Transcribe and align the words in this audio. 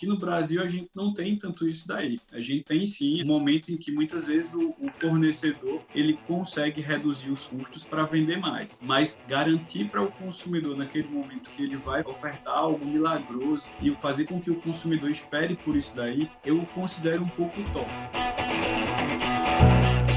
Aqui 0.00 0.06
no 0.06 0.16
Brasil 0.16 0.62
a 0.62 0.66
gente 0.66 0.88
não 0.94 1.12
tem 1.12 1.36
tanto 1.36 1.66
isso 1.66 1.86
daí. 1.86 2.18
A 2.32 2.40
gente 2.40 2.64
tem 2.64 2.86
sim 2.86 3.22
um 3.22 3.26
momento 3.26 3.70
em 3.70 3.76
que 3.76 3.92
muitas 3.92 4.24
vezes 4.24 4.54
o, 4.54 4.74
o 4.80 4.90
fornecedor 4.90 5.82
ele 5.94 6.18
consegue 6.26 6.80
reduzir 6.80 7.28
os 7.28 7.46
custos 7.46 7.84
para 7.84 8.04
vender 8.04 8.38
mais, 8.38 8.80
mas 8.82 9.18
garantir 9.28 9.90
para 9.90 10.02
o 10.02 10.10
consumidor 10.10 10.74
naquele 10.74 11.06
momento 11.06 11.50
que 11.50 11.62
ele 11.62 11.76
vai 11.76 12.00
ofertar 12.00 12.56
algo 12.56 12.82
milagroso 12.82 13.68
e 13.82 13.90
fazer 13.90 14.24
com 14.24 14.40
que 14.40 14.50
o 14.50 14.58
consumidor 14.62 15.10
espere 15.10 15.54
por 15.54 15.76
isso 15.76 15.94
daí, 15.94 16.30
eu 16.46 16.64
considero 16.72 17.22
um 17.22 17.28
pouco 17.28 17.62
top. 17.74 18.39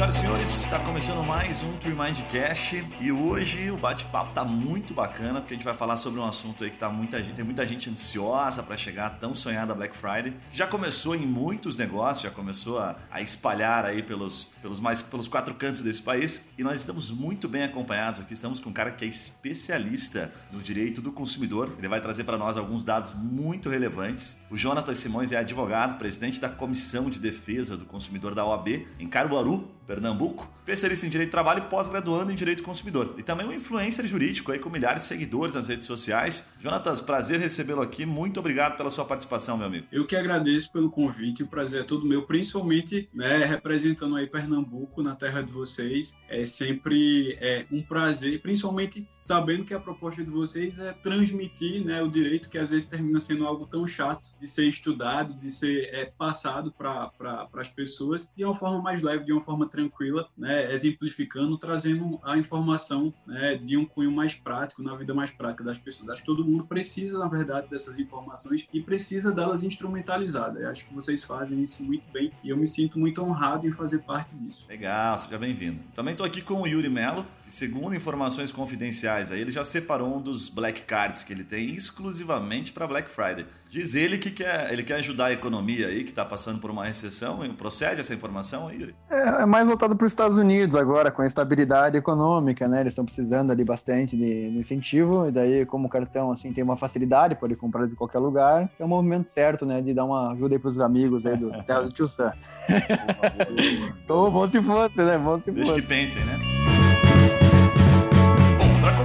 Senhoras 0.04 0.16
e 0.16 0.20
senhores, 0.20 0.50
está 0.66 0.80
começando 0.80 1.26
mais 1.26 1.64
um 1.64 1.72
True 1.78 1.96
Mindcast 1.96 2.84
e 3.00 3.10
hoje 3.10 3.72
o 3.72 3.78
bate-papo 3.78 4.30
está 4.30 4.44
muito 4.44 4.94
bacana 4.94 5.40
porque 5.40 5.54
a 5.54 5.56
gente 5.56 5.64
vai 5.64 5.74
falar 5.74 5.96
sobre 5.96 6.20
um 6.20 6.28
assunto 6.28 6.66
aí 6.66 6.72
que 6.72 6.78
tá 6.78 6.90
muita 6.90 7.24
gente, 7.24 7.36
tem 7.36 7.46
muita 7.46 7.66
gente 7.66 7.90
ansiosa 7.90 8.62
para 8.62 8.76
chegar 8.76 9.06
a 9.06 9.10
tão 9.10 9.34
sonhada 9.34 9.74
Black 9.74 9.96
Friday. 9.96 10.34
Já 10.52 10.68
começou 10.68 11.16
em 11.16 11.26
muitos 11.26 11.78
negócios, 11.78 12.24
já 12.24 12.32
começou 12.32 12.80
a, 12.80 12.98
a, 13.10 13.22
espalhar 13.22 13.86
aí 13.86 14.04
pelos, 14.04 14.52
pelos 14.62 14.82
mais 14.82 15.02
pelos 15.02 15.30
quatro 15.30 15.54
cantos 15.54 15.82
desse 15.82 16.02
país 16.02 16.48
e 16.58 16.64
nós 16.64 16.82
estamos 16.82 17.10
muito 17.10 17.48
bem 17.48 17.64
acompanhados 17.64 18.20
aqui. 18.20 18.34
Estamos 18.34 18.60
com 18.60 18.72
um 18.72 18.74
cara 18.74 18.92
que 18.92 19.06
é 19.06 19.08
especialista 19.08 20.34
no 20.52 20.62
direito 20.62 21.02
do 21.02 21.14
consumidor. 21.14 21.76
Ele 21.78 21.88
vai 21.88 22.02
trazer 22.02 22.26
para 22.26 22.38
nós 22.38 22.58
alguns 22.58 22.84
dados 22.84 23.14
muito 23.14 23.70
relevantes. 23.70 24.42
O 24.52 24.58
Jonathan 24.58 24.94
Simões 24.94 25.32
é 25.32 25.38
advogado, 25.38 25.98
presidente 25.98 26.42
da 26.42 26.50
Comissão 26.50 27.10
de 27.10 27.22
Defesa 27.22 27.78
do 27.78 27.86
Consumidor 27.86 28.36
da 28.36 28.46
OAB 28.46 28.86
em 29.00 29.08
Caruaru, 29.08 29.72
Pernambuco, 29.86 30.50
especialista 30.56 31.06
em 31.06 31.10
direito 31.10 31.30
do 31.30 31.32
trabalho 31.32 31.64
e 31.66 31.70
pós-graduando 31.70 32.32
em 32.32 32.36
direito 32.36 32.60
do 32.60 32.64
consumidor. 32.64 33.16
E 33.18 33.24
também 33.24 33.46
um 33.46 33.54
influencer 33.54 34.06
jurídico 34.08 34.52
aí 34.52 34.60
com 34.60 34.70
milhares 34.70 35.04
de 35.04 35.08
seguidores 35.08 35.56
nas 35.56 35.68
redes 35.68 35.86
sociais. 35.88 36.52
Jonatas, 36.60 37.02
prazer 37.02 37.40
recebê-lo 37.40 37.82
aqui. 37.82 38.06
Muito 38.06 38.40
obrigado 38.40 38.78
pela 38.78 38.90
sua 38.90 39.06
participação, 39.06 39.58
meu 39.58 39.68
amigo. 39.68 39.88
Eu 39.92 40.06
que 40.06 40.16
agradeço 40.16 40.72
pelo 40.72 40.90
convite, 40.90 41.44
o 41.44 41.48
prazer 41.48 41.82
é 41.82 41.84
todo 41.84 42.06
meu, 42.06 42.24
principalmente 42.24 43.10
né, 43.14 43.46
representando 43.46 44.16
aí 44.16 44.28
Pernambuco 44.28 45.02
na 45.02 45.16
terra 45.16 45.42
de 45.42 45.52
vocês. 45.52 46.16
É 46.30 46.46
sempre 46.46 47.38
é, 47.42 47.66
um 47.72 47.82
prazer, 47.82 48.42
principalmente 48.42 49.08
sabendo 49.18 49.66
que 49.66 49.74
a 49.74 49.80
proposta 49.80 50.24
de 50.24 50.30
vocês 50.30 50.78
é 50.80 50.94
transmitir 50.94 51.84
né, 51.86 52.02
o 52.02 52.10
direito 52.10 52.50
que 52.50 52.58
às 52.58 52.70
vezes 52.70 52.88
termina 52.88 53.20
sendo 53.20 53.46
algo 53.46 53.66
tão 53.66 53.88
chato 53.88 54.30
de 54.40 54.48
ser 54.48 54.68
estudado, 54.68 55.34
de 55.34 55.50
ser 55.50 55.90
é, 55.94 56.06
passado 56.06 56.72
para 56.72 57.08
pra, 57.18 57.48
as 57.56 57.70
pessoas 57.70 58.32
de 58.36 58.44
uma 58.44 58.56
forma 58.56 58.82
mais 58.82 59.02
leve, 59.02 59.26
de 59.26 59.32
uma 59.32 59.42
forma 59.42 59.68
tranquila, 59.74 60.28
né, 60.38 60.72
exemplificando, 60.72 61.58
trazendo 61.58 62.20
a 62.24 62.38
informação 62.38 63.12
né, 63.26 63.56
de 63.56 63.76
um 63.76 63.84
cunho 63.84 64.12
mais 64.12 64.36
prático, 64.36 64.84
na 64.84 64.96
vida 64.96 65.16
mais 65.16 65.32
prática 65.32 65.64
das 65.64 65.80
pessoas. 65.80 66.10
Acho 66.10 66.22
que 66.22 66.28
todo 66.28 66.46
mundo 66.46 66.66
precisa, 66.66 67.18
na 67.18 67.28
verdade, 67.28 67.68
dessas 67.70 67.98
informações 67.98 68.68
e 68.72 68.80
precisa 68.80 69.32
delas 69.32 69.64
instrumentalizadas. 69.64 70.62
Eu 70.62 70.70
acho 70.70 70.86
que 70.86 70.94
vocês 70.94 71.24
fazem 71.24 71.62
isso 71.64 71.84
muito 71.84 72.04
bem 72.12 72.32
e 72.44 72.50
eu 72.50 72.58
me 72.58 72.68
sinto 72.68 73.00
muito 73.00 73.24
honrado 73.24 73.68
em 73.68 73.72
fazer 73.72 74.00
parte 74.00 74.36
disso. 74.36 74.68
Legal, 74.70 75.18
seja 75.18 75.40
bem-vindo. 75.40 75.82
Também 75.96 76.14
estou 76.14 76.26
aqui 76.26 76.42
com 76.42 76.62
o 76.62 76.68
Yuri 76.68 76.90
Melo, 76.90 77.26
que, 77.46 77.54
segundo 77.54 77.96
informações 77.96 78.52
confidenciais, 78.52 79.32
aí, 79.32 79.42
ele 79.42 79.52
já 79.52 79.64
separou 79.64 80.18
um 80.18 80.22
dos 80.22 80.50
Black 80.50 80.84
Cards 80.84 81.24
que 81.24 81.34
ele 81.34 81.44
tem 81.44 81.74
exclusivamente 81.74 82.72
para 82.72 82.86
Black 82.86 83.10
Friday. 83.10 83.46
Diz 83.74 83.96
ele 83.96 84.20
que 84.20 84.30
quer, 84.30 84.72
ele 84.72 84.84
quer 84.84 84.98
ajudar 84.98 85.26
a 85.26 85.34
economia 85.34 85.88
aí, 85.88 86.04
que 86.04 86.12
está 86.12 86.24
passando 86.24 86.60
por 86.60 86.70
uma 86.70 86.86
recessão. 86.86 87.40
Procede 87.56 88.02
essa 88.02 88.14
informação, 88.14 88.72
Yuri? 88.72 88.96
É, 89.10 89.42
é 89.42 89.46
mais 89.48 89.63
voltado 89.66 89.96
para 89.96 90.06
os 90.06 90.12
Estados 90.12 90.38
Unidos 90.38 90.76
agora, 90.76 91.12
com 91.12 91.22
a 91.22 91.26
estabilidade 91.26 91.98
econômica, 91.98 92.68
né? 92.68 92.82
Eles 92.82 92.94
estão 92.94 93.06
precisando 93.06 93.52
ali 93.52 93.64
bastante 93.64 94.18
de, 94.18 94.52
de, 94.52 94.58
incentivo, 94.58 95.28
e 95.28 95.32
daí, 95.32 95.66
como 95.66 95.88
o 95.88 95.90
cartão 95.90 96.32
assim, 96.32 96.52
tem 96.52 96.64
uma 96.64 96.78
facilidade, 96.78 97.36
pode 97.36 97.56
comprar 97.56 97.88
de 97.88 97.96
qualquer 97.96 98.20
lugar, 98.20 98.70
é 98.80 98.84
o 98.84 98.88
movimento 98.88 99.32
certo, 99.32 99.66
né? 99.66 99.82
De 99.82 99.94
dar 99.94 100.06
uma 100.06 100.32
ajuda 100.32 100.56
aí 100.56 100.60
para 100.60 100.68
os 100.68 100.80
amigos 100.80 101.26
aí 101.26 101.38
do 101.38 101.52
Terra 101.64 101.82
do 101.82 101.92
Tio 101.92 102.08
Sam. 102.08 102.34
bom 104.08 104.48
se 104.50 104.62
fosse, 104.62 104.98
né? 104.98 105.18
Bom 105.18 105.38
se 105.38 105.46
fosse. 105.46 105.56
Deixa 105.56 105.74
que 105.74 105.82
pensem, 105.82 106.24
né? 106.26 106.73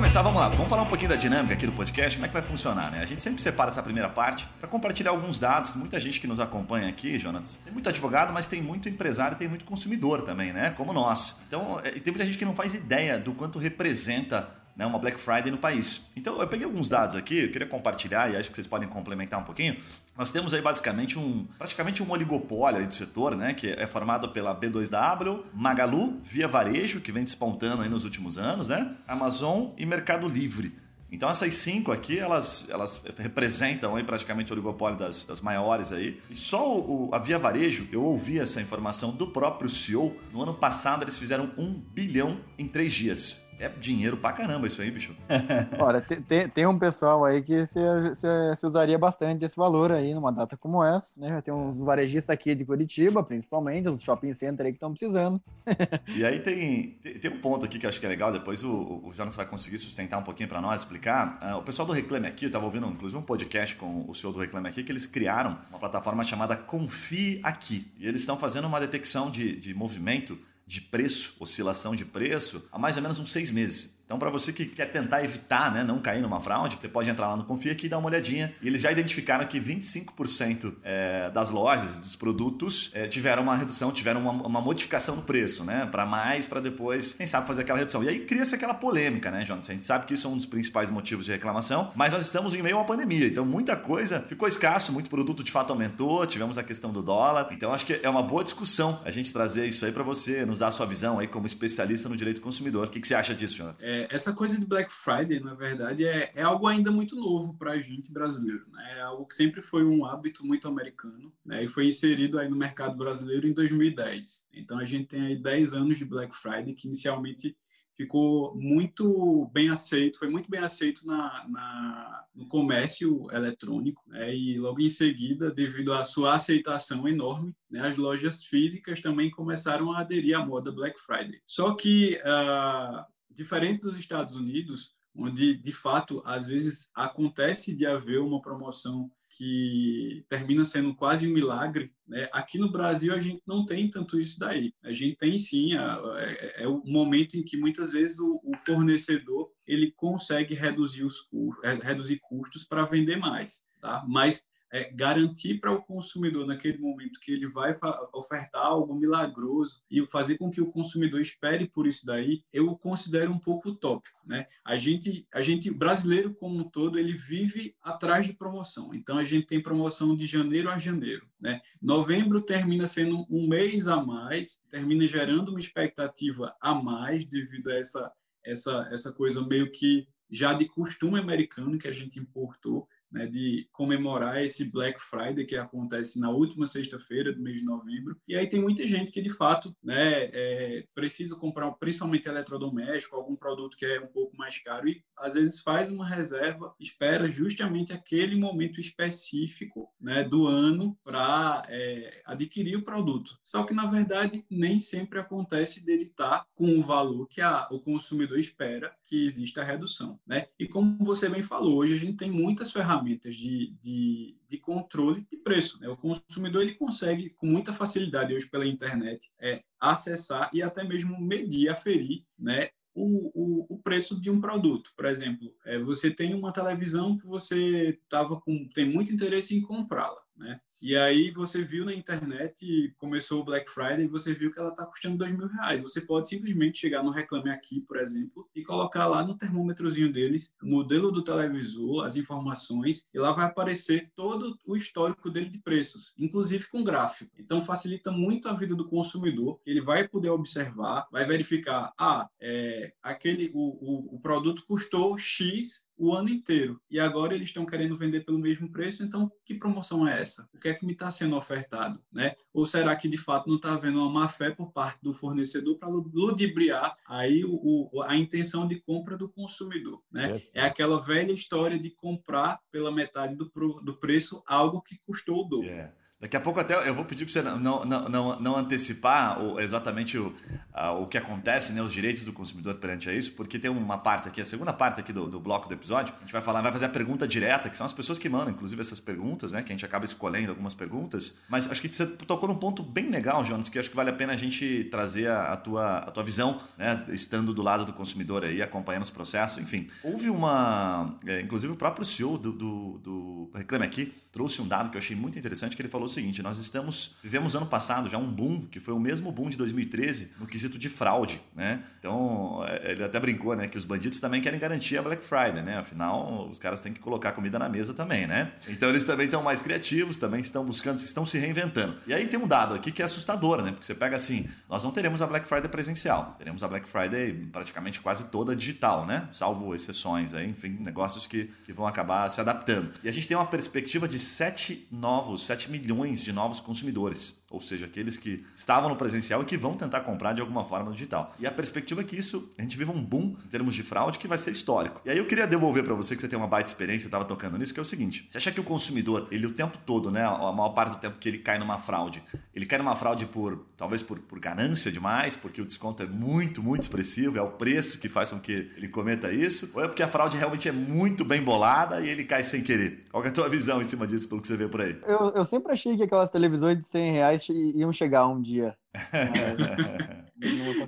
Começar, 0.08 0.22
vamos 0.22 0.40
lá. 0.40 0.48
Vamos 0.48 0.68
falar 0.70 0.82
um 0.84 0.86
pouquinho 0.86 1.10
da 1.10 1.16
dinâmica 1.16 1.52
aqui 1.52 1.66
do 1.66 1.72
podcast, 1.72 2.16
como 2.16 2.24
é 2.24 2.28
que 2.28 2.32
vai 2.32 2.40
funcionar, 2.40 2.90
né? 2.90 3.00
A 3.02 3.04
gente 3.04 3.22
sempre 3.22 3.42
separa 3.42 3.70
essa 3.70 3.82
primeira 3.82 4.08
parte 4.08 4.48
para 4.58 4.66
compartilhar 4.66 5.10
alguns 5.10 5.38
dados. 5.38 5.74
Muita 5.74 6.00
gente 6.00 6.18
que 6.18 6.26
nos 6.26 6.40
acompanha 6.40 6.88
aqui, 6.88 7.18
Jonas, 7.18 7.60
tem 7.62 7.70
muito 7.70 7.90
advogado, 7.90 8.32
mas 8.32 8.48
tem 8.48 8.62
muito 8.62 8.88
empresário, 8.88 9.36
tem 9.36 9.46
muito 9.46 9.66
consumidor 9.66 10.22
também, 10.22 10.50
né? 10.50 10.70
Como 10.78 10.94
nós. 10.94 11.42
Então, 11.46 11.78
é, 11.84 11.90
tem 11.90 12.10
muita 12.10 12.24
gente 12.24 12.38
que 12.38 12.44
não 12.46 12.54
faz 12.54 12.72
ideia 12.72 13.18
do 13.18 13.34
quanto 13.34 13.58
representa 13.58 14.48
né, 14.78 14.86
uma 14.86 14.98
Black 14.98 15.18
Friday 15.18 15.50
no 15.50 15.58
país. 15.58 16.08
Então 16.16 16.40
eu 16.40 16.46
peguei 16.46 16.64
alguns 16.64 16.88
dados 16.88 17.16
aqui, 17.16 17.42
eu 17.42 17.50
queria 17.50 17.66
compartilhar 17.66 18.32
e 18.32 18.36
acho 18.36 18.48
que 18.48 18.54
vocês 18.54 18.66
podem 18.68 18.88
complementar 18.88 19.40
um 19.40 19.42
pouquinho. 19.42 19.76
Nós 20.16 20.30
temos 20.30 20.54
aí 20.54 20.62
basicamente 20.62 21.18
um, 21.18 21.46
praticamente 21.58 22.00
um 22.00 22.10
oligopólio 22.10 22.86
do 22.86 22.94
setor, 22.94 23.34
né, 23.34 23.52
que 23.54 23.68
é 23.68 23.86
formado 23.88 24.28
pela 24.28 24.54
B2W, 24.54 25.42
Magalu, 25.52 26.20
Via 26.22 26.46
Varejo, 26.46 27.00
que 27.00 27.10
vem 27.10 27.24
despontando 27.24 27.82
aí 27.82 27.88
nos 27.88 28.04
últimos 28.04 28.38
anos, 28.38 28.68
né, 28.68 28.94
Amazon 29.08 29.70
e 29.76 29.84
Mercado 29.84 30.28
Livre. 30.28 30.72
Então 31.10 31.28
essas 31.28 31.54
cinco 31.54 31.90
aqui, 31.90 32.18
elas, 32.18 32.68
elas 32.70 33.02
representam 33.16 33.96
aí 33.96 34.04
praticamente 34.04 34.52
o 34.52 34.54
oligopólio 34.54 34.98
das, 34.98 35.24
das 35.24 35.40
maiores 35.40 35.90
aí. 35.90 36.20
E 36.30 36.36
só 36.36 36.78
o, 36.78 37.08
a 37.12 37.18
Via 37.18 37.38
Varejo, 37.38 37.88
eu 37.90 38.04
ouvi 38.04 38.38
essa 38.38 38.60
informação 38.60 39.10
do 39.10 39.26
próprio 39.26 39.70
CEO, 39.70 40.14
no 40.32 40.42
ano 40.42 40.54
passado 40.54 41.02
eles 41.02 41.18
fizeram 41.18 41.50
um 41.56 41.72
bilhão 41.72 42.40
em 42.58 42.68
três 42.68 42.92
dias. 42.92 43.47
É 43.58 43.68
dinheiro 43.68 44.16
pra 44.16 44.32
caramba 44.32 44.66
isso 44.66 44.80
aí, 44.80 44.90
bicho. 44.90 45.14
Olha, 45.78 46.00
tem, 46.00 46.48
tem 46.48 46.66
um 46.66 46.78
pessoal 46.78 47.24
aí 47.24 47.42
que 47.42 47.66
se, 47.66 47.80
se, 48.14 48.56
se, 48.56 48.66
usaria 48.66 48.96
bastante 48.96 49.40
desse 49.40 49.56
valor 49.56 49.90
aí 49.90 50.14
numa 50.14 50.32
data 50.32 50.56
como 50.56 50.84
essa, 50.84 51.20
né? 51.20 51.40
Tem 51.42 51.52
uns 51.52 51.80
varejistas 51.80 52.30
aqui 52.30 52.54
de 52.54 52.64
Curitiba, 52.64 53.22
principalmente, 53.22 53.88
os 53.88 54.00
shopping 54.00 54.32
center 54.32 54.66
aí 54.66 54.72
que 54.72 54.76
estão 54.76 54.92
precisando. 54.92 55.40
e 56.14 56.24
aí 56.24 56.38
tem, 56.40 56.98
tem 57.20 57.30
um 57.30 57.40
ponto 57.40 57.66
aqui 57.66 57.78
que 57.78 57.86
eu 57.86 57.88
acho 57.88 57.98
que 57.98 58.06
é 58.06 58.08
legal, 58.08 58.32
depois 58.32 58.62
o, 58.62 59.02
o 59.04 59.12
Jonas 59.12 59.34
vai 59.34 59.46
conseguir 59.46 59.78
sustentar 59.78 60.18
um 60.18 60.22
pouquinho 60.24 60.48
para 60.48 60.60
nós, 60.60 60.82
explicar. 60.82 61.38
Uh, 61.42 61.58
o 61.58 61.62
pessoal 61.62 61.86
do 61.86 61.92
Reclame 61.92 62.28
Aqui, 62.28 62.44
eu 62.44 62.50
tava 62.50 62.64
ouvindo 62.64 62.86
inclusive 62.86 63.18
um 63.18 63.24
podcast 63.24 63.74
com 63.74 64.04
o 64.08 64.14
senhor 64.14 64.32
do 64.32 64.38
Reclame 64.38 64.68
Aqui, 64.68 64.84
que 64.84 64.92
eles 64.92 65.06
criaram 65.06 65.58
uma 65.70 65.78
plataforma 65.78 66.22
chamada 66.22 66.56
Confie 66.56 67.40
Aqui. 67.42 67.90
E 67.98 68.06
eles 68.06 68.20
estão 68.20 68.36
fazendo 68.36 68.66
uma 68.66 68.78
detecção 68.78 69.30
de, 69.30 69.56
de 69.56 69.74
movimento 69.74 70.38
de 70.68 70.82
preço, 70.82 71.34
oscilação 71.40 71.96
de 71.96 72.04
preço, 72.04 72.68
há 72.70 72.78
mais 72.78 72.94
ou 72.96 73.02
menos 73.02 73.18
uns 73.18 73.32
seis 73.32 73.50
meses. 73.50 73.97
Então, 74.08 74.18
para 74.18 74.30
você 74.30 74.54
que 74.54 74.64
quer 74.64 74.86
tentar 74.86 75.22
evitar, 75.22 75.70
né, 75.70 75.84
não 75.84 75.98
cair 75.98 76.22
numa 76.22 76.40
fraude, 76.40 76.78
você 76.80 76.88
pode 76.88 77.10
entrar 77.10 77.28
lá 77.28 77.36
no 77.36 77.44
Confia 77.44 77.72
aqui 77.72 77.84
e 77.84 77.88
dar 77.90 77.98
uma 77.98 78.08
olhadinha. 78.08 78.54
E 78.62 78.66
eles 78.66 78.80
já 78.80 78.90
identificaram 78.90 79.44
que 79.44 79.60
25% 79.60 80.72
é, 80.82 81.28
das 81.28 81.50
lojas, 81.50 81.98
dos 81.98 82.16
produtos, 82.16 82.90
é, 82.94 83.06
tiveram 83.06 83.42
uma 83.42 83.54
redução, 83.54 83.92
tiveram 83.92 84.22
uma, 84.22 84.32
uma 84.32 84.60
modificação 84.62 85.14
no 85.14 85.22
preço, 85.22 85.62
né? 85.62 85.86
Para 85.90 86.06
mais, 86.06 86.48
para 86.48 86.58
depois, 86.58 87.12
quem 87.12 87.26
sabe, 87.26 87.46
fazer 87.46 87.60
aquela 87.60 87.78
redução. 87.78 88.02
E 88.02 88.08
aí 88.08 88.20
cria-se 88.20 88.54
aquela 88.54 88.72
polêmica, 88.72 89.30
né, 89.30 89.44
Jonas? 89.44 89.68
A 89.68 89.74
gente 89.74 89.84
sabe 89.84 90.06
que 90.06 90.14
isso 90.14 90.26
é 90.26 90.30
um 90.30 90.38
dos 90.38 90.46
principais 90.46 90.88
motivos 90.88 91.26
de 91.26 91.32
reclamação, 91.32 91.92
mas 91.94 92.10
nós 92.10 92.24
estamos 92.24 92.54
em 92.54 92.62
meio 92.62 92.76
a 92.76 92.78
uma 92.78 92.86
pandemia, 92.86 93.26
então 93.26 93.44
muita 93.44 93.76
coisa 93.76 94.24
ficou 94.26 94.48
escasso, 94.48 94.90
muito 94.90 95.10
produto 95.10 95.44
de 95.44 95.52
fato 95.52 95.70
aumentou, 95.70 96.24
tivemos 96.24 96.56
a 96.56 96.62
questão 96.62 96.90
do 96.90 97.02
dólar. 97.02 97.48
Então, 97.52 97.74
acho 97.74 97.84
que 97.84 98.00
é 98.02 98.08
uma 98.08 98.22
boa 98.22 98.42
discussão 98.42 99.02
a 99.04 99.10
gente 99.10 99.34
trazer 99.34 99.66
isso 99.66 99.84
aí 99.84 99.92
para 99.92 100.02
você, 100.02 100.46
nos 100.46 100.60
dar 100.60 100.68
a 100.68 100.70
sua 100.70 100.86
visão 100.86 101.18
aí 101.18 101.26
como 101.26 101.46
especialista 101.46 102.08
no 102.08 102.16
direito 102.16 102.38
do 102.38 102.42
consumidor. 102.42 102.86
O 102.86 102.90
que, 102.90 103.00
que 103.00 103.06
você 103.06 103.14
acha 103.14 103.34
disso, 103.34 103.56
Jonas? 103.56 103.82
É, 103.82 103.97
essa 104.10 104.32
coisa 104.32 104.58
de 104.58 104.66
Black 104.66 104.92
Friday, 104.92 105.40
na 105.40 105.54
verdade, 105.54 106.04
é, 106.04 106.30
é 106.34 106.42
algo 106.42 106.66
ainda 106.66 106.90
muito 106.90 107.16
novo 107.16 107.54
para 107.54 107.72
a 107.72 107.80
gente 107.80 108.12
brasileiro. 108.12 108.64
Né? 108.70 108.98
É 108.98 109.00
algo 109.02 109.26
que 109.26 109.34
sempre 109.34 109.62
foi 109.62 109.84
um 109.84 110.04
hábito 110.04 110.46
muito 110.46 110.68
americano 110.68 111.32
né? 111.44 111.64
e 111.64 111.68
foi 111.68 111.86
inserido 111.86 112.38
aí 112.38 112.48
no 112.48 112.56
mercado 112.56 112.96
brasileiro 112.96 113.46
em 113.46 113.52
2010. 113.52 114.46
Então, 114.52 114.78
a 114.78 114.84
gente 114.84 115.06
tem 115.06 115.24
aí 115.24 115.36
10 115.36 115.72
anos 115.72 115.98
de 115.98 116.04
Black 116.04 116.36
Friday, 116.36 116.74
que 116.74 116.86
inicialmente 116.86 117.56
ficou 117.96 118.54
muito 118.54 119.50
bem 119.52 119.70
aceito, 119.70 120.20
foi 120.20 120.30
muito 120.30 120.48
bem 120.48 120.60
aceito 120.60 121.04
na, 121.04 121.44
na 121.48 122.24
no 122.32 122.46
comércio 122.46 123.26
eletrônico, 123.32 124.00
né? 124.06 124.32
e 124.32 124.56
logo 124.56 124.80
em 124.80 124.88
seguida, 124.88 125.50
devido 125.50 125.92
à 125.92 126.04
sua 126.04 126.36
aceitação 126.36 127.08
enorme, 127.08 127.52
né? 127.68 127.80
as 127.80 127.96
lojas 127.96 128.44
físicas 128.44 129.00
também 129.00 129.28
começaram 129.28 129.90
a 129.90 130.00
aderir 130.00 130.38
à 130.38 130.46
moda 130.46 130.70
Black 130.70 131.00
Friday. 131.00 131.40
Só 131.44 131.74
que 131.74 132.20
uh, 132.22 133.04
diferente 133.30 133.82
dos 133.82 133.96
Estados 133.96 134.34
Unidos, 134.34 134.94
onde 135.14 135.54
de 135.54 135.72
fato 135.72 136.22
às 136.24 136.46
vezes 136.46 136.90
acontece 136.94 137.74
de 137.74 137.86
haver 137.86 138.20
uma 138.20 138.40
promoção 138.40 139.10
que 139.36 140.24
termina 140.28 140.64
sendo 140.64 140.94
quase 140.94 141.28
um 141.28 141.32
milagre, 141.32 141.92
né? 142.06 142.28
aqui 142.32 142.58
no 142.58 142.72
Brasil 142.72 143.14
a 143.14 143.20
gente 143.20 143.42
não 143.46 143.64
tem 143.64 143.88
tanto 143.88 144.20
isso 144.20 144.38
daí. 144.38 144.72
A 144.82 144.92
gente 144.92 145.16
tem 145.16 145.38
sim, 145.38 145.76
é, 145.76 146.62
é 146.62 146.68
o 146.68 146.82
momento 146.84 147.36
em 147.36 147.44
que 147.44 147.56
muitas 147.56 147.92
vezes 147.92 148.18
o, 148.18 148.40
o 148.42 148.56
fornecedor 148.56 149.50
ele 149.66 149.92
consegue 149.92 150.54
reduzir 150.54 151.04
os 151.04 151.20
custos, 151.20 151.62
reduzir 151.82 152.18
custos 152.20 152.64
para 152.64 152.84
vender 152.84 153.16
mais, 153.16 153.62
tá? 153.80 154.04
Mas 154.08 154.44
é, 154.70 154.90
garantir 154.92 155.60
para 155.60 155.72
o 155.72 155.82
consumidor, 155.82 156.46
naquele 156.46 156.78
momento, 156.78 157.20
que 157.20 157.32
ele 157.32 157.46
vai 157.46 157.76
ofertar 158.12 158.66
algo 158.66 158.94
milagroso 158.94 159.80
e 159.90 160.04
fazer 160.06 160.36
com 160.36 160.50
que 160.50 160.60
o 160.60 160.70
consumidor 160.70 161.20
espere 161.20 161.68
por 161.68 161.86
isso 161.86 162.04
daí, 162.04 162.42
eu 162.52 162.76
considero 162.76 163.32
um 163.32 163.38
pouco 163.38 163.70
utópico. 163.70 164.18
Né? 164.26 164.46
A 164.64 164.76
gente, 164.76 165.26
a 165.32 165.40
gente, 165.40 165.70
brasileiro 165.70 166.34
como 166.34 166.58
um 166.58 166.64
todo, 166.68 166.98
ele 166.98 167.12
vive 167.12 167.74
atrás 167.82 168.26
de 168.26 168.34
promoção. 168.34 168.94
Então, 168.94 169.16
a 169.16 169.24
gente 169.24 169.46
tem 169.46 169.62
promoção 169.62 170.14
de 170.14 170.26
janeiro 170.26 170.70
a 170.70 170.78
janeiro. 170.78 171.26
Né? 171.40 171.60
Novembro 171.80 172.40
termina 172.40 172.86
sendo 172.86 173.26
um 173.30 173.48
mês 173.48 173.88
a 173.88 174.02
mais, 174.04 174.60
termina 174.70 175.06
gerando 175.06 175.50
uma 175.50 175.60
expectativa 175.60 176.54
a 176.60 176.74
mais 176.74 177.24
devido 177.24 177.70
a 177.70 177.74
essa, 177.74 178.12
essa, 178.44 178.88
essa 178.92 179.12
coisa 179.12 179.46
meio 179.46 179.70
que 179.70 180.06
já 180.30 180.52
de 180.52 180.66
costume 180.66 181.18
americano 181.18 181.78
que 181.78 181.88
a 181.88 181.92
gente 181.92 182.18
importou 182.18 182.86
né, 183.10 183.26
de 183.26 183.68
comemorar 183.72 184.42
esse 184.42 184.64
Black 184.64 185.00
Friday 185.00 185.46
que 185.46 185.56
acontece 185.56 186.20
na 186.20 186.30
última 186.30 186.66
sexta-feira 186.66 187.32
do 187.32 187.42
mês 187.42 187.60
de 187.60 187.64
novembro. 187.64 188.16
E 188.26 188.36
aí 188.36 188.46
tem 188.46 188.60
muita 188.60 188.86
gente 188.86 189.10
que, 189.10 189.20
de 189.20 189.30
fato, 189.30 189.74
né, 189.82 190.24
é, 190.32 190.84
precisa 190.94 191.34
comprar, 191.36 191.70
principalmente 191.72 192.28
eletrodoméstico, 192.28 193.16
algum 193.16 193.36
produto 193.36 193.76
que 193.76 193.86
é 193.86 194.00
um 194.00 194.06
pouco 194.06 194.36
mais 194.36 194.58
caro 194.62 194.88
e, 194.88 195.02
às 195.16 195.34
vezes, 195.34 195.60
faz 195.60 195.90
uma 195.90 196.06
reserva, 196.06 196.74
espera 196.78 197.30
justamente 197.30 197.92
aquele 197.92 198.36
momento 198.36 198.80
específico 198.80 199.88
né, 200.00 200.22
do 200.22 200.46
ano 200.46 200.96
para 201.02 201.64
é, 201.68 202.22
adquirir 202.24 202.76
o 202.76 202.84
produto. 202.84 203.38
Só 203.42 203.64
que, 203.64 203.74
na 203.74 203.86
verdade, 203.86 204.44
nem 204.50 204.78
sempre 204.78 205.18
acontece 205.18 205.84
dele 205.84 206.04
estar 206.04 206.46
com 206.54 206.78
o 206.78 206.82
valor 206.82 207.26
que 207.28 207.40
a, 207.40 207.66
o 207.70 207.80
consumidor 207.80 208.38
espera 208.38 208.94
que 209.04 209.24
exista 209.24 209.62
a 209.62 209.64
redução. 209.64 210.18
Né? 210.26 210.46
E 210.58 210.66
como 210.66 210.98
você 211.04 211.28
bem 211.28 211.42
falou, 211.42 211.76
hoje 211.78 211.94
a 211.94 211.96
gente 211.96 212.16
tem 212.16 212.30
muitas 212.30 212.70
ferramentas 212.70 212.97
ferramentas 212.98 213.34
de, 213.36 213.74
de, 213.80 214.36
de 214.46 214.58
controle 214.58 215.26
de 215.30 215.36
preço. 215.38 215.80
Né? 215.80 215.88
O 215.88 215.96
consumidor 215.96 216.62
ele 216.62 216.74
consegue, 216.74 217.30
com 217.30 217.46
muita 217.46 217.72
facilidade 217.72 218.34
hoje 218.34 218.48
pela 218.48 218.66
internet, 218.66 219.30
é, 219.38 219.62
acessar 219.80 220.50
e 220.52 220.62
até 220.62 220.84
mesmo 220.84 221.20
medir, 221.20 221.68
aferir 221.68 222.24
né, 222.38 222.70
o, 222.94 223.30
o, 223.34 223.66
o, 223.74 223.78
preço 223.82 224.20
de 224.20 224.30
um 224.30 224.40
produto. 224.40 224.92
Por 224.96 225.06
exemplo, 225.06 225.54
é, 225.64 225.78
você 225.78 226.10
tem 226.10 226.34
uma 226.34 226.52
televisão 226.52 227.16
que 227.16 227.26
você 227.26 227.98
tava 228.08 228.40
com, 228.40 228.68
tem 228.74 228.88
muito 228.88 229.12
interesse 229.12 229.56
em 229.56 229.62
comprá-la. 229.62 230.20
Né? 230.36 230.60
E 230.80 230.96
aí 230.96 231.30
você 231.32 231.62
viu 231.62 231.84
na 231.84 231.92
internet, 231.92 232.94
começou 232.98 233.40
o 233.40 233.44
Black 233.44 233.68
Friday, 233.70 234.04
e 234.04 234.08
você 234.08 234.32
viu 234.32 234.52
que 234.52 234.58
ela 234.58 234.70
está 234.70 234.86
custando 234.86 235.16
dois 235.16 235.32
mil 235.32 235.48
reais. 235.48 235.82
Você 235.82 236.00
pode 236.00 236.28
simplesmente 236.28 236.78
chegar 236.78 237.02
no 237.02 237.10
Reclame 237.10 237.50
Aqui, 237.50 237.80
por 237.80 237.96
exemplo, 237.96 238.48
e 238.54 238.62
colocar 238.62 239.06
lá 239.06 239.24
no 239.24 239.36
termômetrozinho 239.36 240.12
deles 240.12 240.54
o 240.62 240.66
modelo 240.66 241.10
do 241.10 241.24
televisor, 241.24 242.04
as 242.04 242.16
informações, 242.16 243.08
e 243.12 243.18
lá 243.18 243.32
vai 243.32 243.46
aparecer 243.46 244.10
todo 244.14 244.56
o 244.64 244.76
histórico 244.76 245.30
dele 245.30 245.48
de 245.48 245.58
preços, 245.58 246.12
inclusive 246.16 246.68
com 246.68 246.84
gráfico. 246.84 247.32
Então 247.38 247.60
facilita 247.60 248.12
muito 248.12 248.48
a 248.48 248.52
vida 248.52 248.74
do 248.74 248.88
consumidor, 248.88 249.60
ele 249.66 249.80
vai 249.80 250.06
poder 250.06 250.30
observar, 250.30 251.08
vai 251.10 251.24
verificar, 251.26 251.92
ah, 251.98 252.28
é, 252.40 252.92
aquele, 253.02 253.50
o, 253.52 253.60
o, 253.60 254.16
o 254.16 254.20
produto 254.20 254.64
custou 254.66 255.18
X 255.18 255.87
o 255.98 256.14
ano 256.14 256.28
inteiro. 256.28 256.80
E 256.90 256.98
agora 257.00 257.34
eles 257.34 257.48
estão 257.48 257.66
querendo 257.66 257.96
vender 257.96 258.24
pelo 258.24 258.38
mesmo 258.38 258.70
preço, 258.70 259.02
então 259.02 259.30
que 259.44 259.54
promoção 259.54 260.06
é 260.06 260.20
essa? 260.20 260.48
O 260.54 260.58
que 260.58 260.68
é 260.68 260.74
que 260.74 260.86
me 260.86 260.92
está 260.92 261.10
sendo 261.10 261.36
ofertado? 261.36 262.00
Né? 262.12 262.36
Ou 262.52 262.64
será 262.64 262.94
que 262.94 263.08
de 263.08 263.18
fato 263.18 263.48
não 263.48 263.56
está 263.56 263.74
havendo 263.74 263.98
uma 264.00 264.10
má 264.10 264.28
fé 264.28 264.50
por 264.50 264.72
parte 264.72 265.00
do 265.02 265.12
fornecedor 265.12 265.76
para 265.76 265.88
ludibriar 265.88 266.96
aí 267.06 267.44
o, 267.44 267.90
o, 267.92 268.02
a 268.02 268.16
intenção 268.16 268.66
de 268.66 268.80
compra 268.80 269.16
do 269.16 269.28
consumidor? 269.28 270.02
Né? 270.10 270.40
É. 270.54 270.60
é 270.60 270.62
aquela 270.62 271.00
velha 271.00 271.32
história 271.32 271.78
de 271.78 271.90
comprar 271.90 272.60
pela 272.70 272.92
metade 272.92 273.34
do, 273.34 273.50
do 273.82 273.94
preço 273.94 274.42
algo 274.46 274.80
que 274.80 274.98
custou 274.98 275.44
o 275.44 275.48
dobro. 275.48 275.68
É. 275.68 275.92
Daqui 276.20 276.36
a 276.36 276.40
pouco 276.40 276.58
até 276.58 276.74
eu 276.88 276.94
vou 276.94 277.04
pedir 277.04 277.24
para 277.24 277.32
você 277.32 277.42
não, 277.42 277.84
não, 277.84 278.08
não, 278.08 278.40
não 278.40 278.56
antecipar 278.56 279.40
o, 279.40 279.60
exatamente 279.60 280.18
o, 280.18 280.34
a, 280.72 280.90
o 280.90 281.06
que 281.06 281.16
acontece, 281.16 281.72
né, 281.72 281.80
os 281.80 281.92
direitos 281.92 282.24
do 282.24 282.32
consumidor 282.32 282.74
perante 282.74 283.08
a 283.08 283.12
isso, 283.12 283.32
porque 283.34 283.56
tem 283.56 283.70
uma 283.70 283.98
parte 283.98 284.26
aqui, 284.26 284.40
a 284.40 284.44
segunda 284.44 284.72
parte 284.72 284.98
aqui 284.98 285.12
do, 285.12 285.28
do 285.28 285.38
bloco 285.38 285.68
do 285.68 285.74
episódio, 285.74 286.12
a 286.18 286.20
gente 286.22 286.32
vai 286.32 286.42
falar, 286.42 286.60
vai 286.60 286.72
fazer 286.72 286.86
a 286.86 286.88
pergunta 286.88 287.26
direta, 287.26 287.70
que 287.70 287.76
são 287.76 287.86
as 287.86 287.92
pessoas 287.92 288.18
que 288.18 288.28
mandam, 288.28 288.50
inclusive, 288.50 288.80
essas 288.80 288.98
perguntas, 288.98 289.52
né, 289.52 289.62
que 289.62 289.72
a 289.72 289.74
gente 289.74 289.84
acaba 289.84 290.04
escolhendo 290.04 290.50
algumas 290.50 290.74
perguntas, 290.74 291.38
mas 291.48 291.70
acho 291.70 291.80
que 291.80 291.88
você 291.88 292.04
tocou 292.04 292.48
num 292.48 292.56
ponto 292.56 292.82
bem 292.82 293.10
legal, 293.10 293.44
Jonas, 293.44 293.68
que 293.68 293.78
acho 293.78 293.88
que 293.88 293.96
vale 293.96 294.10
a 294.10 294.14
pena 294.14 294.32
a 294.32 294.36
gente 294.36 294.88
trazer 294.90 295.28
a, 295.28 295.52
a 295.52 295.56
tua, 295.56 295.98
a 295.98 296.10
tua 296.10 296.24
visão, 296.24 296.60
né, 296.76 297.04
estando 297.10 297.54
do 297.54 297.62
lado 297.62 297.84
do 297.84 297.92
consumidor 297.92 298.44
aí, 298.44 298.60
acompanhando 298.60 299.04
os 299.04 299.10
processos, 299.10 299.58
enfim. 299.58 299.88
Houve 300.02 300.30
uma, 300.30 301.16
é, 301.24 301.40
inclusive 301.40 301.72
o 301.72 301.76
próprio 301.76 302.04
CEO 302.04 302.36
do, 302.36 302.50
do, 302.50 302.98
do 302.98 303.50
Reclame 303.54 303.86
Aqui 303.86 304.12
trouxe 304.38 304.62
um 304.62 304.68
dado 304.68 304.88
que 304.88 304.96
eu 304.96 305.00
achei 305.00 305.16
muito 305.16 305.36
interessante, 305.36 305.74
que 305.74 305.82
ele 305.82 305.88
falou 305.88 306.06
o 306.06 306.08
seguinte: 306.08 306.40
nós 306.44 306.58
estamos 306.58 307.16
vivemos 307.20 307.56
ano 307.56 307.66
passado 307.66 308.08
já 308.08 308.16
um 308.16 308.30
boom 308.30 308.60
que 308.70 308.78
foi 308.78 308.94
o 308.94 309.00
mesmo 309.00 309.32
boom 309.32 309.50
de 309.50 309.56
2013 309.56 310.30
no 310.38 310.46
quesito 310.46 310.78
de 310.78 310.88
fraude, 310.88 311.42
né? 311.56 311.82
Então 311.98 312.64
é, 312.64 312.92
ele 312.92 313.02
até 313.02 313.18
brincou, 313.18 313.56
né, 313.56 313.66
que 313.66 313.76
os 313.76 313.84
bandidos 313.84 314.20
também 314.20 314.40
querem 314.40 314.60
garantir 314.60 314.96
a 314.96 315.02
Black 315.02 315.24
Friday, 315.24 315.60
né? 315.60 315.78
Afinal, 315.78 316.48
os 316.48 316.56
caras 316.56 316.80
têm 316.80 316.92
que 316.92 317.00
colocar 317.00 317.32
comida 317.32 317.58
na 317.58 317.68
mesa 317.68 317.92
também, 317.92 318.28
né? 318.28 318.52
Então 318.68 318.88
eles 318.88 319.04
também 319.04 319.26
estão 319.26 319.42
mais 319.42 319.60
criativos, 319.60 320.18
também 320.18 320.40
estão 320.40 320.64
buscando, 320.64 320.98
estão 320.98 321.26
se 321.26 321.36
reinventando. 321.36 321.96
E 322.06 322.14
aí 322.14 322.28
tem 322.28 322.38
um 322.38 322.46
dado 322.46 322.74
aqui 322.74 322.92
que 322.92 323.02
é 323.02 323.06
assustador, 323.06 323.60
né? 323.60 323.72
Porque 323.72 323.86
você 323.86 323.94
pega 323.94 324.14
assim, 324.14 324.48
nós 324.70 324.84
não 324.84 324.92
teremos 324.92 325.20
a 325.20 325.26
Black 325.26 325.48
Friday 325.48 325.68
presencial, 325.68 326.36
teremos 326.38 326.62
a 326.62 326.68
Black 326.68 326.88
Friday 326.88 327.32
praticamente 327.50 328.00
quase 328.00 328.26
toda 328.26 328.54
digital, 328.54 329.04
né? 329.04 329.28
Salvo 329.32 329.74
exceções 329.74 330.32
aí, 330.32 330.48
enfim, 330.48 330.76
negócios 330.78 331.26
que, 331.26 331.50
que 331.66 331.72
vão 331.72 331.88
acabar 331.88 332.30
se 332.30 332.40
adaptando. 332.40 332.92
E 333.02 333.08
a 333.08 333.12
gente 333.12 333.26
tem 333.26 333.36
uma 333.36 333.46
perspectiva 333.46 334.06
de 334.06 334.27
7 334.28 334.88
novos, 334.90 335.42
7 335.46 335.70
milhões 335.70 336.22
de 336.22 336.32
novos 336.32 336.60
consumidores 336.60 337.37
ou 337.50 337.60
seja, 337.60 337.86
aqueles 337.86 338.18
que 338.18 338.44
estavam 338.54 338.90
no 338.90 338.96
presencial 338.96 339.42
e 339.42 339.44
que 339.44 339.56
vão 339.56 339.74
tentar 339.74 340.00
comprar 340.00 340.34
de 340.34 340.40
alguma 340.40 340.64
forma 340.64 340.90
no 340.90 340.92
digital. 340.92 341.34
E 341.38 341.46
a 341.46 341.50
perspectiva 341.50 342.02
é 342.02 342.04
que 342.04 342.16
isso, 342.16 342.50
a 342.58 342.62
gente 342.62 342.76
vive 342.76 342.90
um 342.90 343.02
boom 343.02 343.36
em 343.44 343.48
termos 343.48 343.74
de 343.74 343.82
fraude 343.82 344.18
que 344.18 344.28
vai 344.28 344.36
ser 344.36 344.50
histórico. 344.50 345.00
E 345.04 345.10
aí 345.10 345.18
eu 345.18 345.26
queria 345.26 345.46
devolver 345.46 345.82
para 345.82 345.94
você 345.94 346.14
que 346.14 346.20
você 346.20 346.28
tem 346.28 346.38
uma 346.38 346.46
baita 346.46 346.70
experiência, 346.70 347.06
estava 347.06 347.24
tocando 347.24 347.56
nisso, 347.56 347.72
que 347.72 347.80
é 347.80 347.82
o 347.82 347.86
seguinte: 347.86 348.26
você 348.28 348.36
acha 348.36 348.52
que 348.52 348.60
o 348.60 348.64
consumidor, 348.64 349.28
ele 349.30 349.46
o 349.46 349.52
tempo 349.52 349.78
todo, 349.86 350.10
né, 350.10 350.24
a 350.24 350.52
maior 350.52 350.70
parte 350.70 350.90
do 350.90 350.98
tempo 350.98 351.16
que 351.18 351.28
ele 351.28 351.38
cai 351.38 351.58
numa 351.58 351.78
fraude, 351.78 352.22
ele 352.54 352.66
cai 352.66 352.78
numa 352.78 352.94
fraude 352.94 353.24
por, 353.26 353.64
talvez 353.76 354.02
por, 354.02 354.18
por 354.18 354.38
ganância 354.38 354.92
demais, 354.92 355.36
porque 355.36 355.62
o 355.62 355.64
desconto 355.64 356.02
é 356.02 356.06
muito, 356.06 356.62
muito 356.62 356.82
expressivo, 356.82 357.38
é 357.38 357.42
o 357.42 357.50
preço 357.50 357.98
que 357.98 358.08
faz 358.08 358.30
com 358.30 358.38
que 358.38 358.70
ele 358.76 358.88
cometa 358.88 359.32
isso, 359.32 359.70
ou 359.74 359.82
é 359.82 359.88
porque 359.88 360.02
a 360.02 360.08
fraude 360.08 360.36
realmente 360.36 360.68
é 360.68 360.72
muito 360.72 361.24
bem 361.24 361.42
bolada 361.42 362.00
e 362.00 362.08
ele 362.08 362.24
cai 362.24 362.42
sem 362.42 362.62
querer? 362.62 363.06
Qual 363.10 363.24
é 363.24 363.28
a 363.28 363.32
tua 363.32 363.48
visão 363.48 363.80
em 363.80 363.84
cima 363.84 364.06
disso, 364.06 364.28
pelo 364.28 364.40
que 364.40 364.48
você 364.48 364.56
vê 364.56 364.68
por 364.68 364.82
aí? 364.82 364.98
Eu, 365.06 365.32
eu 365.34 365.44
sempre 365.44 365.72
achei 365.72 365.96
que 365.96 366.02
aquelas 366.02 366.30
televisões 366.30 366.76
de 366.76 366.84
100 366.84 367.12
reais 367.12 367.37
iam 367.50 367.92
chegar 367.92 368.26
um 368.26 368.40
dia. 368.40 368.76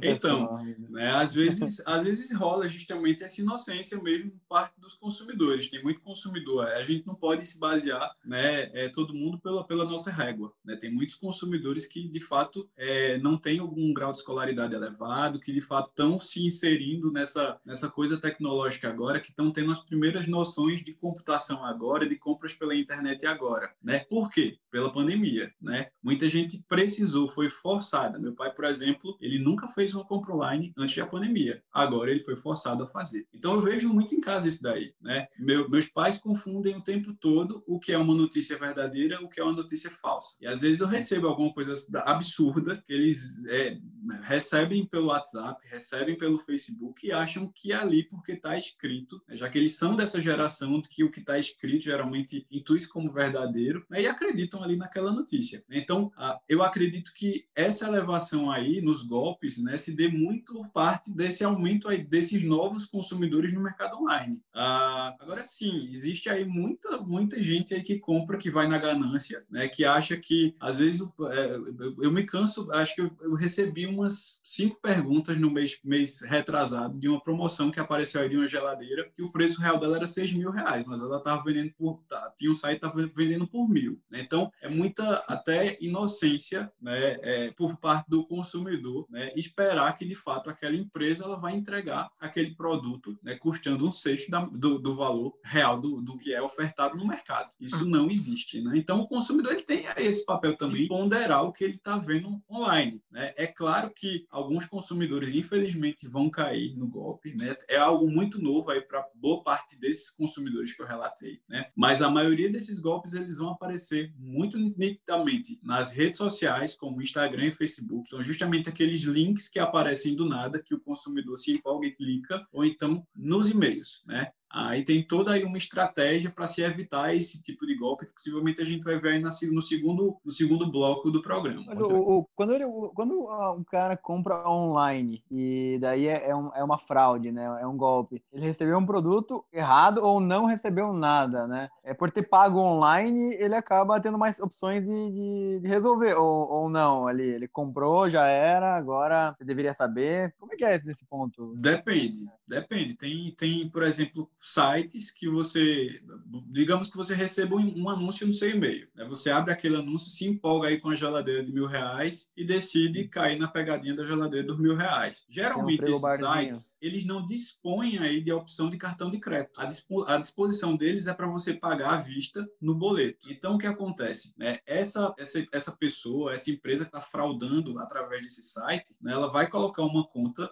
então, 0.02 0.64
né, 0.90 1.10
às, 1.10 1.32
vezes, 1.32 1.82
às 1.86 2.04
vezes 2.04 2.34
rola 2.34 2.68
justamente 2.68 3.22
essa 3.22 3.40
inocência 3.40 4.00
mesmo 4.00 4.30
por 4.30 4.40
parte 4.48 4.80
dos 4.80 4.94
consumidores. 4.94 5.68
Tem 5.68 5.82
muito 5.82 6.00
consumidor. 6.00 6.66
A 6.66 6.84
gente 6.84 7.06
não 7.06 7.14
pode 7.14 7.46
se 7.46 7.58
basear, 7.58 8.14
né, 8.24 8.70
é, 8.72 8.88
todo 8.88 9.14
mundo 9.14 9.38
pela, 9.38 9.64
pela 9.64 9.84
nossa 9.84 10.10
régua. 10.10 10.52
Né? 10.64 10.76
Tem 10.76 10.92
muitos 10.92 11.16
consumidores 11.16 11.86
que, 11.86 12.08
de 12.08 12.20
fato, 12.20 12.68
é, 12.76 13.18
não 13.18 13.36
têm 13.36 13.58
algum 13.58 13.92
grau 13.92 14.12
de 14.12 14.18
escolaridade 14.18 14.74
elevado, 14.74 15.40
que, 15.40 15.52
de 15.52 15.60
fato, 15.60 15.90
estão 15.90 16.20
se 16.20 16.44
inserindo 16.44 17.10
nessa, 17.12 17.58
nessa 17.64 17.90
coisa 17.90 18.18
tecnológica 18.18 18.88
agora, 18.88 19.20
que 19.20 19.30
estão 19.30 19.50
tendo 19.50 19.72
as 19.72 19.80
primeiras 19.80 20.26
noções 20.26 20.82
de 20.84 20.92
computação 20.92 21.64
agora, 21.64 22.08
de 22.08 22.16
compras 22.16 22.54
pela 22.54 22.74
internet 22.74 23.26
agora. 23.26 23.72
Né? 23.82 24.00
Por 24.00 24.30
quê? 24.30 24.58
Pela 24.70 24.92
pandemia. 24.92 25.52
Né? 25.60 25.90
Muita 26.02 26.28
gente 26.28 26.62
precisou, 26.68 27.28
foi 27.28 27.48
forçada. 27.48 28.18
Meu 28.18 28.34
pai, 28.34 28.52
por 28.52 28.64
exemplo, 28.64 29.16
ele 29.20 29.39
nunca 29.40 29.68
fez 29.68 29.94
uma 29.94 30.04
compra 30.04 30.34
online 30.34 30.72
antes 30.76 30.96
da 30.96 31.06
pandemia. 31.06 31.62
Agora 31.72 32.10
ele 32.10 32.20
foi 32.20 32.36
forçado 32.36 32.82
a 32.82 32.86
fazer. 32.86 33.26
Então 33.32 33.54
eu 33.54 33.60
vejo 33.60 33.92
muito 33.92 34.14
em 34.14 34.20
casa 34.20 34.48
isso 34.48 34.62
daí, 34.62 34.94
né? 35.00 35.28
Meu, 35.38 35.68
meus 35.68 35.86
pais 35.86 36.18
confundem 36.18 36.76
o 36.76 36.82
tempo 36.82 37.14
todo 37.14 37.62
o 37.66 37.78
que 37.78 37.92
é 37.92 37.98
uma 37.98 38.14
notícia 38.14 38.58
verdadeira, 38.58 39.22
o 39.22 39.28
que 39.28 39.40
é 39.40 39.44
uma 39.44 39.52
notícia 39.52 39.90
falsa. 39.90 40.36
E 40.40 40.46
às 40.46 40.60
vezes 40.60 40.80
eu 40.80 40.86
recebo 40.86 41.26
alguma 41.26 41.52
coisa 41.52 41.74
absurda 42.04 42.76
que 42.76 42.92
eles 42.92 43.44
é, 43.46 43.78
recebem 44.22 44.86
pelo 44.86 45.06
WhatsApp, 45.06 45.60
recebem 45.68 46.16
pelo 46.16 46.38
Facebook 46.38 47.06
e 47.06 47.12
acham 47.12 47.50
que 47.54 47.72
é 47.72 47.76
ali 47.76 48.04
porque 48.04 48.32
está 48.32 48.58
escrito, 48.58 49.22
né? 49.28 49.36
já 49.36 49.48
que 49.48 49.58
eles 49.58 49.76
são 49.76 49.94
dessa 49.96 50.20
geração 50.20 50.80
que 50.82 51.04
o 51.04 51.10
que 51.10 51.20
está 51.20 51.38
escrito 51.38 51.84
geralmente 51.84 52.46
intui 52.50 52.80
como 52.86 53.10
verdadeiro 53.10 53.84
né? 53.90 54.02
e 54.02 54.06
acreditam 54.06 54.62
ali 54.62 54.76
naquela 54.76 55.12
notícia. 55.12 55.62
Então 55.70 56.10
eu 56.48 56.62
acredito 56.62 57.12
que 57.14 57.46
essa 57.54 57.86
elevação 57.86 58.50
aí 58.50 58.80
nos 58.80 59.02
golpes 59.02 59.29
golpes 59.30 59.62
né, 59.62 59.76
se 59.76 59.94
dê 59.94 60.08
muito 60.08 60.52
por 60.54 60.68
parte 60.68 61.10
desse 61.12 61.44
aumento 61.44 61.88
aí, 61.88 62.02
desses 62.02 62.42
novos 62.42 62.86
consumidores 62.86 63.52
no 63.52 63.60
mercado 63.60 63.96
online. 63.96 64.40
Ah, 64.54 65.14
agora 65.20 65.44
sim, 65.44 65.88
existe 65.92 66.28
aí 66.28 66.44
muita, 66.44 66.98
muita 66.98 67.40
gente 67.42 67.74
aí 67.74 67.82
que 67.82 67.98
compra, 67.98 68.38
que 68.38 68.50
vai 68.50 68.66
na 68.66 68.78
ganância, 68.78 69.44
né, 69.50 69.68
que 69.68 69.84
acha 69.84 70.16
que, 70.16 70.54
às 70.58 70.78
vezes, 70.78 71.00
é, 71.00 71.56
eu 72.02 72.10
me 72.10 72.24
canso, 72.24 72.70
acho 72.72 72.94
que 72.94 73.02
eu, 73.02 73.10
eu, 73.22 73.34
recebi 73.34 73.86
umas 73.86 74.40
cinco 74.42 74.80
perguntas 74.80 75.38
no 75.38 75.50
mês, 75.50 75.78
mês 75.84 76.20
retrasado 76.22 76.98
de 76.98 77.08
uma 77.08 77.22
promoção 77.22 77.70
que 77.70 77.80
apareceu 77.80 78.20
aí 78.20 78.28
de 78.28 78.36
uma 78.36 78.48
geladeira, 78.48 79.10
que 79.16 79.22
o 79.22 79.32
preço 79.32 79.60
real 79.60 79.78
dela 79.78 79.96
era 79.96 80.06
6 80.06 80.32
mil 80.32 80.50
reais, 80.50 80.84
mas 80.86 81.00
ela 81.00 81.18
estava 81.18 81.42
vendendo 81.42 81.72
por, 81.78 82.02
tá, 82.08 82.32
tinha 82.36 82.50
um 82.50 82.54
site 82.54 82.76
estava 82.76 83.06
vendendo 83.14 83.46
por 83.46 83.68
mil. 83.68 84.00
Né? 84.10 84.20
Então, 84.20 84.50
é 84.60 84.68
muita 84.68 85.24
até 85.28 85.78
inocência 85.80 86.70
né, 86.80 87.18
é, 87.22 87.50
por 87.52 87.76
parte 87.76 88.08
do 88.08 88.26
consumidor 88.26 89.06
né, 89.10 89.19
esperar 89.36 89.96
que, 89.96 90.04
de 90.04 90.14
fato, 90.14 90.50
aquela 90.50 90.76
empresa 90.76 91.24
ela 91.24 91.36
vai 91.36 91.54
entregar 91.54 92.10
aquele 92.20 92.54
produto 92.54 93.18
né, 93.22 93.34
custando 93.36 93.86
um 93.86 93.92
sexto 93.92 94.30
da, 94.30 94.40
do, 94.44 94.78
do, 94.78 94.94
valor 94.94 95.38
real 95.42 95.80
do, 95.80 96.00
do 96.00 96.18
que 96.18 96.32
é 96.32 96.42
ofertado 96.42 96.96
no 96.96 97.06
mercado. 97.06 97.50
Isso 97.60 97.84
não 97.84 98.10
existe. 98.10 98.60
Né? 98.60 98.76
Então, 98.76 99.00
o 99.00 99.08
consumidor 99.08 99.52
ele 99.52 99.62
tem 99.62 99.86
esse 99.96 100.24
papel 100.24 100.56
também 100.56 100.82
de 100.82 100.88
ponderar 100.88 101.44
o 101.44 101.52
que 101.52 101.64
ele 101.64 101.74
está 101.74 101.96
vendo 101.96 102.40
online. 102.50 103.02
Né? 103.10 103.32
É 103.36 103.46
claro 103.46 103.90
que 103.90 104.26
alguns 104.30 104.66
consumidores, 104.66 105.34
infelizmente, 105.34 106.08
vão 106.08 106.30
cair 106.30 106.76
no 106.76 106.86
golpe. 106.86 107.34
Né? 107.34 107.56
É 107.68 107.76
algo 107.76 108.10
muito 108.10 108.40
novo 108.40 108.70
aí 108.70 108.80
para 108.80 109.06
boa 109.14 109.42
parte 109.42 109.76
desses 109.78 110.10
consumidores 110.10 110.72
que 110.72 110.82
eu 110.82 110.86
relatei. 110.86 111.40
Né? 111.48 111.66
Mas 111.74 112.02
a 112.02 112.10
maioria 112.10 112.50
desses 112.50 112.78
golpes 112.78 113.14
eles 113.14 113.38
vão 113.38 113.50
aparecer 113.50 114.12
muito 114.18 114.58
nitidamente 114.58 115.58
nas 115.62 115.90
redes 115.90 116.18
sociais, 116.18 116.74
como 116.74 117.02
Instagram 117.02 117.46
e 117.46 117.52
Facebook. 117.52 118.08
São 118.08 118.22
justamente 118.22 118.68
aqueles 118.68 119.00
links 119.10 119.48
que 119.48 119.58
aparecem 119.58 120.14
do 120.14 120.24
nada, 120.24 120.62
que 120.62 120.74
o 120.74 120.80
consumidor 120.80 121.36
se 121.36 121.52
empolga 121.52 121.86
e 121.86 121.94
clica, 121.94 122.46
ou 122.52 122.64
então 122.64 123.06
nos 123.14 123.50
e-mails, 123.50 124.02
né? 124.06 124.32
Aí 124.52 124.84
tem 124.84 125.02
toda 125.02 125.32
aí 125.32 125.44
uma 125.44 125.56
estratégia 125.56 126.28
para 126.28 126.46
se 126.46 126.60
evitar 126.62 127.14
esse 127.14 127.40
tipo 127.40 127.64
de 127.64 127.76
golpe, 127.76 128.06
que 128.06 128.12
possivelmente 128.12 128.60
a 128.60 128.64
gente 128.64 128.82
vai 128.82 128.98
ver 128.98 129.12
aí 129.12 129.20
na, 129.20 129.30
no, 129.52 129.62
segundo, 129.62 130.16
no 130.24 130.32
segundo 130.32 130.70
bloco 130.70 131.10
do 131.10 131.22
programa. 131.22 131.62
Mas 131.66 131.80
o, 131.80 131.86
o, 131.86 132.28
quando, 132.34 132.52
ele, 132.52 132.64
quando 132.94 133.28
um 133.56 133.62
cara 133.62 133.96
compra 133.96 134.48
online 134.48 135.22
e 135.30 135.78
daí 135.80 136.08
é, 136.08 136.30
é, 136.30 136.34
um, 136.34 136.50
é, 136.54 136.64
uma 136.64 136.78
fraude, 136.78 137.30
né? 137.30 137.44
É 137.60 137.66
um 137.66 137.76
golpe. 137.76 138.22
Ele 138.32 138.44
recebeu 138.44 138.76
um 138.76 138.86
produto 138.86 139.44
errado 139.52 139.98
ou 140.02 140.18
não 140.18 140.46
recebeu 140.46 140.92
nada, 140.92 141.46
né? 141.46 141.68
É 141.84 141.94
por 141.94 142.10
ter 142.10 142.24
pago 142.24 142.58
online, 142.58 143.34
ele 143.34 143.54
acaba 143.54 144.00
tendo 144.00 144.18
mais 144.18 144.40
opções 144.40 144.82
de, 144.82 145.10
de, 145.10 145.60
de 145.60 145.68
resolver, 145.68 146.14
ou, 146.14 146.50
ou 146.50 146.68
não 146.68 147.06
ali. 147.06 147.22
Ele 147.22 147.46
comprou, 147.46 148.10
já 148.10 148.26
era, 148.26 148.74
agora 148.76 149.34
você 149.38 149.44
deveria 149.44 149.72
saber. 149.72 150.34
Como 150.38 150.52
é 150.52 150.56
que 150.56 150.64
é 150.64 150.74
esse 150.74 150.84
nesse 150.84 151.04
ponto? 151.04 151.54
Depende, 151.56 152.28
depende. 152.48 152.94
Tem, 152.94 153.32
tem 153.36 153.68
por 153.68 153.84
exemplo, 153.84 154.28
sites 154.40 155.10
que 155.10 155.28
você, 155.28 156.00
digamos 156.46 156.90
que 156.90 156.96
você 156.96 157.14
receba 157.14 157.56
um, 157.56 157.88
anúncio 157.88 158.26
no 158.26 158.32
seu 158.32 158.50
e-mail. 158.50 158.88
Né? 158.94 159.04
Você 159.06 159.30
abre 159.30 159.52
aquele 159.52 159.76
anúncio, 159.76 160.10
se 160.10 160.26
empolga 160.26 160.68
aí 160.68 160.80
com 160.80 160.90
a 160.90 160.94
geladeira 160.94 161.44
de 161.44 161.52
mil 161.52 161.66
reais 161.66 162.30
e 162.36 162.44
decide 162.44 163.06
cair 163.08 163.38
na 163.38 163.48
pegadinha 163.48 163.94
da 163.94 164.04
geladeira 164.04 164.46
dos 164.46 164.58
mil 164.58 164.76
reais. 164.76 165.24
Geralmente 165.28 165.82
esses 165.82 166.18
sites, 166.18 166.78
eles 166.80 167.04
não 167.04 167.24
dispõem 167.24 167.98
aí 167.98 168.20
de 168.20 168.32
opção 168.32 168.70
de 168.70 168.78
cartão 168.78 169.10
de 169.10 169.18
crédito. 169.18 169.60
A, 169.60 169.66
dispo, 169.66 170.04
a 170.04 170.16
disposição 170.18 170.76
deles 170.76 171.06
é 171.06 171.12
para 171.12 171.26
você 171.26 171.52
pagar 171.54 171.94
à 171.94 171.96
vista 171.98 172.48
no 172.60 172.74
boleto. 172.74 173.30
Então, 173.30 173.54
o 173.54 173.58
que 173.58 173.66
acontece? 173.66 174.32
Né? 174.36 174.60
Essa, 174.66 175.14
essa, 175.18 175.46
essa 175.52 175.72
pessoa, 175.72 176.32
essa 176.32 176.50
empresa 176.50 176.84
que 176.84 176.88
está 176.88 177.00
fraudando 177.00 177.78
através 177.78 178.22
desse 178.22 178.42
site, 178.42 178.96
né? 179.00 179.12
ela 179.12 179.28
vai 179.28 179.48
colocar 179.48 179.82
uma 179.82 180.06
conta 180.06 180.50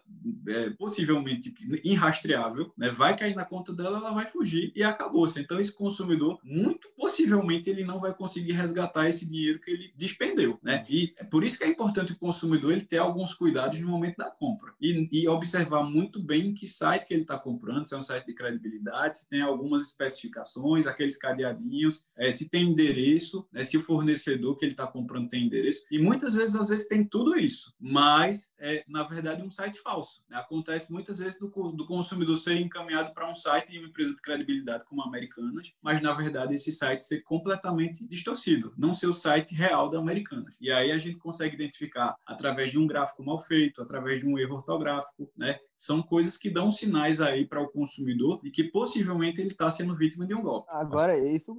é, 0.48 0.70
possivelmente 0.70 1.54
irrastreável, 1.82 2.72
né? 2.76 2.90
vai 2.90 3.16
cair 3.16 3.34
na 3.34 3.44
conta 3.44 3.72
dela, 3.78 3.98
ela 3.98 4.12
vai 4.12 4.26
fugir 4.26 4.72
e 4.74 4.82
acabou-se. 4.82 5.40
Então, 5.40 5.58
esse 5.58 5.72
consumidor, 5.72 6.38
muito 6.42 6.88
possivelmente, 6.96 7.70
ele 7.70 7.84
não 7.84 8.00
vai 8.00 8.12
conseguir 8.12 8.52
resgatar 8.52 9.08
esse 9.08 9.28
dinheiro 9.28 9.60
que 9.60 9.70
ele 9.70 9.92
despendeu, 9.96 10.58
né? 10.62 10.84
E 10.88 11.12
é 11.18 11.24
por 11.24 11.44
isso 11.44 11.58
que 11.58 11.64
é 11.64 11.68
importante 11.68 12.12
o 12.12 12.18
consumidor 12.18 12.72
ele 12.72 12.82
ter 12.82 12.98
alguns 12.98 13.34
cuidados 13.34 13.80
no 13.80 13.88
momento 13.88 14.16
da 14.16 14.30
compra 14.30 14.74
e, 14.80 15.08
e 15.12 15.28
observar 15.28 15.82
muito 15.82 16.22
bem 16.22 16.52
que 16.52 16.66
site 16.66 17.06
que 17.06 17.14
ele 17.14 17.22
está 17.22 17.38
comprando, 17.38 17.86
se 17.86 17.94
é 17.94 17.98
um 17.98 18.02
site 18.02 18.26
de 18.26 18.34
credibilidade, 18.34 19.18
se 19.18 19.28
tem 19.28 19.40
algumas 19.40 19.82
especificações, 19.82 20.86
aqueles 20.86 21.16
cadeadinhos, 21.16 22.04
é, 22.16 22.32
se 22.32 22.48
tem 22.48 22.70
endereço, 22.70 23.46
né? 23.52 23.62
se 23.62 23.76
o 23.76 23.82
fornecedor 23.82 24.56
que 24.56 24.64
ele 24.64 24.72
está 24.72 24.86
comprando 24.86 25.28
tem 25.28 25.44
endereço. 25.44 25.84
E 25.90 25.98
muitas 25.98 26.34
vezes, 26.34 26.56
às 26.56 26.68
vezes, 26.68 26.88
tem 26.88 27.04
tudo 27.04 27.36
isso, 27.36 27.74
mas 27.78 28.52
é, 28.58 28.84
na 28.88 29.04
verdade, 29.04 29.42
um 29.42 29.50
site 29.50 29.78
falso. 29.80 30.22
Né? 30.28 30.36
Acontece 30.36 30.92
muitas 30.92 31.18
vezes 31.18 31.38
do, 31.38 31.48
do 31.72 31.86
consumidor 31.86 32.36
ser 32.36 32.56
encaminhado 32.56 33.12
para 33.12 33.30
um 33.30 33.34
site 33.34 33.67
site 33.68 33.72
de 33.72 33.78
uma 33.78 33.88
empresa 33.88 34.14
de 34.14 34.22
credibilidade 34.22 34.84
como 34.84 35.02
Americanas, 35.02 35.74
mas 35.82 36.00
na 36.00 36.12
verdade 36.12 36.54
esse 36.54 36.72
site 36.72 37.04
ser 37.04 37.20
completamente 37.20 38.06
distorcido, 38.06 38.72
não 38.76 38.94
ser 38.94 39.06
o 39.06 39.14
site 39.14 39.54
real 39.54 39.90
da 39.90 39.98
Americanas. 39.98 40.56
E 40.60 40.72
aí 40.72 40.90
a 40.90 40.98
gente 40.98 41.18
consegue 41.18 41.54
identificar 41.54 42.16
através 42.26 42.70
de 42.70 42.78
um 42.78 42.86
gráfico 42.86 43.22
mal 43.22 43.38
feito, 43.38 43.82
através 43.82 44.20
de 44.20 44.26
um 44.26 44.38
erro 44.38 44.56
ortográfico, 44.56 45.30
né? 45.36 45.58
São 45.76 46.02
coisas 46.02 46.36
que 46.36 46.50
dão 46.50 46.72
sinais 46.72 47.20
aí 47.20 47.46
para 47.46 47.60
o 47.60 47.68
consumidor 47.68 48.40
de 48.42 48.50
que 48.50 48.64
possivelmente 48.64 49.40
ele 49.40 49.50
está 49.50 49.70
sendo 49.70 49.94
vítima 49.94 50.26
de 50.26 50.34
um 50.34 50.42
golpe. 50.42 50.68
Agora, 50.70 51.16
isso 51.16 51.54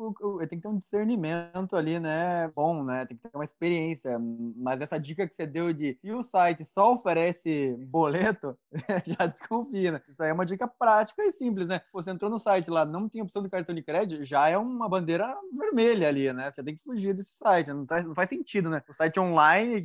tem 0.50 0.58
que 0.58 0.64
ter 0.64 0.68
um 0.68 0.78
discernimento 0.78 1.76
ali, 1.76 2.00
né? 2.00 2.52
Bom, 2.54 2.84
né? 2.84 3.06
Tem 3.06 3.16
que 3.16 3.24
ter 3.24 3.38
uma 3.38 3.46
experiência. 3.46 4.18
Mas 4.58 4.82
essa 4.82 5.00
dica 5.00 5.28
que 5.28 5.36
você 5.36 5.46
deu 5.46 5.72
de 5.72 5.98
se 6.02 6.12
o 6.12 6.24
site 6.24 6.66
só 6.66 6.94
oferece 6.94 7.76
boleto, 7.88 8.58
já 9.06 9.26
desconfia, 9.26 9.94
né? 9.94 10.02
Isso 10.10 10.22
aí 10.22 10.30
é 10.30 10.34
uma 10.34 10.46
dica 10.46 10.68
prática 10.68 11.24
e 11.24 11.32
simples, 11.32 11.70
né? 11.70 11.82
Você 12.02 12.12
entrou 12.12 12.30
no 12.30 12.40
site 12.40 12.70
lá, 12.70 12.86
não 12.86 13.08
tem 13.08 13.22
opção 13.22 13.44
de 13.44 13.50
cartão 13.50 13.76
de 13.76 13.82
crédito, 13.82 14.24
já 14.24 14.50
é 14.50 14.58
uma 14.58 14.88
bandeira 14.88 15.36
vermelha 15.58 16.08
ali, 16.08 16.32
né? 16.32 16.50
Você 16.50 16.64
tem 16.64 16.76
que 16.76 16.84
fugir 16.84 17.14
desse 17.14 17.34
site, 17.34 17.72
não, 17.72 17.86
tá, 17.86 18.02
não 18.02 18.16
faz 18.16 18.30
sentido, 18.30 18.70
né? 18.70 18.82
O 18.88 18.94
site 18.94 19.20
online, 19.20 19.82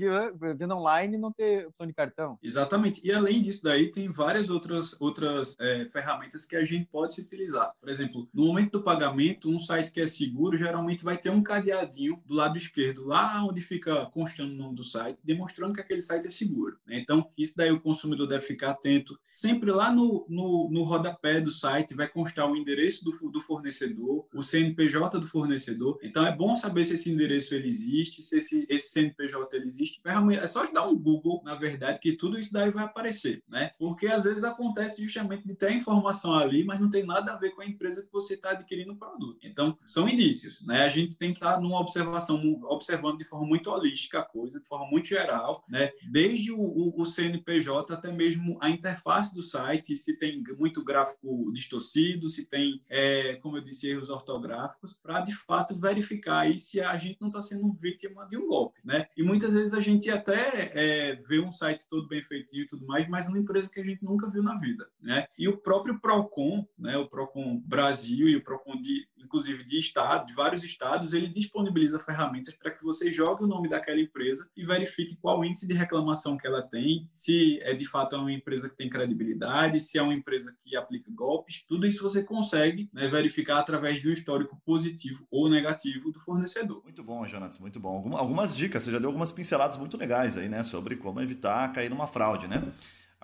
venda 0.57 0.77
online, 0.77 1.17
não 1.17 1.33
ter 1.33 1.67
opção 1.67 1.87
de 1.87 1.93
cartão. 1.93 2.39
Exatamente. 2.43 3.01
E 3.05 3.13
além 3.13 3.43
disso 3.43 3.63
daí, 3.63 3.91
tem 3.91 4.11
várias 4.11 4.51
outras, 4.51 4.97
outras 5.01 5.57
é, 5.61 5.85
ferramentas 5.87 6.45
que 6.47 6.57
a 6.57 6.65
gente 6.65 6.87
pode 6.87 7.15
se 7.15 7.21
utilizar. 7.21 7.73
Por 7.81 7.89
exemplo, 7.89 8.29
no 8.33 8.47
momento 8.47 8.73
do 8.73 8.83
pagamento, 8.83 9.51
um 9.51 9.59
site 9.59 9.91
que 9.91 10.01
é 10.01 10.07
seguro 10.07 10.57
geralmente 10.57 11.05
vai 11.05 11.17
ter 11.17 11.31
um 11.31 11.43
cadeadinho 11.43 12.23
do 12.25 12.35
lado 12.35 12.57
esquerdo, 12.57 13.05
lá 13.05 13.45
onde 13.45 13.61
fica 13.61 14.07
constando 14.07 14.53
o 14.53 14.57
nome 14.57 14.77
do 14.77 14.85
site, 14.85 15.19
demonstrando 15.23 15.75
que 15.75 15.81
aquele 15.81 16.01
site 16.01 16.27
é 16.27 16.31
seguro. 16.31 16.79
Né? 16.87 16.99
Então, 16.99 17.31
isso 17.37 17.55
daí 17.57 17.71
o 17.71 17.81
consumidor 17.81 18.27
deve 18.27 18.45
ficar 18.45 18.71
atento. 18.71 19.19
Sempre 19.27 19.71
lá 19.71 19.91
no, 19.91 20.27
no, 20.29 20.69
no 20.71 20.83
rodapé 20.83 21.41
do 21.41 21.51
site 21.51 21.95
vai 21.95 22.04
vai 22.05 22.09
constar 22.09 22.51
o 22.51 22.57
endereço 22.57 23.05
do, 23.05 23.31
do 23.31 23.41
fornecedor, 23.41 24.27
o 24.35 24.43
CNPJ 24.43 25.19
do 25.19 25.27
fornecedor. 25.27 25.99
Então 26.03 26.25
é 26.25 26.35
bom 26.35 26.55
saber 26.55 26.85
se 26.85 26.95
esse 26.95 27.11
endereço 27.11 27.55
ele 27.55 27.69
existe, 27.69 28.23
se 28.23 28.39
esse, 28.39 28.67
esse 28.69 28.89
CNPJ 28.91 29.57
ele 29.57 29.67
existe. 29.67 30.01
É 30.05 30.47
só 30.47 30.71
dar 30.71 30.87
um 30.87 30.97
Google, 30.97 31.43
na 31.45 31.55
verdade, 31.55 31.99
que 32.01 32.13
tudo 32.13 32.39
isso 32.39 32.53
daí 32.53 32.71
vai 32.71 32.85
aparecer, 32.85 33.43
né? 33.49 33.73
Porque 33.79 34.07
às 34.07 34.25
vezes 34.25 34.45
acontece 34.45 35.03
justamente 35.03 35.47
de 35.47 35.55
ter 35.55 35.67
a 35.67 35.73
informação 35.73 36.35
ali, 36.35 36.65
mas 36.65 36.81
não 36.81 36.91
tem 36.91 37.05
nada 37.05 37.33
a 37.33 37.37
ver 37.37 37.51
com 37.51 37.63
a 37.63 37.67
empresa 37.67 38.03
que 38.03 38.13
você 38.13 38.35
está 38.35 38.51
adquirindo 38.51 38.93
o 38.93 38.97
produto. 38.97 39.39
Então, 39.43 39.77
são 39.87 40.09
indícios, 40.09 40.65
né? 40.67 40.83
A 40.83 40.89
gente 40.89 41.17
tem 41.17 41.33
que 41.33 41.39
estar 41.39 41.61
numa 41.61 41.81
observação, 41.81 42.41
observando 42.65 43.19
de 43.19 43.25
forma 43.25 43.47
muito 43.47 43.71
holística 43.71 44.21
a 44.21 44.25
coisa, 44.25 44.61
de 44.61 44.67
forma 44.67 44.87
muito 44.91 45.09
geral, 45.09 45.65
né? 45.69 45.91
Desde 46.11 46.53
o, 46.53 46.61
o, 46.61 47.01
o 47.01 47.07
CNPJ 47.07 47.95
até 47.95 48.11
mesmo 48.13 48.59
a 48.61 48.69
interface 48.69 49.35
do 49.35 49.43
site, 49.43 49.97
se 49.97 50.17
tem 50.19 50.43
muito 50.59 50.83
gráfico 50.83 51.51
distorcido, 51.53 51.94
se 52.29 52.47
tem, 52.47 52.83
é, 52.89 53.37
como 53.37 53.57
eu 53.57 53.63
disse, 53.63 53.89
erros 53.89 54.11
ortográficos, 54.11 54.95
para 54.95 55.21
de 55.21 55.35
fato 55.35 55.77
verificar 55.77 56.41
aí 56.41 56.59
se 56.59 56.81
a 56.81 56.97
gente 56.97 57.21
não 57.21 57.29
está 57.29 57.43
sendo 57.43 57.73
vítima 57.73 58.27
de 58.27 58.37
um 58.37 58.47
golpe, 58.47 58.81
né? 58.85 59.07
E 59.17 59.23
muitas 59.23 59.53
vezes 59.53 59.75
a 59.75 59.81
gente 59.81 60.11
até 60.11 60.73
é, 60.75 61.17
vê 61.17 61.41
um 61.41 61.53
site 61.53 61.87
todo 61.89 62.09
bem 62.09 62.23
feitinho 62.23 62.65
e 62.65 62.69
tudo 62.69 62.87
mais, 62.87 63.09
mas 63.09 63.29
uma 63.29 63.39
empresa 63.39 63.71
que 63.71 63.81
a 63.81 63.85
gente 63.85 64.05
nunca 64.05 64.31
viu 64.31 64.43
na 64.43 64.59
vida, 64.59 64.89
né? 65.01 65.27
E 65.39 65.49
o 65.49 65.57
próprio 65.57 66.01
Procon, 66.01 66.67
né? 66.79 66.97
O 66.97 67.09
Procon 67.09 67.61
Brasil 67.65 68.29
e 68.29 68.37
o 68.37 68.43
Procon 68.43 68.81
de 68.81 69.07
inclusive 69.25 69.65
de 69.65 69.79
estado, 69.79 70.27
de 70.27 70.35
vários 70.35 70.63
estados, 70.63 71.13
ele 71.13 71.27
disponibiliza 71.27 71.99
ferramentas 71.99 72.55
para 72.55 72.71
que 72.71 72.85
você 72.85 73.11
jogue 73.11 73.45
o 73.45 73.47
nome 73.47 73.69
daquela 73.69 74.01
empresa 74.01 74.49
e 74.57 74.65
verifique 74.65 75.17
qual 75.17 75.45
índice 75.45 75.67
de 75.67 75.75
reclamação 75.75 76.37
que 76.37 76.47
ela 76.47 76.63
tem, 76.63 77.09
se 77.13 77.59
é 77.63 77.75
de 77.75 77.87
fato 77.87 78.17
uma 78.17 78.33
empresa 78.33 78.69
que 78.69 78.77
tem 78.77 78.89
credibilidade, 78.89 79.81
se 79.81 79.99
é 79.99 80.03
uma 80.03 80.15
empresa 80.15 80.55
que 80.61 80.77
aplica 80.77 81.11
golpes, 81.11 81.65
tudo 81.67 81.84
isso 81.85 82.03
você 82.03 82.23
consegue 82.23 82.89
né, 82.93 83.09
verificar 83.09 83.59
através 83.59 84.01
de 84.01 84.09
um 84.09 84.13
histórico 84.13 84.61
positivo 84.65 85.27
ou 85.31 85.49
negativo 85.49 86.11
do 86.11 86.21
fornecedor. 86.21 86.83
Muito 86.85 87.03
bom, 87.03 87.27
Jonas, 87.27 87.59
muito 87.59 87.81
bom. 87.81 88.17
Algumas 88.17 88.57
dicas, 88.57 88.83
você 88.83 88.91
já 88.91 88.99
deu 88.99 89.09
algumas 89.09 89.33
pinceladas 89.33 89.77
muito 89.77 89.97
legais 89.97 90.37
aí, 90.37 90.49
né, 90.49 90.63
sobre 90.63 90.97
como 90.97 91.21
evitar 91.21 91.73
cair 91.73 91.89
numa 91.89 92.07
fraude, 92.07 92.47
né? 92.47 92.73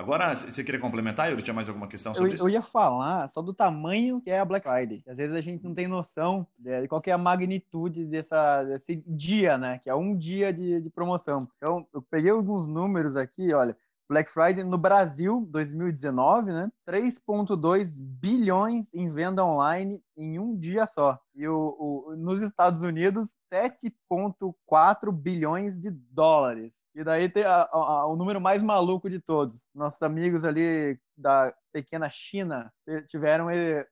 Agora, 0.00 0.34
você 0.34 0.64
queria 0.64 0.80
complementar, 0.80 1.28
Yuri? 1.28 1.42
Tinha 1.42 1.52
mais 1.52 1.68
alguma 1.68 1.86
questão 1.86 2.14
sobre 2.14 2.30
eu, 2.30 2.34
isso? 2.34 2.44
Eu 2.44 2.48
ia 2.48 2.62
falar 2.62 3.28
só 3.28 3.42
do 3.42 3.52
tamanho 3.52 4.18
que 4.18 4.30
é 4.30 4.40
a 4.40 4.44
Black 4.46 4.66
Friday. 4.66 5.04
Às 5.06 5.18
vezes 5.18 5.36
a 5.36 5.42
gente 5.42 5.62
não 5.62 5.74
tem 5.74 5.86
noção 5.86 6.46
de 6.58 6.88
qual 6.88 7.02
é 7.04 7.10
a 7.10 7.18
magnitude 7.18 8.06
dessa, 8.06 8.64
desse 8.64 9.04
dia, 9.06 9.58
né? 9.58 9.78
Que 9.78 9.90
é 9.90 9.94
um 9.94 10.16
dia 10.16 10.54
de, 10.54 10.80
de 10.80 10.88
promoção. 10.88 11.46
Então, 11.58 11.86
eu 11.92 12.00
peguei 12.00 12.30
alguns 12.30 12.66
números 12.66 13.14
aqui, 13.14 13.52
olha. 13.52 13.76
Black 14.10 14.28
Friday 14.28 14.64
no 14.64 14.76
Brasil, 14.76 15.46
2019, 15.52 16.50
né? 16.50 16.68
3,2 16.84 18.00
bilhões 18.00 18.92
em 18.92 19.08
venda 19.08 19.44
online 19.44 20.02
em 20.16 20.36
um 20.36 20.58
dia 20.58 20.84
só. 20.84 21.16
E 21.32 21.46
o, 21.46 21.76
o 21.78 22.16
nos 22.16 22.42
Estados 22.42 22.82
Unidos, 22.82 23.36
7,4 23.54 25.12
bilhões 25.12 25.78
de 25.78 25.90
dólares. 25.90 26.74
E 26.92 27.04
daí 27.04 27.28
tem 27.28 27.44
a, 27.44 27.68
a, 27.70 28.06
o 28.08 28.16
número 28.16 28.40
mais 28.40 28.64
maluco 28.64 29.08
de 29.08 29.20
todos. 29.20 29.64
Nossos 29.72 30.02
amigos 30.02 30.44
ali 30.44 30.98
da 31.20 31.54
pequena 31.72 32.10
China 32.10 32.72
tiveram 33.06 33.46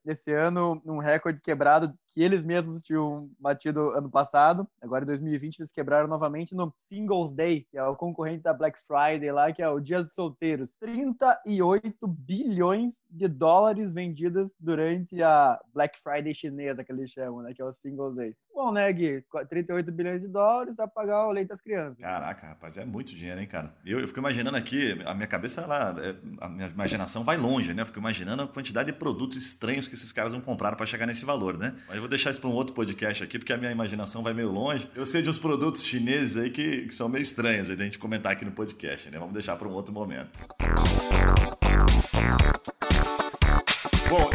esse 0.04 0.32
ano 0.32 0.82
um 0.84 0.98
recorde 0.98 1.40
quebrado 1.40 1.94
que 2.12 2.22
eles 2.22 2.44
mesmos 2.44 2.82
tinham 2.82 3.30
batido 3.38 3.90
ano 3.90 4.10
passado. 4.10 4.66
Agora 4.82 5.04
em 5.04 5.06
2020 5.06 5.60
eles 5.60 5.70
quebraram 5.70 6.08
novamente 6.08 6.54
no 6.54 6.74
Singles 6.88 7.32
Day, 7.32 7.66
que 7.70 7.78
é 7.78 7.84
o 7.84 7.94
concorrente 7.94 8.42
da 8.42 8.52
Black 8.52 8.78
Friday 8.86 9.30
lá, 9.30 9.52
que 9.52 9.62
é 9.62 9.68
o 9.68 9.78
Dia 9.78 10.02
dos 10.02 10.14
Solteiros. 10.14 10.74
38 10.80 12.06
bilhões 12.08 12.94
de 13.08 13.28
dólares 13.28 13.92
vendidos 13.92 14.52
durante 14.58 15.22
a 15.22 15.60
Black 15.72 15.98
Friday 16.00 16.34
chinesa, 16.34 16.82
que 16.82 16.90
eles 16.90 17.10
chamam, 17.10 17.42
né, 17.42 17.52
que 17.54 17.62
é 17.62 17.64
o 17.64 17.72
Singles 17.74 18.16
Day. 18.16 18.34
Bom, 18.52 18.72
né, 18.72 18.92
Gui? 18.92 19.24
38 19.48 19.92
bilhões 19.92 20.20
de 20.20 20.26
dólares 20.26 20.76
dá 20.76 20.88
pra 20.88 21.02
pagar 21.02 21.28
o 21.28 21.30
leite 21.30 21.48
das 21.48 21.60
crianças. 21.60 21.98
Caraca, 21.98 22.48
rapaz, 22.48 22.76
é 22.76 22.84
muito 22.84 23.14
dinheiro, 23.14 23.40
hein, 23.40 23.46
cara? 23.46 23.72
Eu, 23.86 24.00
eu 24.00 24.08
fico 24.08 24.18
imaginando 24.18 24.56
aqui, 24.56 25.00
a 25.06 25.14
minha 25.14 25.28
cabeça, 25.28 25.60
ela, 25.60 25.94
é, 26.04 26.16
a 26.40 26.48
minha 26.48 26.66
imaginação 26.66 27.17
vai 27.24 27.36
longe, 27.36 27.72
né? 27.74 27.82
Eu 27.82 27.86
fico 27.86 27.98
imaginando 27.98 28.42
a 28.42 28.46
quantidade 28.46 28.92
de 28.92 28.98
produtos 28.98 29.36
estranhos 29.36 29.86
que 29.86 29.94
esses 29.94 30.12
caras 30.12 30.32
vão 30.32 30.40
comprar 30.40 30.76
para 30.76 30.86
chegar 30.86 31.06
nesse 31.06 31.24
valor, 31.24 31.56
né? 31.56 31.74
Mas 31.86 31.96
eu 31.96 32.02
vou 32.02 32.08
deixar 32.08 32.30
isso 32.30 32.40
para 32.40 32.50
um 32.50 32.54
outro 32.54 32.74
podcast 32.74 33.22
aqui, 33.22 33.38
porque 33.38 33.52
a 33.52 33.56
minha 33.56 33.70
imaginação 33.70 34.22
vai 34.22 34.34
meio 34.34 34.50
longe. 34.50 34.88
Eu 34.94 35.06
sei 35.06 35.22
de 35.22 35.30
uns 35.30 35.38
produtos 35.38 35.84
chineses 35.84 36.36
aí 36.36 36.50
que, 36.50 36.82
que 36.82 36.94
são 36.94 37.08
meio 37.08 37.22
estranhos, 37.22 37.70
aí 37.70 37.76
a 37.78 37.84
gente 37.84 37.98
comentar 37.98 38.32
aqui 38.32 38.44
no 38.44 38.52
podcast, 38.52 39.10
né? 39.10 39.18
Vamos 39.18 39.34
deixar 39.34 39.56
para 39.56 39.68
um 39.68 39.72
outro 39.72 39.92
momento. 39.92 40.30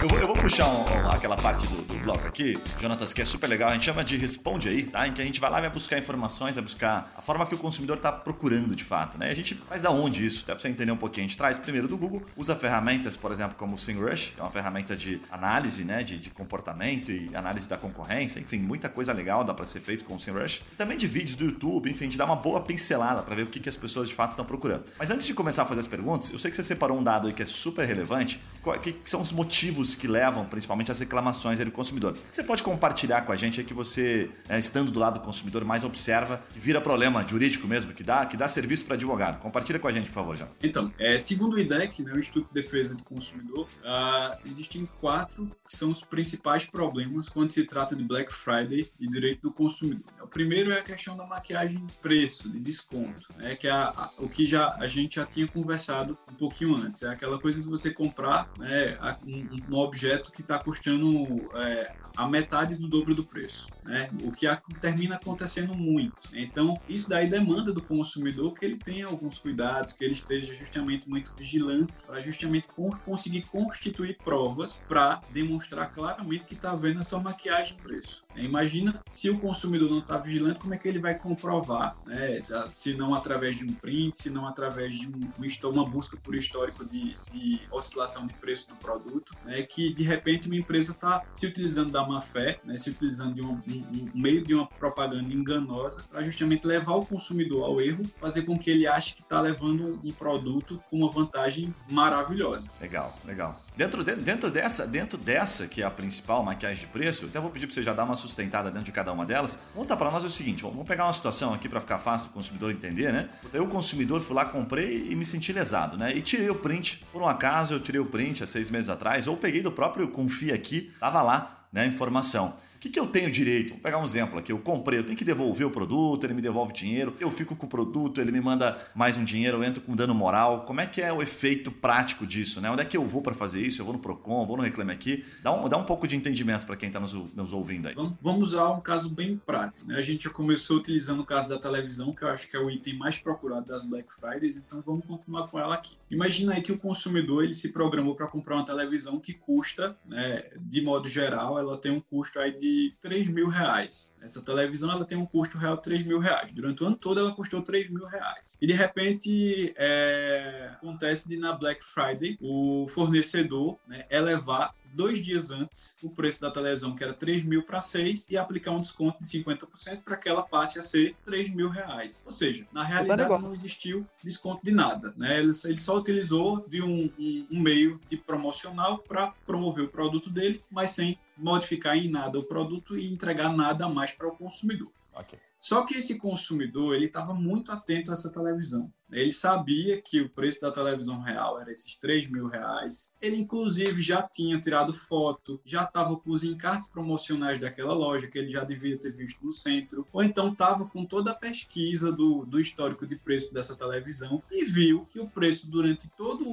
Eu 0.04 0.10
vou, 0.10 0.20
eu 0.20 0.28
vou 0.28 0.36
puxar 0.36 0.68
um, 0.68 0.82
um, 0.82 1.10
aquela 1.12 1.38
parte 1.38 1.66
do, 1.66 1.82
do, 1.82 1.94
bloco 2.00 2.28
aqui, 2.28 2.60
Jonatas, 2.78 3.14
que 3.14 3.22
é 3.22 3.26
super 3.26 3.48
legal. 3.48 3.70
A 3.70 3.74
gente 3.74 3.86
chama 3.86 4.04
de 4.04 4.18
Responde 4.18 4.68
aí, 4.68 4.84
tá? 4.84 5.08
Em 5.08 5.14
que 5.14 5.22
a 5.22 5.24
gente 5.24 5.40
vai 5.40 5.50
lá 5.50 5.60
e 5.60 5.62
vai 5.62 5.70
buscar 5.70 5.98
informações, 5.98 6.56
vai 6.56 6.64
buscar 6.66 7.14
a 7.16 7.22
forma 7.22 7.46
que 7.46 7.56
o 7.56 7.58
consumidor 7.58 7.96
está 7.96 8.12
procurando 8.12 8.76
de 8.76 8.84
fato, 8.84 9.18
né? 9.18 9.30
E 9.30 9.32
a 9.32 9.34
gente 9.34 9.56
faz 9.56 9.82
da 9.82 9.92
onde 9.92 10.26
isso, 10.26 10.44
até 10.44 10.52
pra 10.52 10.62
você 10.62 10.68
entender 10.68 10.92
um 10.92 10.98
pouquinho. 10.98 11.26
A 11.26 11.30
gente 11.30 11.38
traz 11.38 11.58
primeiro 11.58 11.88
do 11.88 11.96
Google, 11.96 12.22
usa 12.36 12.54
ferramentas, 12.54 13.16
por 13.16 13.32
exemplo, 13.32 13.56
como 13.58 13.76
o 13.76 13.78
SingRush, 13.78 14.34
que 14.36 14.42
é 14.42 14.44
uma 14.44 14.52
ferramenta 14.52 14.94
de 14.94 15.22
análise, 15.32 15.86
né? 15.86 16.04
De, 16.04 16.18
de 16.18 16.30
comportamento 16.32 17.10
e 17.10 17.34
análise 17.34 17.70
da 17.70 17.78
concorrência, 17.78 18.42
enfim, 18.42 18.58
muita 18.58 18.90
coisa 18.90 19.14
legal 19.14 19.46
dá 19.46 19.54
para 19.54 19.66
ser 19.66 19.80
feito 19.80 20.04
com 20.04 20.16
o 20.16 20.20
SingRush. 20.20 20.64
E 20.74 20.76
também 20.76 20.98
de 20.98 21.08
vídeos 21.08 21.38
do 21.38 21.46
YouTube, 21.46 21.90
enfim, 21.90 22.10
de 22.10 22.18
dar 22.18 22.26
uma 22.26 22.36
boa 22.36 22.60
pincelada 22.60 23.22
para 23.22 23.36
ver 23.36 23.44
o 23.44 23.48
que, 23.48 23.58
que 23.58 23.70
as 23.70 23.78
pessoas 23.78 24.10
de 24.10 24.16
fato 24.16 24.32
estão 24.32 24.44
procurando. 24.44 24.84
Mas 25.00 25.10
antes 25.10 25.26
de 25.26 25.34
começar 25.34 25.62
a 25.62 25.66
fazer 25.66 25.80
as 25.80 25.88
perguntas, 25.88 26.30
eu 26.30 26.40
sei 26.40 26.52
que 26.52 26.58
você 26.58 26.64
separou 26.64 27.00
um 27.00 27.04
dado 27.04 27.28
aí 27.28 27.34
que 27.34 27.42
é 27.42 27.46
super 27.46 27.88
relevante, 27.88 28.42
que 28.82 28.96
são 29.06 29.22
os 29.22 29.32
motivos 29.32 29.96
que 29.96 30.08
levam 30.08 30.46
principalmente 30.46 30.92
às 30.92 31.00
reclamações 31.00 31.60
do 31.60 31.72
consumidor. 31.72 32.18
Você 32.32 32.44
pode 32.44 32.64
compartilhar 32.64 33.22
com 33.22 33.32
a 33.32 33.36
gente 33.36 33.60
aí 33.60 33.66
que 33.66 33.74
você, 33.74 34.30
né, 34.48 34.60
estando 34.60 34.92
do 34.92 35.00
lado 35.00 35.20
do 35.20 35.26
consumidor, 35.26 35.64
mais 35.64 35.84
observa 35.84 36.42
que 36.54 36.60
vira 36.60 36.82
problema 36.82 37.26
jurídico 37.28 37.68
mesmo, 37.68 37.94
que 37.94 38.04
dá, 38.04 38.26
que 38.26 38.38
dá 38.38 38.48
serviço 38.48 38.86
para 38.86 38.96
advogado. 38.96 39.40
Compartilha 39.40 39.80
com 39.80 39.88
a 39.88 39.92
gente, 39.92 40.08
por 40.08 40.14
favor, 40.14 40.36
João. 40.36 40.50
Então, 40.62 40.92
é, 40.98 41.18
segundo 41.18 41.56
o 41.56 41.60
IDEC, 41.60 42.02
né, 42.04 42.14
o 42.14 42.20
Instituto 42.20 42.48
de 42.48 42.54
Defesa 42.54 42.96
do 42.96 43.04
Consumidor, 43.04 43.68
uh, 43.84 44.38
existem 44.46 44.86
quatro 45.00 45.50
que 45.70 45.76
são 45.76 45.92
os 45.92 46.02
principais 46.02 46.66
problemas 46.66 47.28
quando 47.28 47.52
se 47.52 47.64
trata 47.66 47.96
de 47.96 48.04
Black 48.04 48.34
Friday 48.34 48.92
e 49.00 49.08
direito 49.08 49.42
do 49.42 49.52
consumidor. 49.52 50.04
O 50.22 50.28
primeiro 50.28 50.72
é 50.72 50.80
a 50.80 50.84
questão 50.84 51.18
da 51.18 51.26
maquiagem 51.26 51.78
de 51.78 51.94
preço, 51.94 52.50
de 52.50 52.60
desconto, 52.60 53.28
né, 53.38 53.56
que 53.56 53.68
é 53.68 53.72
a, 53.72 53.86
a, 53.86 54.12
o 54.20 54.30
que 54.30 54.46
já, 54.46 54.76
a 54.76 54.88
gente 54.88 55.16
já 55.16 55.26
tinha 55.26 55.48
conversado 55.48 56.18
um 56.32 56.36
pouquinho 56.36 56.76
antes. 56.76 57.04
É 57.04 57.10
aquela 57.10 57.40
coisa 57.40 57.62
de 57.62 57.68
você 57.68 57.92
comprar 57.92 58.50
né, 58.58 58.98
um, 59.26 59.74
um 59.74 59.78
objeto 59.78 60.32
que 60.32 60.42
está 60.42 60.60
custando 60.60 61.50
é, 61.56 61.94
a 62.16 62.28
metade 62.28 62.76
do 62.78 62.88
dobro 62.88 63.16
do 63.16 63.24
preço, 63.24 63.68
né? 63.84 64.08
o 64.22 64.32
que 64.32 64.48
termina 64.80 65.16
acontecendo 65.16 65.76
muito. 65.76 66.16
Então, 66.34 66.80
isso 66.88 67.10
daí 67.10 67.30
demanda 67.30 67.74
do 67.74 67.82
consumidor 67.82 68.54
que 68.54 68.66
ele 68.66 68.78
tenha 68.78 69.08
alguns 69.08 69.38
cuidados, 69.38 69.94
que 69.94 70.04
ele 70.04 70.14
esteja 70.14 70.54
justamente 70.54 71.10
muito 71.10 71.34
vigilante 71.36 72.04
para 72.06 72.20
justamente 72.20 72.68
conseguir 73.06 73.44
constituir 73.44 74.18
provas 74.24 74.84
para 74.88 75.22
demonstrar 75.32 75.92
claramente 75.92 76.46
que 76.46 76.54
está 76.54 76.76
vendo 76.76 77.00
essa 77.00 77.18
maquiagem 77.20 77.76
de 77.76 77.82
preço. 77.82 78.23
Imagina 78.36 79.02
se 79.08 79.30
o 79.30 79.40
consumidor 79.40 79.90
não 79.90 80.00
está 80.00 80.18
vigilante, 80.18 80.60
como 80.60 80.74
é 80.74 80.78
que 80.78 80.88
ele 80.88 81.00
vai 81.00 81.16
comprovar? 81.16 81.96
Né? 82.06 82.40
Se 82.74 82.94
não 82.94 83.14
através 83.14 83.56
de 83.56 83.64
um 83.64 83.74
print, 83.74 84.18
se 84.22 84.30
não 84.30 84.48
através 84.48 84.96
de 84.96 85.08
um, 85.08 85.72
uma 85.72 85.86
busca 85.86 86.18
por 86.18 86.36
histórico 86.36 86.86
de, 86.86 87.16
de 87.32 87.62
oscilação 87.72 88.28
de 88.28 88.34
preço 88.34 88.68
do 88.70 88.76
produto, 88.76 89.36
né? 89.46 89.62
que 89.64 89.94
de 89.94 90.04
repente 90.04 90.48
uma 90.48 90.56
empresa 90.56 90.92
está 90.92 91.24
se 91.32 91.46
utilizando 91.46 91.92
da 91.92 92.06
má 92.06 92.22
fé, 92.22 92.60
né? 92.64 92.78
se 92.78 92.90
utilizando 92.90 93.36
de 93.36 93.42
um, 93.42 93.54
um, 93.68 94.12
um 94.14 94.22
meio 94.22 94.44
de 94.44 94.54
uma 94.54 94.68
propaganda 94.68 95.34
enganosa 95.34 96.04
para 96.10 96.24
justamente 96.24 96.66
levar 96.66 96.96
o 96.96 97.06
consumidor 97.06 97.66
ao 97.66 97.82
erro, 97.82 98.04
fazer 98.20 98.44
com 98.44 98.58
que 98.58 98.70
ele 98.70 98.88
ache 98.88 99.14
que 99.14 99.22
está 99.22 99.40
levando 99.42 100.00
um 100.04 100.12
produto 100.12 100.82
com 100.90 100.98
uma 100.98 101.12
vantagem 101.12 101.74
maravilhosa. 101.90 102.70
Legal, 102.80 103.18
legal. 103.26 103.62
Dentro, 103.76 104.04
de, 104.04 104.16
dentro, 104.16 104.52
dessa, 104.52 104.86
dentro 104.86 105.18
dessa, 105.18 105.68
que 105.68 105.82
é 105.82 105.86
a 105.86 105.90
principal 105.90 106.44
maquiagem 106.44 106.86
de 106.86 106.92
preço, 106.92 107.26
até 107.26 107.40
vou 107.40 107.50
pedir 107.50 107.66
para 107.66 107.74
você 107.74 107.82
já 107.82 107.94
dar 107.94 108.04
uma 108.04 108.16
sustentada 108.24 108.72
dentro 108.72 108.86
de 108.86 108.92
cada 108.92 109.12
uma 109.12 109.26
delas. 109.26 109.58
Conta 109.76 109.96
para 109.96 110.10
nós 110.10 110.24
o 110.24 110.30
seguinte: 110.30 110.64
vamos 110.64 110.88
pegar 110.88 111.06
uma 111.06 111.14
situação 111.14 111.54
aqui 111.54 111.70
para 111.70 111.80
ficar 111.80 112.00
fácil 112.00 112.30
do 112.30 112.34
consumidor 112.34 112.72
entender, 112.72 113.14
né? 113.14 113.30
Eu, 113.54 113.68
consumidor, 113.68 114.22
fui 114.22 114.36
lá, 114.36 114.46
comprei 114.46 115.08
e 115.10 115.16
me 115.16 115.26
senti 115.26 115.54
lesado, 115.54 115.98
né? 115.98 116.16
E 116.16 116.22
tirei 116.22 116.50
o 116.50 116.56
print. 116.56 117.04
Por 117.12 117.22
um 117.22 117.28
acaso, 117.28 117.74
eu 117.74 117.80
tirei 117.80 118.02
o 118.02 118.06
print 118.06 118.44
há 118.44 118.48
seis 118.48 118.70
meses 118.70 118.90
atrás, 118.90 119.28
ou 119.28 119.38
peguei 119.38 119.62
do 119.62 119.72
próprio 119.72 120.08
Confia 120.08 120.54
aqui, 120.54 120.92
tava 121.00 121.22
lá, 121.22 121.66
né? 121.72 121.86
Informação 121.86 122.56
que, 122.84 122.90
que 122.90 123.00
eu 123.00 123.08
tenho 123.08 123.32
direito? 123.32 123.70
Vou 123.70 123.80
pegar 123.80 123.98
um 123.98 124.04
exemplo 124.04 124.38
aqui. 124.38 124.52
Eu 124.52 124.60
comprei, 124.60 125.00
eu 125.00 125.06
tenho 125.06 125.18
que 125.18 125.24
devolver 125.24 125.66
o 125.66 125.72
produto, 125.72 126.26
ele 126.26 126.34
me 126.34 126.42
devolve 126.42 126.74
dinheiro, 126.74 127.16
eu 127.18 127.32
fico 127.32 127.56
com 127.56 127.66
o 127.66 127.70
produto, 127.70 128.20
ele 128.20 128.30
me 128.30 128.42
manda 128.42 128.78
mais 128.94 129.16
um 129.16 129.24
dinheiro, 129.24 129.58
eu 129.58 129.64
entro 129.64 129.82
com 129.82 129.96
dano 129.96 130.14
moral. 130.14 130.66
Como 130.66 130.82
é 130.82 130.86
que 130.86 131.02
é 131.02 131.12
o 131.14 131.22
efeito 131.22 131.72
prático 131.72 132.28
disso? 132.28 132.60
Né? 132.60 132.70
Onde 132.70 132.82
é 132.82 132.86
que 132.86 132.98
eu 132.98 133.08
vou 133.08 133.22
para 133.22 133.34
fazer 133.34 133.66
isso? 133.66 133.80
Eu 133.80 133.86
vou 133.86 133.94
no 133.94 134.02
Procon, 134.02 134.46
vou 134.46 134.58
no 134.58 134.64
Reclame 134.64 134.92
Aqui. 134.92 135.24
Dá 135.42 135.54
um, 135.54 135.70
dá 135.70 135.78
um 135.78 135.86
pouco 135.86 136.06
de 136.06 136.18
entendimento 136.18 136.66
para 136.66 136.76
quem 136.76 136.88
está 136.88 137.00
nos, 137.00 137.14
nos, 137.14 137.54
ouvindo 137.54 137.88
aí. 137.88 137.96
Vamos, 137.96 138.14
vamos 138.22 138.52
usar 138.52 138.70
um 138.72 138.82
caso 138.82 139.10
bem 139.10 139.38
prático. 139.38 139.88
Né? 139.88 139.96
A 139.96 140.02
gente 140.02 140.26
já 140.26 140.30
começou 140.30 140.76
utilizando 140.76 141.22
o 141.22 141.26
caso 141.26 141.48
da 141.48 141.58
televisão, 141.58 142.14
que 142.14 142.24
eu 142.24 142.28
acho 142.28 142.50
que 142.50 142.58
é 142.58 142.60
o 142.60 142.70
item 142.70 142.98
mais 142.98 143.18
procurado 143.18 143.66
das 143.66 143.82
Black 143.82 144.14
Fridays, 144.14 144.58
então 144.58 144.84
vamos 144.86 145.06
continuar 145.06 145.48
com 145.48 145.58
ela 145.58 145.76
aqui. 145.76 145.96
Imagina 146.12 146.54
aí 146.54 146.62
que 146.62 146.74
o 146.74 146.78
consumidor 146.78 147.46
ele 147.46 147.54
se 147.54 147.72
programou 147.72 148.14
para 148.14 148.28
comprar 148.28 148.56
uma 148.56 148.66
televisão 148.66 149.22
que 149.22 149.34
custa, 149.34 149.96
né, 150.06 150.44
de 150.60 150.82
modo 150.82 151.08
geral, 151.08 151.58
ela 151.58 151.78
tem 151.78 151.90
um 151.94 152.02
custo 152.02 152.40
aí 152.40 152.52
de 152.52 152.73
3 153.02 153.28
mil 153.28 153.48
reais. 153.48 154.14
Essa 154.22 154.42
televisão 154.42 154.92
ela 154.92 155.06
tem 155.06 155.18
um 155.18 155.26
custo 155.26 155.58
real 155.58 155.78
de 155.78 155.84
3 155.84 156.06
mil 156.06 156.20
reais. 156.20 156.52
Durante 156.52 156.84
o 156.84 156.88
ano 156.88 156.96
todo 156.96 157.20
ela 157.20 157.34
custou 157.34 157.62
3 157.62 157.90
mil 157.90 158.06
reais. 158.06 158.58
E 158.62 158.68
de 158.68 158.74
repente 158.74 159.74
é, 159.78 160.72
acontece 160.74 161.28
de 161.28 161.38
na 161.38 161.54
Black 161.54 161.84
Friday 161.84 162.38
o 162.42 162.88
fornecedor 162.88 163.78
né, 163.88 164.06
elevar 164.10 164.74
dois 164.94 165.22
dias 165.22 165.52
antes 165.52 165.96
o 166.02 166.10
preço 166.10 166.40
da 166.42 166.52
televisão, 166.52 166.96
que 166.96 167.04
era 167.04 167.14
3 167.14 167.44
mil 167.44 167.64
para 167.64 167.82
6, 167.82 168.28
e 168.30 168.38
aplicar 168.38 168.72
um 168.72 168.80
desconto 168.80 169.20
de 169.20 169.26
50% 169.26 170.04
para 170.04 170.16
que 170.16 170.30
ela 170.30 170.44
passe 170.44 170.80
a 170.80 170.84
ser 170.84 171.16
3 171.26 171.50
mil 171.50 171.70
reais. 171.70 172.24
Ou 172.26 172.32
seja, 172.32 172.66
na 172.72 172.84
realidade 172.84 173.28
não 173.28 173.54
existiu 173.54 174.06
desconto 174.24 174.64
de 174.64 174.72
nada. 174.72 175.14
Né? 175.18 175.40
Ele, 175.40 175.52
ele 175.66 175.80
só 175.80 175.98
utilizou 175.98 176.66
de 176.68 176.82
um, 176.82 177.12
um, 177.18 177.48
um 177.52 177.60
meio 177.60 178.00
de 178.08 178.18
promocional 178.18 179.00
para 179.00 179.34
promover 179.46 179.86
o 179.86 179.90
produto 179.90 180.30
dele, 180.30 180.64
mas 180.70 180.92
sem 180.92 181.18
modificar 181.38 181.98
em 181.98 182.10
nada 182.10 182.40
o 182.40 182.44
produto 182.44 182.98
e 182.98 183.12
entregar 183.12 183.56
nada 183.56 183.88
mais 183.88 184.12
para 184.12 184.28
o 184.28 184.36
consumidor. 184.36 184.92
Okay. 185.14 185.40
Só 185.60 185.86
que 185.86 185.96
esse 185.96 186.18
consumidor 186.18 186.96
ele 186.96 187.06
estava 187.06 187.34
muito 187.34 187.72
atento 187.72 188.12
a 188.12 188.14
essa 188.14 188.30
televisão. 188.30 188.92
Ele 189.14 189.32
sabia 189.32 190.02
que 190.02 190.22
o 190.22 190.30
preço 190.30 190.62
da 190.62 190.72
televisão 190.72 191.22
real 191.22 191.60
era 191.60 191.72
esses 191.72 191.96
3 191.96 192.28
mil 192.28 192.48
reais. 192.48 193.14
Ele, 193.22 193.38
inclusive, 193.38 194.02
já 194.02 194.22
tinha 194.22 194.60
tirado 194.60 194.94
foto, 194.94 195.60
já 195.66 195.84
estava 195.84 196.16
com 196.18 196.32
os 196.32 196.44
encartes 196.44 196.90
promocionais 196.90 197.60
daquela 197.60 197.94
loja 197.94 198.28
que 198.28 198.38
ele 198.38 198.52
já 198.52 198.64
devia 198.64 198.98
ter 198.98 199.12
visto 199.12 199.44
no 199.46 199.52
centro, 199.52 200.08
ou 200.12 200.24
então 200.24 200.52
estava 200.52 200.86
com 200.86 201.06
toda 201.06 201.32
a 201.32 201.36
pesquisa 201.36 202.12
do, 202.12 202.46
do 202.46 202.60
histórico 202.60 203.06
de 203.06 203.16
preço 203.16 203.54
dessa 203.54 203.76
televisão 203.76 204.42
e 204.52 204.66
viu 204.66 205.08
que 205.12 205.20
o 205.20 205.28
preço 205.28 205.70
durante 205.70 206.10
todos 206.10 206.48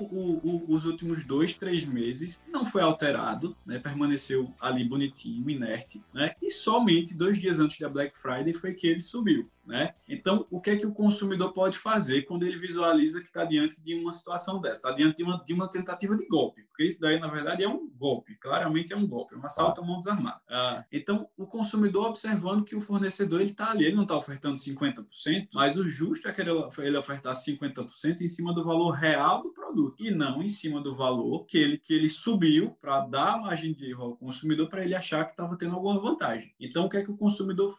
os 0.68 0.84
últimos 0.84 1.24
dois, 1.24 1.54
três 1.54 1.84
meses 1.84 2.42
não 2.48 2.64
foi 2.66 2.82
alterado, 2.82 3.56
né? 3.64 3.78
permaneceu 3.78 4.52
ali 4.60 4.84
bonitinho, 4.84 5.48
inerte, 5.48 6.02
né? 6.12 6.32
e 6.40 6.50
somente 6.50 7.16
dois 7.16 7.38
dias 7.38 7.60
antes 7.60 7.78
da 7.78 7.88
Black 7.88 8.18
Friday 8.18 8.52
foi 8.52 8.74
que 8.74 8.86
ele 8.86 9.00
subiu. 9.00 9.48
Né? 9.70 9.94
Então, 10.08 10.48
o 10.50 10.60
que 10.60 10.70
é 10.70 10.76
que 10.76 10.84
o 10.84 10.92
consumidor 10.92 11.52
pode 11.52 11.78
fazer 11.78 12.22
quando 12.22 12.42
ele 12.42 12.58
visualiza 12.58 13.20
que 13.20 13.28
está 13.28 13.44
diante 13.44 13.80
de 13.80 13.94
uma 13.94 14.12
situação 14.12 14.60
dessa, 14.60 14.78
está 14.78 14.90
diante 14.90 15.18
de 15.18 15.22
uma, 15.22 15.44
de 15.44 15.54
uma 15.54 15.70
tentativa 15.70 16.16
de 16.16 16.26
golpe? 16.26 16.66
Porque 16.80 16.88
isso 16.88 17.00
daí, 17.02 17.20
na 17.20 17.28
verdade, 17.28 17.62
é 17.62 17.68
um 17.68 17.90
golpe, 17.90 18.34
claramente 18.36 18.94
é 18.94 18.96
um 18.96 19.06
golpe, 19.06 19.34
é 19.34 19.36
um 19.36 19.44
assalto 19.44 19.82
à 19.82 19.84
mão 19.84 19.98
desarmada. 19.98 20.40
Ah, 20.48 20.82
então, 20.90 21.28
o 21.36 21.46
consumidor 21.46 22.06
observando 22.06 22.64
que 22.64 22.74
o 22.74 22.80
fornecedor 22.80 23.42
está 23.42 23.70
ali, 23.70 23.84
ele 23.84 23.96
não 23.96 24.04
está 24.04 24.16
ofertando 24.16 24.56
50%, 24.56 25.48
mas 25.52 25.76
o 25.76 25.86
justo 25.86 26.26
é 26.26 26.32
que 26.32 26.40
ele, 26.40 26.50
ofertar 26.96 27.34
50% 27.34 28.22
em 28.22 28.28
cima 28.28 28.54
do 28.54 28.64
valor 28.64 28.92
real 28.92 29.42
do 29.42 29.52
produto 29.52 30.02
e 30.02 30.10
não 30.10 30.42
em 30.42 30.48
cima 30.48 30.80
do 30.80 30.96
valor 30.96 31.44
que 31.44 31.58
ele, 31.58 31.76
que 31.76 31.92
ele 31.92 32.08
subiu 32.08 32.70
para 32.80 33.00
dar 33.00 33.38
margem 33.38 33.74
de 33.74 33.90
erro 33.90 34.04
ao 34.04 34.16
consumidor 34.16 34.70
para 34.70 34.82
ele 34.82 34.94
achar 34.94 35.26
que 35.26 35.32
estava 35.32 35.58
tendo 35.58 35.74
alguma 35.74 36.00
vantagem. 36.00 36.54
Então, 36.58 36.86
o 36.86 36.88
que 36.88 36.96
é 36.96 37.04
que 37.04 37.10
o 37.10 37.16
consumidor 37.16 37.76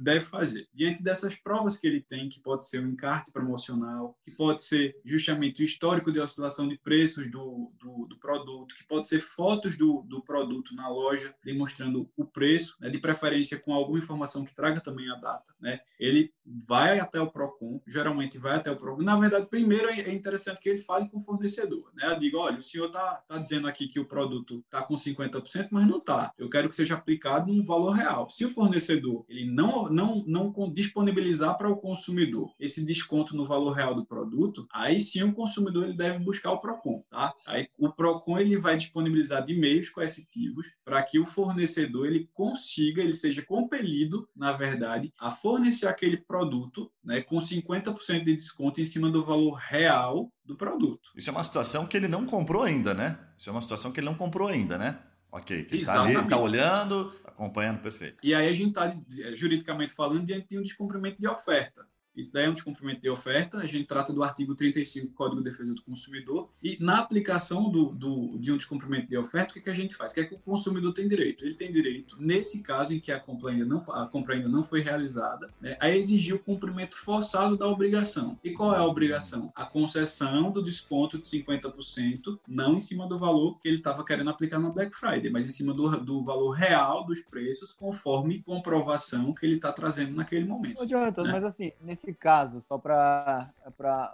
deve 0.00 0.24
fazer? 0.24 0.68
Diante 0.72 1.02
dessas 1.02 1.34
provas 1.34 1.76
que 1.76 1.88
ele 1.88 2.00
tem, 2.00 2.28
que 2.28 2.38
pode 2.38 2.68
ser 2.68 2.84
um 2.84 2.90
encarte 2.90 3.32
promocional, 3.32 4.16
que 4.22 4.30
pode 4.30 4.62
ser 4.62 4.96
justamente 5.04 5.60
o 5.60 5.64
histórico 5.64 6.12
de 6.12 6.20
oscilação 6.20 6.68
de 6.68 6.78
preços 6.78 7.28
do, 7.28 7.72
do, 7.80 8.06
do 8.06 8.16
produto, 8.16 8.43
que 8.66 8.86
pode 8.86 9.08
ser 9.08 9.20
fotos 9.20 9.76
do, 9.76 10.02
do 10.02 10.22
produto 10.22 10.74
na 10.74 10.88
loja 10.88 11.34
demonstrando 11.44 12.08
o 12.16 12.24
preço, 12.24 12.76
né, 12.80 12.90
de 12.90 12.98
preferência 12.98 13.58
com 13.58 13.72
alguma 13.72 13.98
informação 13.98 14.44
que 14.44 14.54
traga 14.54 14.80
também 14.80 15.10
a 15.10 15.16
data. 15.16 15.54
Né? 15.60 15.80
Ele 15.98 16.32
vai 16.66 16.98
até 16.98 17.20
o 17.20 17.30
PROCON, 17.30 17.80
geralmente 17.86 18.38
vai 18.38 18.56
até 18.56 18.70
o 18.70 18.76
PROCON. 18.76 19.02
Na 19.02 19.16
verdade, 19.16 19.46
primeiro 19.46 19.88
é 19.88 20.12
interessante 20.12 20.60
que 20.60 20.68
ele 20.68 20.78
fale 20.78 21.08
com 21.08 21.18
o 21.18 21.20
fornecedor. 21.20 21.90
Né? 21.94 22.06
Eu 22.06 22.18
digo, 22.18 22.38
olha, 22.38 22.58
o 22.58 22.62
senhor 22.62 22.86
está 22.86 23.22
tá 23.28 23.38
dizendo 23.38 23.66
aqui 23.66 23.88
que 23.88 24.00
o 24.00 24.04
produto 24.04 24.62
está 24.64 24.82
com 24.82 24.94
50%, 24.94 25.68
mas 25.70 25.86
não 25.86 25.98
está. 25.98 26.32
Eu 26.38 26.50
quero 26.50 26.68
que 26.68 26.76
seja 26.76 26.94
aplicado 26.94 27.50
um 27.50 27.62
valor 27.62 27.90
real. 27.90 28.28
Se 28.30 28.44
o 28.44 28.50
fornecedor 28.50 29.24
ele 29.28 29.44
não, 29.44 29.84
não, 29.84 30.24
não 30.26 30.72
disponibilizar 30.72 31.56
para 31.56 31.68
o 31.68 31.76
consumidor 31.76 32.52
esse 32.58 32.84
desconto 32.84 33.36
no 33.36 33.44
valor 33.44 33.72
real 33.72 33.94
do 33.94 34.04
produto, 34.04 34.66
aí 34.72 35.00
sim 35.00 35.22
o 35.22 35.34
consumidor 35.34 35.84
ele 35.84 35.96
deve 35.96 36.18
buscar 36.18 36.52
o 36.52 36.58
PROCON. 36.58 37.02
Tá? 37.10 37.32
Aí 37.46 37.68
o 37.78 37.90
PROCON 37.90 38.33
ele 38.38 38.56
vai 38.56 38.76
disponibilizar 38.76 39.44
de 39.44 39.54
meios 39.54 39.88
coercitivos 39.88 40.70
para 40.84 41.02
que 41.02 41.18
o 41.18 41.26
fornecedor 41.26 42.06
ele 42.06 42.28
consiga, 42.32 43.02
ele 43.02 43.14
seja 43.14 43.42
compelido, 43.42 44.28
na 44.34 44.52
verdade, 44.52 45.12
a 45.18 45.30
fornecer 45.30 45.86
aquele 45.86 46.16
produto 46.16 46.90
né, 47.02 47.22
com 47.22 47.36
50% 47.36 48.24
de 48.24 48.34
desconto 48.34 48.80
em 48.80 48.84
cima 48.84 49.10
do 49.10 49.24
valor 49.24 49.54
real 49.54 50.32
do 50.44 50.56
produto. 50.56 51.10
Isso 51.16 51.30
é 51.30 51.32
uma 51.32 51.42
situação 51.42 51.86
que 51.86 51.96
ele 51.96 52.08
não 52.08 52.26
comprou 52.26 52.62
ainda, 52.62 52.94
né? 52.94 53.18
Isso 53.36 53.48
é 53.48 53.52
uma 53.52 53.62
situação 53.62 53.92
que 53.92 54.00
ele 54.00 54.06
não 54.06 54.14
comprou 54.14 54.48
ainda, 54.48 54.76
né? 54.76 54.98
Ok, 55.32 55.64
que 55.64 55.74
ele 55.74 55.82
está 55.82 56.02
ali, 56.02 56.14
está 56.14 56.36
olhando, 56.36 57.12
acompanhando, 57.24 57.80
perfeito. 57.80 58.18
E 58.22 58.32
aí 58.32 58.48
a 58.48 58.52
gente 58.52 58.68
está, 58.68 58.96
juridicamente 59.34 59.92
falando, 59.92 60.24
diante 60.24 60.46
de 60.48 60.58
um 60.58 60.62
descumprimento 60.62 61.20
de 61.20 61.26
oferta. 61.26 61.84
Isso 62.16 62.32
daí 62.32 62.44
é 62.44 62.50
um 62.50 62.54
descumprimento 62.54 63.00
de 63.00 63.08
oferta. 63.08 63.58
A 63.58 63.66
gente 63.66 63.84
trata 63.84 64.12
do 64.12 64.22
artigo 64.22 64.54
35 64.54 65.08
do 65.08 65.12
Código 65.14 65.42
de 65.42 65.50
Defesa 65.50 65.74
do 65.74 65.82
Consumidor. 65.82 66.48
E 66.62 66.76
na 66.80 66.98
aplicação 66.98 67.70
do, 67.70 67.86
do, 67.86 68.38
de 68.38 68.52
um 68.52 68.56
descumprimento 68.56 69.08
de 69.08 69.16
oferta, 69.16 69.50
o 69.50 69.54
que, 69.54 69.60
que 69.60 69.70
a 69.70 69.74
gente 69.74 69.94
faz? 69.94 70.12
O 70.12 70.14
que 70.14 70.20
é 70.20 70.24
que 70.24 70.34
o 70.34 70.38
consumidor 70.38 70.92
tem 70.92 71.08
direito? 71.08 71.44
Ele 71.44 71.54
tem 71.54 71.72
direito, 71.72 72.16
nesse 72.18 72.62
caso 72.62 72.94
em 72.94 73.00
que 73.00 73.12
a 73.12 73.20
compra 73.20 73.50
ainda 73.50 73.64
não, 73.64 73.78
a 73.90 74.06
compra 74.06 74.34
ainda 74.34 74.48
não 74.48 74.62
foi 74.62 74.80
realizada, 74.80 75.50
né, 75.60 75.76
a 75.80 75.90
exigir 75.90 76.34
o 76.34 76.38
cumprimento 76.38 76.96
forçado 76.96 77.56
da 77.56 77.66
obrigação. 77.66 78.38
E 78.42 78.50
qual 78.50 78.74
é 78.74 78.78
a 78.78 78.84
obrigação? 78.84 79.52
A 79.54 79.64
concessão 79.64 80.50
do 80.50 80.62
desconto 80.62 81.18
de 81.18 81.24
50%, 81.24 82.38
não 82.46 82.76
em 82.76 82.80
cima 82.80 83.06
do 83.06 83.18
valor 83.18 83.58
que 83.58 83.68
ele 83.68 83.78
estava 83.78 84.04
querendo 84.04 84.30
aplicar 84.30 84.58
no 84.58 84.72
Black 84.72 84.94
Friday, 84.96 85.30
mas 85.30 85.46
em 85.46 85.50
cima 85.50 85.72
do, 85.72 85.96
do 86.00 86.22
valor 86.22 86.50
real 86.52 87.04
dos 87.04 87.20
preços, 87.20 87.72
conforme 87.72 88.42
comprovação 88.42 89.32
que 89.32 89.46
ele 89.46 89.56
está 89.56 89.72
trazendo 89.72 90.14
naquele 90.14 90.44
momento. 90.44 90.82
Ô, 90.82 90.86
Jonathan, 90.86 91.24
né? 91.24 91.32
mas 91.32 91.44
assim, 91.44 91.72
nesse 91.82 92.03
nesse 92.04 92.12
caso, 92.12 92.62
só 92.62 92.76
para 92.76 93.50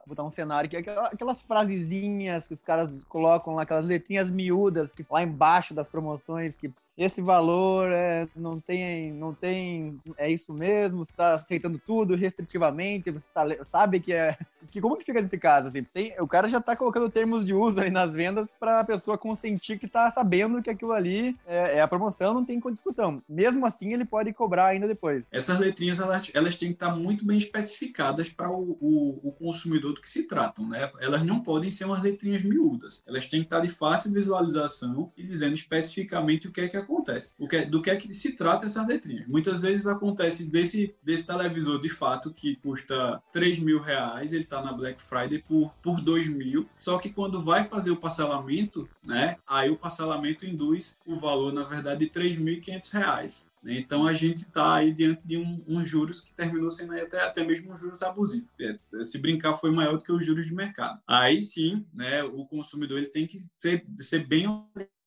botar 0.07 0.23
um 0.23 0.31
cenário, 0.31 0.71
que 0.71 0.77
é 0.77 0.81
aquelas 0.81 1.43
frasezinhas 1.43 2.47
que 2.47 2.55
os 2.55 2.63
caras 2.63 3.03
colocam 3.05 3.55
lá, 3.55 3.63
aquelas 3.63 3.85
letrinhas 3.85 4.31
miúdas 4.31 4.93
que 4.93 5.05
lá 5.11 5.23
embaixo 5.23 5.75
das 5.75 5.89
promoções, 5.89 6.55
que 6.55 6.73
esse 7.01 7.23
valor 7.23 7.91
é, 7.91 8.29
não 8.37 8.61
tem, 8.61 9.11
não 9.13 9.33
tem, 9.33 9.99
é 10.19 10.31
isso 10.31 10.53
mesmo, 10.53 11.03
você 11.03 11.13
está 11.13 11.35
aceitando 11.35 11.79
tudo 11.79 12.15
restritivamente, 12.15 13.11
você 13.11 13.31
tá, 13.33 13.47
sabe 13.65 14.01
que 14.01 14.13
é, 14.13 14.37
que 14.71 14.83
como 14.83 14.99
que 14.99 15.05
fica 15.05 15.23
nesse 15.23 15.39
caso, 15.39 15.69
assim, 15.69 15.83
tem, 15.83 16.15
o 16.21 16.29
cara 16.29 16.47
já 16.47 16.59
está 16.59 16.77
colocando 16.77 17.09
termos 17.09 17.45
de 17.47 17.55
uso 17.55 17.81
aí 17.81 17.91
nas 17.91 18.13
vendas 18.13 18.51
para 18.61 18.81
a 18.81 18.85
pessoa 18.85 19.17
consentir 19.17 19.79
que 19.79 19.87
está 19.87 20.11
sabendo 20.11 20.63
que 20.63 20.69
aquilo 20.69 20.93
ali 20.93 21.35
é, 21.47 21.79
é, 21.79 21.81
a 21.81 21.89
promoção, 21.89 22.35
não 22.35 22.45
tem 22.45 22.61
discussão. 22.71 23.23
Mesmo 23.29 23.65
assim, 23.65 23.95
ele 23.95 24.05
pode 24.05 24.33
cobrar 24.33 24.67
ainda 24.67 24.87
depois. 24.87 25.25
Essas 25.33 25.59
letrinhas, 25.59 25.99
elas, 26.01 26.31
elas 26.35 26.57
têm 26.57 26.69
que 26.69 26.75
estar 26.75 26.95
muito 26.95 27.25
bem 27.25 27.39
especificadas 27.39 28.29
para 28.29 28.51
o, 28.51 28.77
o, 28.81 29.29
o, 29.29 29.33
consumidor 29.33 29.95
do 29.95 30.01
que 30.01 30.11
se 30.11 30.25
tratam, 30.25 30.69
né? 30.69 30.91
Elas 31.01 31.25
não 31.25 31.41
podem 31.41 31.71
ser 31.71 31.87
umas 31.87 32.03
letrinhas 32.03 32.43
miúdas, 32.43 33.03
elas 33.07 33.27
têm 33.27 33.41
que 33.41 33.47
estar 33.47 33.61
de 33.61 33.69
fácil 33.69 34.13
visualização 34.13 35.11
e 35.17 35.23
dizendo 35.23 35.55
especificamente 35.55 36.47
o 36.47 36.53
que 36.53 36.61
é 36.61 36.69
que 36.69 36.77
acontece. 36.77 36.90
O 37.39 37.49
que, 37.49 37.65
do 37.65 37.81
que 37.81 37.91
é 37.91 37.97
que 37.97 38.13
se 38.13 38.37
trata 38.37 38.67
essas 38.67 38.87
letrinhas. 38.87 39.27
Muitas 39.27 39.63
vezes 39.63 39.87
acontece 39.87 40.45
desse, 40.45 40.95
desse 41.03 41.27
televisor 41.27 41.81
de 41.81 41.89
fato 41.89 42.33
que 42.33 42.57
custa 42.57 43.23
3 43.33 43.59
mil 43.59 43.81
reais, 43.81 44.33
ele 44.33 44.45
está 44.45 44.63
na 44.63 44.73
Black 44.73 45.03
Friday 45.03 45.39
por, 45.39 45.73
por 45.83 46.01
2 46.01 46.29
mil, 46.29 46.69
só 46.77 46.99
que 46.99 47.11
quando 47.11 47.41
vai 47.41 47.65
fazer 47.65 47.91
o 47.91 47.97
parcelamento, 47.97 48.89
né, 49.03 49.37
aí 49.47 49.71
o 49.71 49.77
parcelamento 49.77 50.47
induz 50.47 50.99
o 51.07 51.17
valor, 51.17 51.53
na 51.53 51.65
verdade, 51.65 52.07
de 52.07 52.11
3.500 52.11 52.91
reais. 52.93 53.51
Então 53.65 54.07
a 54.07 54.15
gente 54.15 54.39
está 54.39 54.77
aí 54.77 54.93
diante 54.93 55.21
de 55.25 55.37
um, 55.37 55.63
um, 55.69 55.85
juros 55.85 56.23
que 56.23 56.33
terminou 56.33 56.71
sendo 56.71 56.95
até, 56.95 57.23
até 57.23 57.45
mesmo 57.45 57.73
um 57.73 57.77
juros 57.77 58.03
abusivo. 58.03 58.47
É, 58.59 58.79
se 59.03 59.19
brincar, 59.19 59.55
foi 59.57 59.71
maior 59.71 59.99
do 59.99 60.05
que 60.05 60.13
os 60.13 60.25
juros 60.25 60.47
de 60.47 60.55
mercado. 60.55 60.99
Aí 61.07 61.43
sim, 61.43 61.85
né, 61.93 62.23
o 62.23 62.45
consumidor 62.47 62.99
ele 62.99 63.09
tem 63.09 63.27
que 63.27 63.41
ser, 63.57 63.85
ser 64.01 64.27
bem 64.27 64.47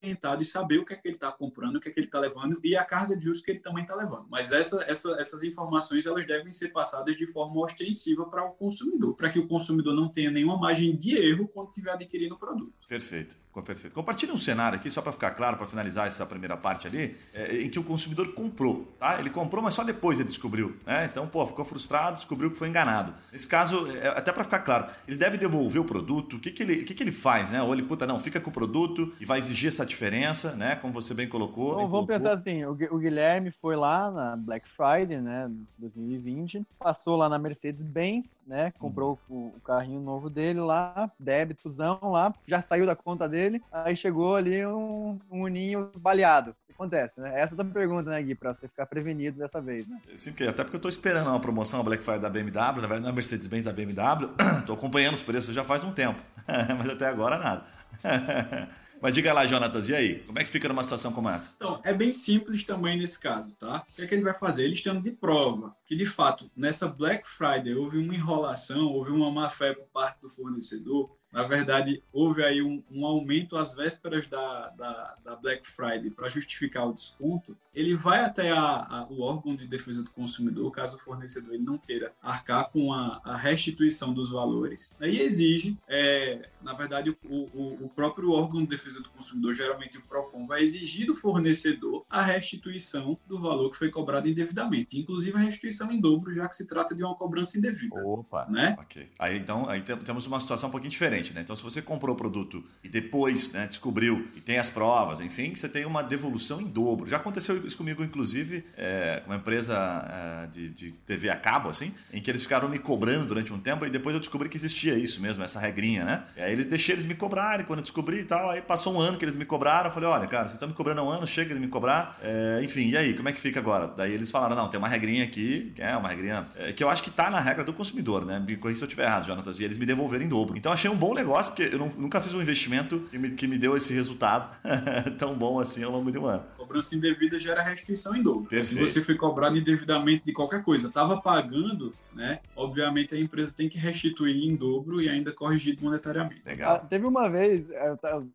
orientado 0.04 0.42
e 0.42 0.46
saber 0.46 0.80
o 0.80 0.86
que 0.86 0.94
é 0.94 0.98
que 0.98 1.08
ele 1.08 1.16
está 1.16 1.32
comprando, 1.32 1.78
o 1.78 1.80
que 1.80 1.88
é 1.88 1.92
que 1.92 2.00
ele 2.00 2.08
está 2.08 2.20
levando 2.20 2.60
e 2.64 2.76
a 2.76 2.84
carga 2.84 3.16
de 3.16 3.24
juros 3.24 3.42
que 3.42 3.52
ele 3.52 3.60
também 3.60 3.84
está 3.84 3.96
levando. 3.96 4.28
Mas 4.30 4.52
essa, 4.52 4.84
essa, 4.84 5.16
essas 5.18 5.44
informações 5.44 6.06
elas 6.06 6.28
devem 6.28 6.52
ser 6.52 6.70
passadas 6.70 7.16
de 7.16 7.26
forma 7.26 7.60
ostensiva 7.62 8.26
para 8.26 8.44
o 8.44 8.52
consumidor, 8.52 9.16
para 9.16 9.30
que 9.30 9.40
o 9.40 9.48
consumidor 9.48 9.96
não 9.96 10.10
tenha 10.10 10.30
nenhuma 10.30 10.58
margem 10.58 10.96
de 10.96 11.16
erro 11.16 11.48
quando 11.48 11.70
estiver 11.70 11.92
adquirindo 11.92 12.36
o 12.36 12.38
produto. 12.38 12.74
Perfeito. 12.88 13.43
Perfeito. 13.62 13.94
Compartilhe 13.94 14.32
um 14.32 14.38
cenário 14.38 14.78
aqui, 14.78 14.90
só 14.90 15.02
para 15.02 15.12
ficar 15.12 15.32
claro, 15.32 15.58
para 15.58 15.66
finalizar 15.66 16.08
essa 16.08 16.26
primeira 16.26 16.58
parte 16.58 16.88
ali, 16.88 17.16
é, 17.34 17.62
em 17.62 17.70
que 17.70 17.80
o 17.80 17.84
consumidor 17.84 18.34
comprou, 18.34 18.94
tá? 19.00 19.20
Ele 19.20 19.30
comprou, 19.30 19.64
mas 19.64 19.74
só 19.74 19.84
depois 19.84 20.20
ele 20.20 20.28
descobriu, 20.28 20.76
né? 20.86 21.08
Então, 21.12 21.28
pô, 21.28 21.46
ficou 21.46 21.64
frustrado, 21.64 22.16
descobriu 22.16 22.52
que 22.52 22.58
foi 22.58 22.68
enganado. 22.68 23.14
Nesse 23.32 23.48
caso, 23.48 23.88
é, 23.92 24.08
até 24.08 24.32
para 24.32 24.44
ficar 24.44 24.60
claro, 24.60 24.88
ele 25.08 25.18
deve 25.18 25.38
devolver 25.38 25.82
o 25.82 25.86
produto, 25.86 26.38
o 26.38 26.40
que, 26.40 26.52
que, 26.52 26.64
ele, 26.64 26.82
o 26.82 26.86
que, 26.86 26.94
que 26.94 27.04
ele 27.04 27.12
faz, 27.12 27.50
né? 27.50 27.62
Ou 27.62 27.74
ele, 27.74 27.84
puta, 27.84 28.06
não, 28.06 28.20
fica 28.20 28.40
com 28.40 28.50
o 28.50 28.54
produto 28.54 29.14
e 29.20 29.26
vai 29.26 29.40
exigir 29.40 29.70
essa 29.70 29.86
diferença, 29.86 30.56
né? 30.56 30.76
Como 30.76 30.94
você 30.94 31.14
bem 31.14 31.28
colocou. 31.28 31.76
Bom, 31.76 31.88
vamos 31.88 32.08
pensar 32.08 32.34
assim, 32.34 32.66
o 32.66 32.98
Guilherme 32.98 33.52
foi 33.52 33.76
lá 33.76 34.12
na 34.12 34.36
Black 34.36 34.68
Friday, 34.68 35.20
né, 35.22 35.52
2020, 35.78 36.66
passou 36.80 37.16
lá 37.16 37.30
na 37.30 37.38
Mercedes-Benz, 37.38 38.42
né, 38.46 38.72
comprou 38.80 39.20
hum. 39.30 39.52
o, 39.54 39.58
o 39.58 39.62
carrinho 39.62 40.00
novo 40.00 40.30
dele 40.30 40.60
lá, 40.60 41.12
débitozão 41.20 42.00
lá, 42.04 42.34
já 42.48 42.62
saiu 42.62 42.86
da 42.86 42.96
conta 42.96 43.28
dele, 43.28 43.43
dele, 43.44 43.62
aí 43.72 43.96
chegou 43.96 44.36
ali 44.36 44.66
um, 44.66 45.20
um 45.30 45.44
uninho 45.44 45.92
baleado. 45.98 46.52
O 46.52 46.56
que 46.66 46.74
acontece, 46.74 47.20
né? 47.20 47.40
Essa 47.40 47.56
é 47.56 47.62
a 47.62 47.66
pergunta, 47.66 48.10
né, 48.10 48.22
Gui, 48.22 48.36
pra 48.36 48.54
você 48.54 48.68
ficar 48.68 48.86
prevenido 48.86 49.38
dessa 49.38 49.62
vez, 49.62 49.88
né? 49.88 50.00
Sim, 50.16 50.32
porque, 50.32 50.44
até 50.44 50.64
porque 50.64 50.78
eu 50.78 50.82
tô 50.82 50.90
esperando 50.90 51.28
uma 51.28 51.40
promoção 51.40 51.80
a 51.80 51.84
Black 51.84 52.04
Friday 52.04 52.22
da 52.22 52.30
BMW, 52.30 52.82
na 52.82 52.88
verdade 52.88 53.02
não 53.02 53.10
é 53.10 53.14
Mercedes-Benz 53.14 53.66
da 53.66 53.74
BMW, 53.74 54.30
tô 54.66 54.74
acompanhando 54.74 55.16
os 55.16 55.22
preços 55.22 55.54
já 55.54 55.64
faz 55.64 55.84
um 55.84 55.92
tempo, 55.92 56.20
mas 56.78 56.88
até 56.88 57.08
agora 57.08 57.38
nada. 57.38 57.66
Mas 59.04 59.14
diga 59.14 59.34
lá, 59.34 59.46
Jonatas, 59.46 59.90
e 59.90 59.94
aí? 59.94 60.20
Como 60.20 60.40
é 60.40 60.46
que 60.46 60.50
fica 60.50 60.66
numa 60.70 60.82
situação 60.82 61.12
como 61.12 61.28
essa? 61.28 61.52
Então, 61.58 61.82
é 61.84 61.94
bem 61.94 62.14
simples 62.14 62.64
também 62.64 62.98
nesse 62.98 63.20
caso, 63.20 63.54
tá? 63.58 63.86
O 63.92 63.96
que, 63.96 64.04
é 64.04 64.08
que 64.08 64.16
ele 64.16 64.24
vai 64.24 64.34
fazer? 64.34 64.64
Ele 64.64 64.76
estando 64.76 65.02
de 65.02 65.12
prova 65.12 65.76
que, 65.86 65.94
de 65.94 66.06
fato, 66.06 66.50
nessa 66.56 66.88
Black 66.88 67.28
Friday 67.28 67.76
houve 67.76 67.98
uma 67.98 68.16
enrolação, 68.16 68.86
houve 68.86 69.12
uma 69.12 69.30
má 69.30 69.50
fé 69.50 69.74
por 69.74 69.88
parte 69.88 70.22
do 70.22 70.30
fornecedor, 70.30 71.14
na 71.34 71.44
verdade, 71.44 72.04
houve 72.14 72.44
aí 72.44 72.62
um, 72.62 72.84
um 72.92 73.08
aumento 73.08 73.58
às 73.58 73.74
vésperas 73.74 74.28
da, 74.28 74.70
da, 74.70 75.16
da 75.26 75.36
Black 75.36 75.68
Friday 75.68 76.12
para 76.12 76.30
justificar 76.30 76.88
o 76.88 76.94
desconto. 76.94 77.58
Ele 77.74 77.96
vai 77.96 78.20
até 78.20 78.52
a, 78.52 78.60
a, 78.60 79.08
o 79.10 79.22
órgão 79.22 79.56
de 79.56 79.66
defesa 79.66 80.04
do 80.04 80.12
consumidor, 80.12 80.72
caso 80.72 80.98
o 80.98 81.00
fornecedor 81.00 81.56
ele 81.56 81.64
não 81.64 81.80
queira 81.80 82.14
arcar 82.22 82.70
com 82.70 82.94
a, 82.94 83.20
a 83.24 83.36
restituição 83.36 84.14
dos 84.14 84.30
valores, 84.30 84.92
e 85.02 85.20
exige, 85.20 85.76
é, 85.88 86.50
na 86.62 86.74
verdade, 86.74 87.10
o, 87.10 87.36
o, 87.36 87.86
o, 87.86 87.90
próprio 87.90 88.32
órgão 88.32 88.62
de 88.62 88.68
defesa 88.68 89.02
do 89.02 89.10
consumidor, 89.10 89.54
geralmente 89.54 89.98
o 89.98 90.02
PROCON, 90.02 90.46
vai 90.46 90.62
exigir 90.62 91.08
do 91.08 91.16
fornecedor 91.16 92.06
a 92.08 92.22
restituição 92.22 93.18
do 93.28 93.40
valor 93.40 93.72
que 93.72 93.78
foi 93.78 93.90
cobrado 93.90 94.30
indevidamente, 94.30 95.00
inclusive 95.00 95.36
a 95.36 95.40
restituição 95.40 95.92
em 95.92 96.00
dobro, 96.00 96.32
já 96.32 96.48
que 96.48 96.56
se 96.56 96.68
trata 96.68 96.94
de 96.94 97.04
uma 97.04 97.16
cobrança 97.16 97.58
indevida. 97.58 97.96
Opa! 98.06 98.46
Né? 98.48 98.76
Ok. 98.80 99.10
Aí 99.18 99.40
então 99.40 99.68
aí 99.68 99.82
temos 99.82 100.28
uma 100.28 100.40
situação 100.40 100.70
um 100.70 100.72
pouquinho 100.72 100.92
diferente 100.92 101.23
né? 101.32 101.42
Então, 101.42 101.56
se 101.56 101.62
você 101.62 101.82
comprou 101.82 102.16
o 102.16 102.18
produto 102.18 102.64
e 102.84 102.90
depois 102.90 103.52
né, 103.52 103.68
descobriu 103.68 104.28
e 104.36 104.42
tem 104.42 104.58
as 104.58 104.70
provas, 104.70 105.22
enfim, 105.22 105.54
você 105.54 105.70
tem 105.70 105.86
uma 105.86 106.02
devolução 106.02 106.60
em 106.60 106.66
dobro. 106.66 107.08
Já 107.08 107.18
aconteceu 107.18 107.56
isso 107.68 107.78
comigo, 107.78 108.04
inclusive, 108.04 108.66
é, 108.76 109.22
uma 109.28 109.36
empresa 109.36 109.76
é, 109.76 110.48
de, 110.48 110.70
de, 110.70 110.92
TV 111.00 111.30
a 111.30 111.36
cabo, 111.36 111.70
assim, 111.70 111.94
em 112.12 112.22
que 112.22 112.32
eles 112.32 112.42
ficaram 112.42 112.68
me 112.68 112.80
cobrando 112.80 113.28
durante 113.28 113.54
um 113.54 113.60
tempo 113.60 113.86
e 113.86 113.90
depois 113.90 114.16
eu 114.16 114.20
descobri 114.20 114.50
que 114.50 114.58
existia 114.58 114.96
isso 114.96 115.22
mesmo, 115.22 115.44
essa 115.44 115.60
regrinha, 115.60 116.04
né? 116.04 116.24
E 116.36 116.42
aí 116.42 116.52
eles 116.52 116.66
deixei 116.66 116.96
eles 116.96 117.06
me 117.06 117.14
cobrarem 117.14 117.66
quando 117.66 117.80
eu 117.80 117.84
descobri 117.84 118.20
e 118.20 118.24
tal. 118.24 118.50
Aí 118.50 118.62
passou 118.62 118.96
um 118.96 119.00
ano 119.00 119.18
que 119.18 119.26
eles 119.26 119.38
me 119.38 119.46
cobraram. 119.46 119.90
Eu 119.90 119.94
falei, 119.94 120.10
olha, 120.10 120.28
cara, 120.28 120.44
vocês 120.44 120.54
estão 120.54 120.68
me 120.68 120.74
cobrando 120.74 121.02
há 121.02 121.04
um 121.04 121.10
ano, 121.10 121.28
chega 121.28 121.54
de 121.54 121.60
me 121.60 121.68
cobrar. 121.68 122.18
É, 122.22 122.62
enfim, 122.64 122.90
e 122.90 122.98
aí, 122.98 123.14
como 123.14 123.30
é 123.30 123.32
que 123.32 123.40
fica 123.40 123.60
agora? 123.60 123.88
Daí 123.88 124.14
eles 124.14 124.32
falaram, 124.32 124.56
não, 124.56 124.68
tem 124.68 124.78
uma 124.78 124.88
regrinha 124.88 125.24
aqui, 125.24 125.74
é 125.78 125.96
uma 125.96 126.10
regrinha 126.10 126.48
é, 126.56 126.72
que 126.72 126.84
eu 126.84 126.90
acho 126.90 127.04
que 127.04 127.12
tá 127.12 127.30
na 127.30 127.40
regra 127.40 127.64
do 127.64 127.74
consumidor, 127.74 128.26
né? 128.26 128.40
Me 128.40 128.58
corrija 128.58 128.80
se 128.80 128.84
eu 128.84 128.88
estiver 128.88 129.06
errado, 129.06 129.26
Jonatas. 129.26 129.60
E 129.60 129.64
eles 129.64 129.78
me 129.78 129.86
devolveram 129.86 130.24
em 130.26 130.28
dobro. 130.28 130.58
Então 130.58 130.72
achei 130.72 130.90
um 130.90 130.96
bom 130.96 131.13
negócio, 131.14 131.52
porque 131.54 131.74
eu 131.74 131.80
não, 131.80 131.90
nunca 131.90 132.22
fiz 132.22 132.34
um 132.34 132.42
investimento 132.42 133.00
que 133.10 133.18
me, 133.18 133.32
que 133.32 133.48
me 133.48 133.58
deu 133.58 133.76
esse 133.76 133.94
resultado 133.94 134.56
tão 135.18 135.36
bom 135.36 135.60
assim 135.60 135.84
ao 135.84 135.92
longo 135.92 136.12
de 136.12 136.18
um 136.18 136.26
ano. 136.26 136.44
Cobrança 136.58 136.96
indevida 136.96 137.40
gera 137.40 137.62
restituição 137.62 138.16
em 138.16 138.24
dobro. 138.24 138.50
Perfeito. 138.50 138.88
Se 138.88 138.94
você 138.94 139.04
foi 139.04 139.16
cobrado 139.16 139.58
indevidamente 139.58 140.26
de 140.26 140.34
qualquer 140.34 140.64
coisa, 140.64 140.88
estava 140.88 141.20
pagando, 141.22 141.94
né? 142.14 142.40
Obviamente 142.56 143.16
a 143.16 143.20
empresa 143.20 143.54
tem 143.56 143.70
que 143.70 143.78
restituir 143.78 144.48
em 144.48 144.56
dobro 144.56 145.02
e 145.02 145.10
ainda 145.10 145.32
corrigir 145.32 145.78
monetariamente. 145.82 146.42
Legal. 146.46 146.76
Ah, 146.76 146.80
teve 146.80 147.06
uma 147.06 147.30
vez, 147.30 147.66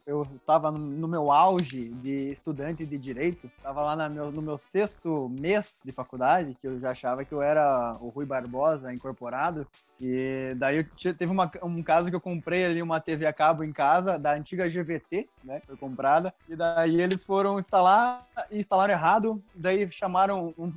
eu 0.06 0.26
estava 0.34 0.70
no 0.70 1.08
meu 1.08 1.30
auge 1.30 1.88
de 2.02 2.30
estudante 2.30 2.84
de 2.84 2.98
direito, 2.98 3.50
estava 3.56 3.82
lá 3.82 4.08
meu, 4.08 4.30
no 4.30 4.42
meu 4.42 4.58
sexto 4.58 5.28
mês 5.28 5.80
de 5.84 5.92
faculdade, 5.92 6.56
que 6.60 6.66
eu 6.66 6.78
já 6.78 6.90
achava 6.90 7.24
que 7.24 7.32
eu 7.32 7.42
era 7.42 7.96
o 8.00 8.08
Rui 8.08 8.26
Barbosa 8.26 8.92
incorporado, 8.92 9.66
e 10.00 10.54
daí 10.56 10.78
eu 10.78 11.14
teve 11.14 11.30
uma, 11.30 11.50
um 11.62 11.82
caso 11.82 12.08
que 12.10 12.16
eu 12.16 12.20
comprei 12.20 12.64
ali 12.64 12.80
uma 12.80 13.00
TV 13.00 13.26
a 13.26 13.32
cabo 13.32 13.64
em 13.64 13.72
casa, 13.72 14.18
da 14.18 14.34
antiga 14.34 14.68
GVT, 14.68 15.28
né? 15.42 15.60
Foi 15.66 15.76
comprada. 15.76 16.32
E 16.48 16.54
daí 16.54 17.00
eles 17.00 17.24
foram 17.24 17.58
instalar 17.58 18.26
e 18.50 18.58
instalaram 18.58 18.92
errado. 18.92 19.42
Daí 19.54 19.90
chamaram 19.90 20.54
um, 20.56 20.72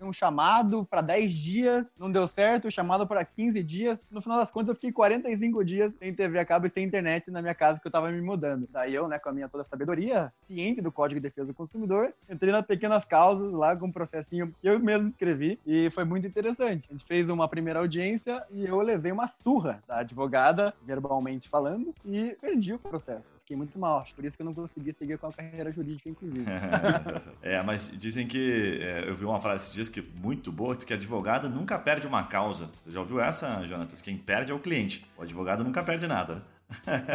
um 0.00 0.12
chamado 0.12 0.84
para 0.84 1.00
10 1.00 1.32
dias, 1.32 1.94
não 1.98 2.10
deu 2.10 2.26
certo, 2.26 2.70
chamado 2.70 3.06
para 3.06 3.24
15 3.24 3.62
dias. 3.62 4.06
No 4.10 4.22
final 4.22 4.38
das 4.38 4.50
contas, 4.50 4.68
eu 4.68 4.74
fiquei 4.74 4.92
45 4.92 5.64
dias 5.64 5.94
sem 5.94 6.14
TV 6.14 6.38
a 6.38 6.44
cabo 6.44 6.66
e 6.66 6.70
sem 6.70 6.84
internet 6.84 7.30
na 7.30 7.42
minha 7.42 7.54
casa 7.54 7.80
que 7.80 7.86
eu 7.86 7.92
tava 7.92 8.10
me 8.10 8.20
mudando. 8.20 8.68
Daí 8.70 8.94
eu, 8.94 9.08
né, 9.08 9.18
com 9.18 9.28
a 9.28 9.32
minha 9.32 9.48
toda 9.48 9.64
sabedoria, 9.64 10.32
ciente 10.46 10.80
do 10.80 10.92
Código 10.92 11.20
de 11.20 11.28
Defesa 11.28 11.48
do 11.48 11.54
Consumidor, 11.54 12.12
entrei 12.28 12.52
nas 12.52 12.64
pequenas 12.64 13.04
causas 13.04 13.52
lá 13.52 13.76
com 13.76 13.86
um 13.86 13.92
processinho 13.92 14.54
que 14.60 14.68
eu 14.68 14.78
mesmo 14.78 15.08
escrevi 15.08 15.58
e 15.66 15.90
foi 15.90 16.04
muito 16.04 16.26
interessante. 16.26 16.86
A 16.88 16.92
gente 16.92 17.04
fez 17.04 17.28
uma 17.28 17.48
primeira 17.48 17.80
audiência 17.80 18.44
e 18.52 18.66
eu 18.66 18.80
levei 18.80 19.10
uma 19.10 19.28
surra 19.28 19.82
da 19.86 20.00
advogada, 20.00 20.74
verbalmente 20.84 21.48
falando, 21.48 21.94
e 22.04 22.36
perdi 22.40 22.74
o 22.74 22.78
processo. 22.78 23.34
Fiquei 23.40 23.56
muito 23.56 23.78
mal, 23.78 24.00
acho 24.00 24.14
por 24.14 24.24
isso 24.24 24.36
que 24.36 24.42
eu 24.42 24.46
não 24.46 24.54
consegui 24.54 24.92
seguir 24.92 25.18
com 25.18 25.26
a 25.26 25.32
carreira 25.32 25.72
jurídica, 25.72 26.08
inclusive. 26.08 26.44
é, 27.42 27.62
mas 27.62 27.90
dizem 27.98 28.26
que, 28.26 28.78
é, 28.80 29.08
eu 29.08 29.14
vi 29.14 29.24
uma 29.24 29.40
frase 29.40 29.64
esses 29.64 29.74
dias 29.74 29.88
que 29.88 30.00
é 30.00 30.04
muito 30.14 30.52
boa, 30.52 30.76
diz 30.76 30.84
que 30.84 30.92
advogado 30.92 31.48
nunca 31.48 31.78
perde 31.78 32.06
uma 32.06 32.24
causa. 32.24 32.70
Você 32.84 32.90
já 32.90 33.00
ouviu 33.00 33.20
essa, 33.20 33.66
Jonatas? 33.66 34.02
Quem 34.02 34.16
perde 34.16 34.52
é 34.52 34.54
o 34.54 34.58
cliente. 34.58 35.06
O 35.16 35.22
advogado 35.22 35.64
nunca 35.64 35.82
perde 35.82 36.06
nada, 36.06 36.34
né? 36.34 36.42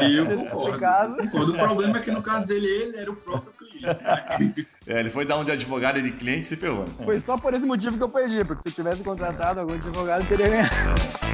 Eu 0.02 0.26
concordo. 0.26 1.24
O 1.24 1.54
problema 1.54 1.98
é 1.98 2.02
que 2.02 2.12
no 2.12 2.22
caso 2.22 2.48
dele, 2.48 2.68
ele 2.68 2.98
era 2.98 3.12
o 3.12 3.16
próprio 3.16 3.54
cliente. 3.54 4.04
Né? 4.04 4.66
É, 4.88 5.02
ele 5.02 5.10
foi 5.10 5.26
dar 5.26 5.36
um 5.36 5.44
de 5.44 5.52
advogado 5.52 6.00
e 6.00 6.02
de 6.02 6.12
cliente 6.12 6.44
e 6.44 6.46
se 6.46 6.56
ferrou. 6.56 6.88
Foi 7.04 7.20
só 7.20 7.38
por 7.38 7.54
esse 7.54 7.66
motivo 7.66 7.98
que 7.98 8.04
eu 8.04 8.08
perdi, 8.08 8.46
porque 8.46 8.62
se 8.64 8.70
eu 8.70 8.74
tivesse 8.74 9.04
contratado 9.04 9.60
algum 9.60 9.74
advogado, 9.74 10.26
teria 10.26 10.48
ganhado. 10.48 11.27